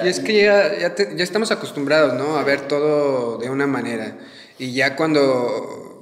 Y 0.03 0.07
es 0.07 0.19
que 0.19 0.43
ya, 0.43 0.75
ya, 0.79 0.95
te- 0.95 1.15
ya 1.15 1.23
estamos 1.23 1.51
acostumbrados, 1.51 2.13
¿no? 2.15 2.37
A 2.37 2.43
ver 2.43 2.61
todo 2.61 3.37
de 3.37 3.49
una 3.51 3.65
manera. 3.67 4.17
Y 4.59 4.73
ya 4.73 4.95
cuando, 4.95 5.96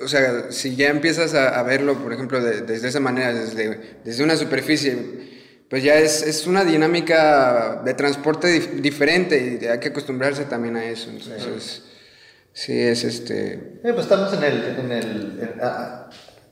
o 0.00 0.08
sea, 0.08 0.50
si 0.50 0.74
ya 0.76 0.88
empiezas 0.88 1.34
a, 1.34 1.58
a 1.58 1.62
verlo, 1.62 1.94
por 2.02 2.12
ejemplo, 2.12 2.40
de- 2.42 2.62
desde 2.62 2.88
esa 2.88 3.00
manera, 3.00 3.32
desde, 3.32 3.98
desde 4.04 4.24
una 4.24 4.36
superficie, 4.36 5.30
pues 5.68 5.82
ya 5.82 5.96
es, 5.98 6.22
es 6.22 6.46
una 6.46 6.64
dinámica 6.64 7.82
de 7.84 7.94
transporte 7.94 8.48
dif- 8.48 8.80
diferente 8.80 9.58
y 9.60 9.64
hay 9.66 9.78
que 9.80 9.88
acostumbrarse 9.88 10.44
también 10.44 10.76
a 10.76 10.84
eso. 10.84 11.10
Entonces, 11.10 11.84
sí, 12.52 12.78
es 12.78 13.04
este... 13.04 13.80
Eh, 13.82 13.92
pues 13.92 14.00
estamos 14.00 14.32
en 14.34 14.44
el... 14.44 14.64
En 14.78 14.92
el 14.92 15.38
en- 15.40 15.54
ah, 15.62 16.10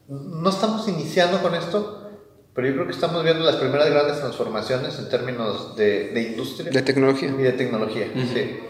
no 0.08 0.50
estamos 0.50 0.88
iniciando 0.88 1.40
con 1.42 1.54
esto, 1.54 2.10
pero 2.54 2.66
yo 2.66 2.74
creo 2.74 2.86
que 2.86 2.92
estamos 2.92 3.22
viendo 3.22 3.44
las 3.44 3.56
primeras 3.56 3.88
grandes 3.90 4.18
transformaciones 4.18 4.98
en 4.98 5.08
términos 5.08 5.76
de, 5.76 6.08
de 6.10 6.22
industria 6.22 6.70
De 6.70 6.82
tecnología. 6.82 7.28
y 7.28 7.42
de 7.42 7.52
tecnología. 7.52 8.06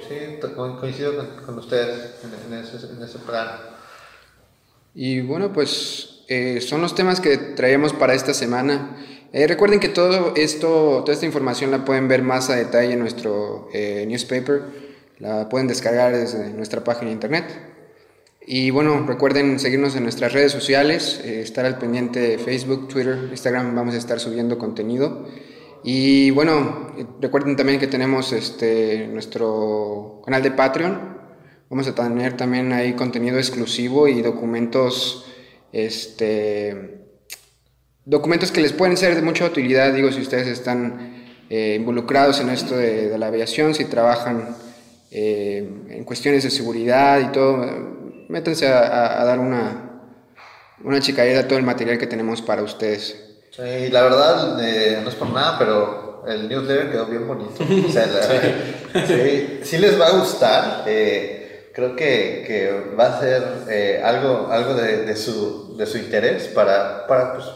Sí, 0.09 0.39
coincido 0.81 1.16
con, 1.16 1.27
con 1.47 1.59
ustedes 1.59 2.14
en, 2.25 2.53
en 2.55 2.61
ese, 2.64 2.77
en 2.93 3.03
ese 3.03 3.18
plan. 3.21 3.49
Y 4.95 5.20
bueno, 5.20 5.53
pues 5.53 6.24
eh, 6.28 6.61
son 6.61 6.80
los 6.80 6.95
temas 6.95 7.20
que 7.20 7.36
traíamos 7.36 7.93
para 7.93 8.14
esta 8.14 8.34
semana. 8.34 8.97
Eh, 9.32 9.47
recuerden 9.47 9.78
que 9.78 9.88
todo 9.88 10.34
esto, 10.34 11.03
toda 11.05 11.12
esta 11.12 11.26
información 11.26 11.70
la 11.70 11.84
pueden 11.84 12.09
ver 12.09 12.22
más 12.22 12.51
a 12.51 12.57
detalle 12.57 12.95
en 12.95 12.99
nuestro 12.99 13.68
eh, 13.72 14.05
newspaper. 14.09 14.62
La 15.18 15.49
pueden 15.49 15.68
descargar 15.68 16.16
desde 16.16 16.51
nuestra 16.53 16.82
página 16.82 17.09
de 17.09 17.12
internet. 17.12 17.45
Y 18.45 18.70
bueno, 18.70 19.07
recuerden 19.07 19.61
seguirnos 19.61 19.95
en 19.95 20.03
nuestras 20.03 20.32
redes 20.32 20.51
sociales, 20.51 21.20
eh, 21.24 21.43
estar 21.43 21.64
al 21.64 21.78
pendiente 21.78 22.18
de 22.18 22.38
Facebook, 22.38 22.88
Twitter, 22.88 23.28
Instagram, 23.30 23.76
vamos 23.76 23.95
a 23.95 23.99
estar 23.99 24.18
subiendo 24.18 24.59
contenido. 24.59 25.28
Y 25.84 26.30
bueno, 26.32 26.95
recuerden 27.20 27.55
también 27.55 27.78
que 27.78 27.86
tenemos 27.86 28.32
este, 28.32 29.07
nuestro 29.07 30.20
canal 30.24 30.43
de 30.43 30.51
Patreon. 30.51 31.20
Vamos 31.71 31.87
a 31.87 31.95
tener 31.95 32.37
también 32.37 32.73
ahí 32.73 32.95
contenido 32.95 33.39
exclusivo 33.39 34.09
y 34.09 34.23
documentos, 34.23 35.25
este, 35.73 36.99
documentos 38.05 38.51
que 38.51 38.61
les 38.61 38.73
pueden 38.73 38.97
ser 38.97 39.14
de 39.14 39.23
mucha 39.23 39.45
utilidad, 39.47 39.93
digo, 39.93 40.11
si 40.11 40.21
ustedes 40.21 40.49
están 40.49 41.25
eh, 41.49 41.77
involucrados 41.79 42.41
en 42.41 42.51
esto 42.51 42.77
de, 42.77 43.09
de 43.09 43.18
la 43.18 43.29
aviación, 43.29 43.75
si 43.75 43.85
trabajan 43.85 44.57
eh, 45.12 45.68
en 45.91 46.05
cuestiones 46.05 46.43
de 46.43 46.51
seguridad 46.51 47.21
y 47.21 47.33
todo, 47.33 47.64
métanse 48.29 48.66
a, 48.68 48.81
a- 48.81 49.23
a 49.23 49.25
dar 49.25 49.39
una, 49.39 50.03
una 50.83 51.01
chicadita 51.01 51.41
a 51.41 51.49
todo 51.49 51.59
el 51.59 51.64
material 51.64 51.99
que 51.99 52.07
tenemos 52.09 52.43
para 52.43 52.62
ustedes. 52.64 53.16
Sí, 53.53 53.89
la 53.91 54.03
verdad, 54.03 54.59
eh, 54.64 54.99
no 55.03 55.09
es 55.09 55.14
por 55.14 55.31
nada, 55.31 55.57
pero 55.59 56.25
el 56.27 56.49
newsletter 56.49 56.91
quedó 56.91 57.07
bien 57.07 57.27
bonito. 57.29 57.53
O 57.89 57.93
sea, 57.93 58.07
la- 58.07 59.07
sí, 59.07 59.59
sí 59.62 59.79
les 59.79 60.01
va 60.01 60.09
a 60.09 60.18
gustar. 60.18 60.85
eh, 60.87 61.37
creo 61.81 61.97
que, 61.97 62.45
que 62.47 62.95
va 62.95 63.07
a 63.07 63.20
ser 63.20 63.43
eh, 63.70 64.03
algo, 64.05 64.49
algo 64.51 64.74
de, 64.74 65.05
de 65.07 65.16
su, 65.16 65.74
de 65.78 65.87
su 65.87 65.97
interés 65.97 66.49
para, 66.49 67.07
para, 67.07 67.33
pues, 67.33 67.47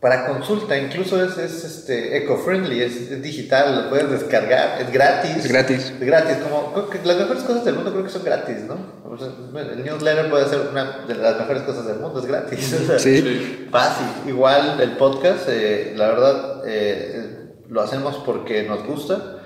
para 0.00 0.26
consulta. 0.28 0.78
Incluso 0.78 1.22
es, 1.24 1.36
es 1.36 1.64
este, 1.64 2.18
eco-friendly, 2.18 2.82
es, 2.82 3.10
es 3.10 3.20
digital, 3.22 3.82
lo 3.82 3.88
puedes 3.90 4.08
descargar, 4.10 4.80
es 4.80 4.92
gratis. 4.92 5.36
Es 5.38 5.48
gratis. 5.48 5.92
Es 6.00 6.06
gratis, 6.06 6.36
como 6.36 6.72
creo 6.72 6.88
que 6.88 6.98
las 7.04 7.16
mejores 7.16 7.42
cosas 7.42 7.64
del 7.64 7.74
mundo 7.74 7.90
creo 7.90 8.04
que 8.04 8.10
son 8.10 8.24
gratis, 8.24 8.58
¿no? 8.68 8.76
O 9.04 9.18
sea, 9.18 9.28
el 9.72 9.84
newsletter 9.84 10.30
puede 10.30 10.48
ser 10.48 10.60
una 10.70 11.04
de 11.08 11.14
las 11.14 11.36
mejores 11.38 11.62
cosas 11.64 11.86
del 11.86 11.98
mundo, 11.98 12.20
es 12.20 12.26
gratis. 12.26 12.76
O 12.80 12.86
sea, 12.86 12.98
Sí. 13.00 13.66
Fácil. 13.72 14.06
Igual 14.28 14.80
el 14.80 14.92
podcast, 14.92 15.48
eh, 15.48 15.94
la 15.96 16.06
verdad, 16.08 16.62
eh, 16.64 17.54
lo 17.68 17.80
hacemos 17.80 18.18
porque 18.24 18.62
nos 18.62 18.84
gusta 18.86 19.40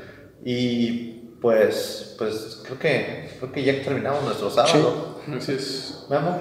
y 0.45 1.20
pues, 1.41 2.15
pues 2.19 2.61
creo 2.65 2.79
que, 2.79 3.31
creo 3.39 3.53
que 3.53 3.63
ya 3.63 3.83
terminamos 3.83 4.25
nuestro 4.25 4.51
sábado. 4.51 5.21
Así 5.37 5.53
es. 5.53 6.05
Memo. 6.09 6.41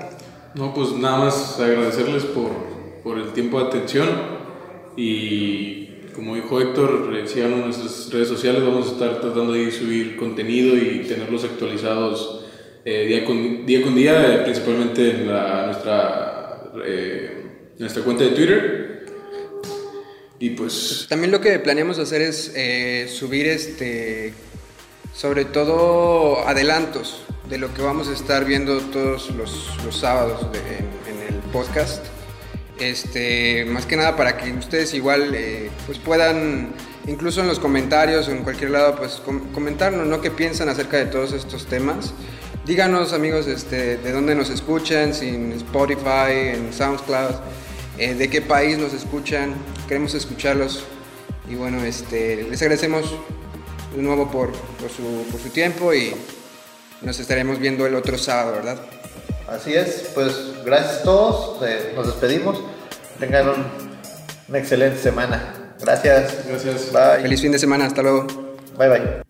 No, 0.56 0.74
pues 0.74 0.94
nada 0.94 1.18
más 1.18 1.60
agradecerles 1.60 2.26
por, 2.26 2.52
por 3.04 3.18
el 3.18 3.32
tiempo 3.34 3.60
de 3.60 3.68
atención 3.68 4.10
y 4.96 5.86
como 6.14 6.36
dijo 6.36 6.60
Héctor, 6.60 7.14
eh, 7.16 7.26
en 7.36 7.62
nuestras 7.62 8.12
redes 8.12 8.28
sociales, 8.28 8.62
vamos 8.62 8.90
a 8.90 8.92
estar 8.92 9.22
tratando 9.22 9.54
de 9.54 9.72
subir 9.72 10.18
contenido 10.18 10.76
y 10.76 11.06
tenerlos 11.08 11.46
actualizados 11.46 12.46
eh, 12.84 13.06
día, 13.06 13.26
con, 13.26 13.66
día 13.66 13.82
con 13.82 13.96
día, 13.96 14.36
eh, 14.36 14.38
principalmente 14.44 15.12
en 15.12 15.28
la, 15.28 15.66
nuestra, 15.68 16.72
eh, 16.86 17.44
nuestra 17.78 18.04
cuenta 18.04 18.24
de 18.24 18.32
Twitter. 18.32 19.06
Y 20.40 20.52
pues 20.52 21.06
También 21.10 21.32
lo 21.32 21.42
que 21.42 21.60
planeamos 21.60 22.00
hacer 22.00 22.22
es 22.22 22.54
eh, 22.56 23.08
subir 23.10 23.48
este, 23.48 24.34
sobre 25.20 25.44
todo 25.44 26.48
adelantos 26.48 27.24
de 27.50 27.58
lo 27.58 27.74
que 27.74 27.82
vamos 27.82 28.08
a 28.08 28.14
estar 28.14 28.46
viendo 28.46 28.80
todos 28.80 29.32
los, 29.32 29.76
los 29.84 29.98
sábados 29.98 30.48
en, 30.54 31.20
el 31.28 31.42
podcast. 31.52 32.06
Este, 32.80 33.66
más 33.66 33.86
que 33.86 33.98
nada 33.98 34.16
para 34.16 34.38
que 34.38 34.54
ustedes 34.54 34.94
igual 34.94 35.36
eh, 35.36 35.70
pues 35.86 35.98
puedan, 35.98 36.70
incluso 37.06 37.42
en 37.42 37.48
los 37.48 37.60
comentarios 37.60 38.30
o 38.30 38.32
en 38.32 38.44
cualquier 38.44 38.70
lado, 38.70 38.96
pues 38.96 39.16
com- 39.26 39.52
comentarnos, 39.52 40.08
¿no? 40.08 40.22
¿Qué 40.22 40.32
piensan 40.32 40.70
acerca 40.70 40.96
de 40.96 41.08
todos 41.08 41.34
estos 41.34 41.66
temas? 41.66 42.14
Díganos 42.66 43.12
amigos 43.12 43.48
este, 43.48 43.98
de 43.98 44.12
dónde 44.14 44.36
nos 44.36 44.50
escuchan, 44.50 45.12
en 45.22 45.52
Spotify, 45.52 46.54
en 46.54 46.72
SoundCloud, 46.72 47.36
eh, 47.98 48.14
de 48.14 48.30
qué 48.30 48.42
país 48.42 48.78
nos 48.78 48.94
escuchan, 48.94 49.54
queremos 49.86 50.14
escucharlos. 50.14 50.86
Y 51.50 51.56
bueno, 51.56 51.84
este, 51.84 52.44
les 52.44 52.62
agradecemos 52.62 53.14
de 53.96 54.02
nuevo 54.02 54.30
por, 54.32 54.52
por 54.52 54.90
su, 54.90 55.26
por 55.32 55.40
su 55.42 55.50
tiempo 55.50 55.94
y 55.94 56.14
nos 57.02 57.20
estaremos 57.20 57.60
viendo 57.60 57.86
el 57.86 57.96
otro 57.96 58.18
sábado, 58.18 58.54
¿verdad? 58.54 58.78
Así 59.48 59.74
es, 59.74 60.12
pues 60.14 60.64
gracias 60.64 61.02
a 61.02 61.04
todos, 61.04 61.64
eh, 61.64 61.94
nos 61.96 62.06
despedimos, 62.08 62.60
tengan 63.20 63.50
un- 63.50 63.66
una 64.48 64.58
excelente 64.60 64.98
semana. 65.02 65.74
Gracias. 65.82 66.46
gracias. 66.48 66.92
Bye. 66.92 67.22
Feliz 67.24 67.42
fin 67.42 67.52
de 67.52 67.60
semana, 67.60 67.86
hasta 67.86 68.02
luego. 68.02 68.28
Bye 68.78 68.90
bye. 68.90 69.29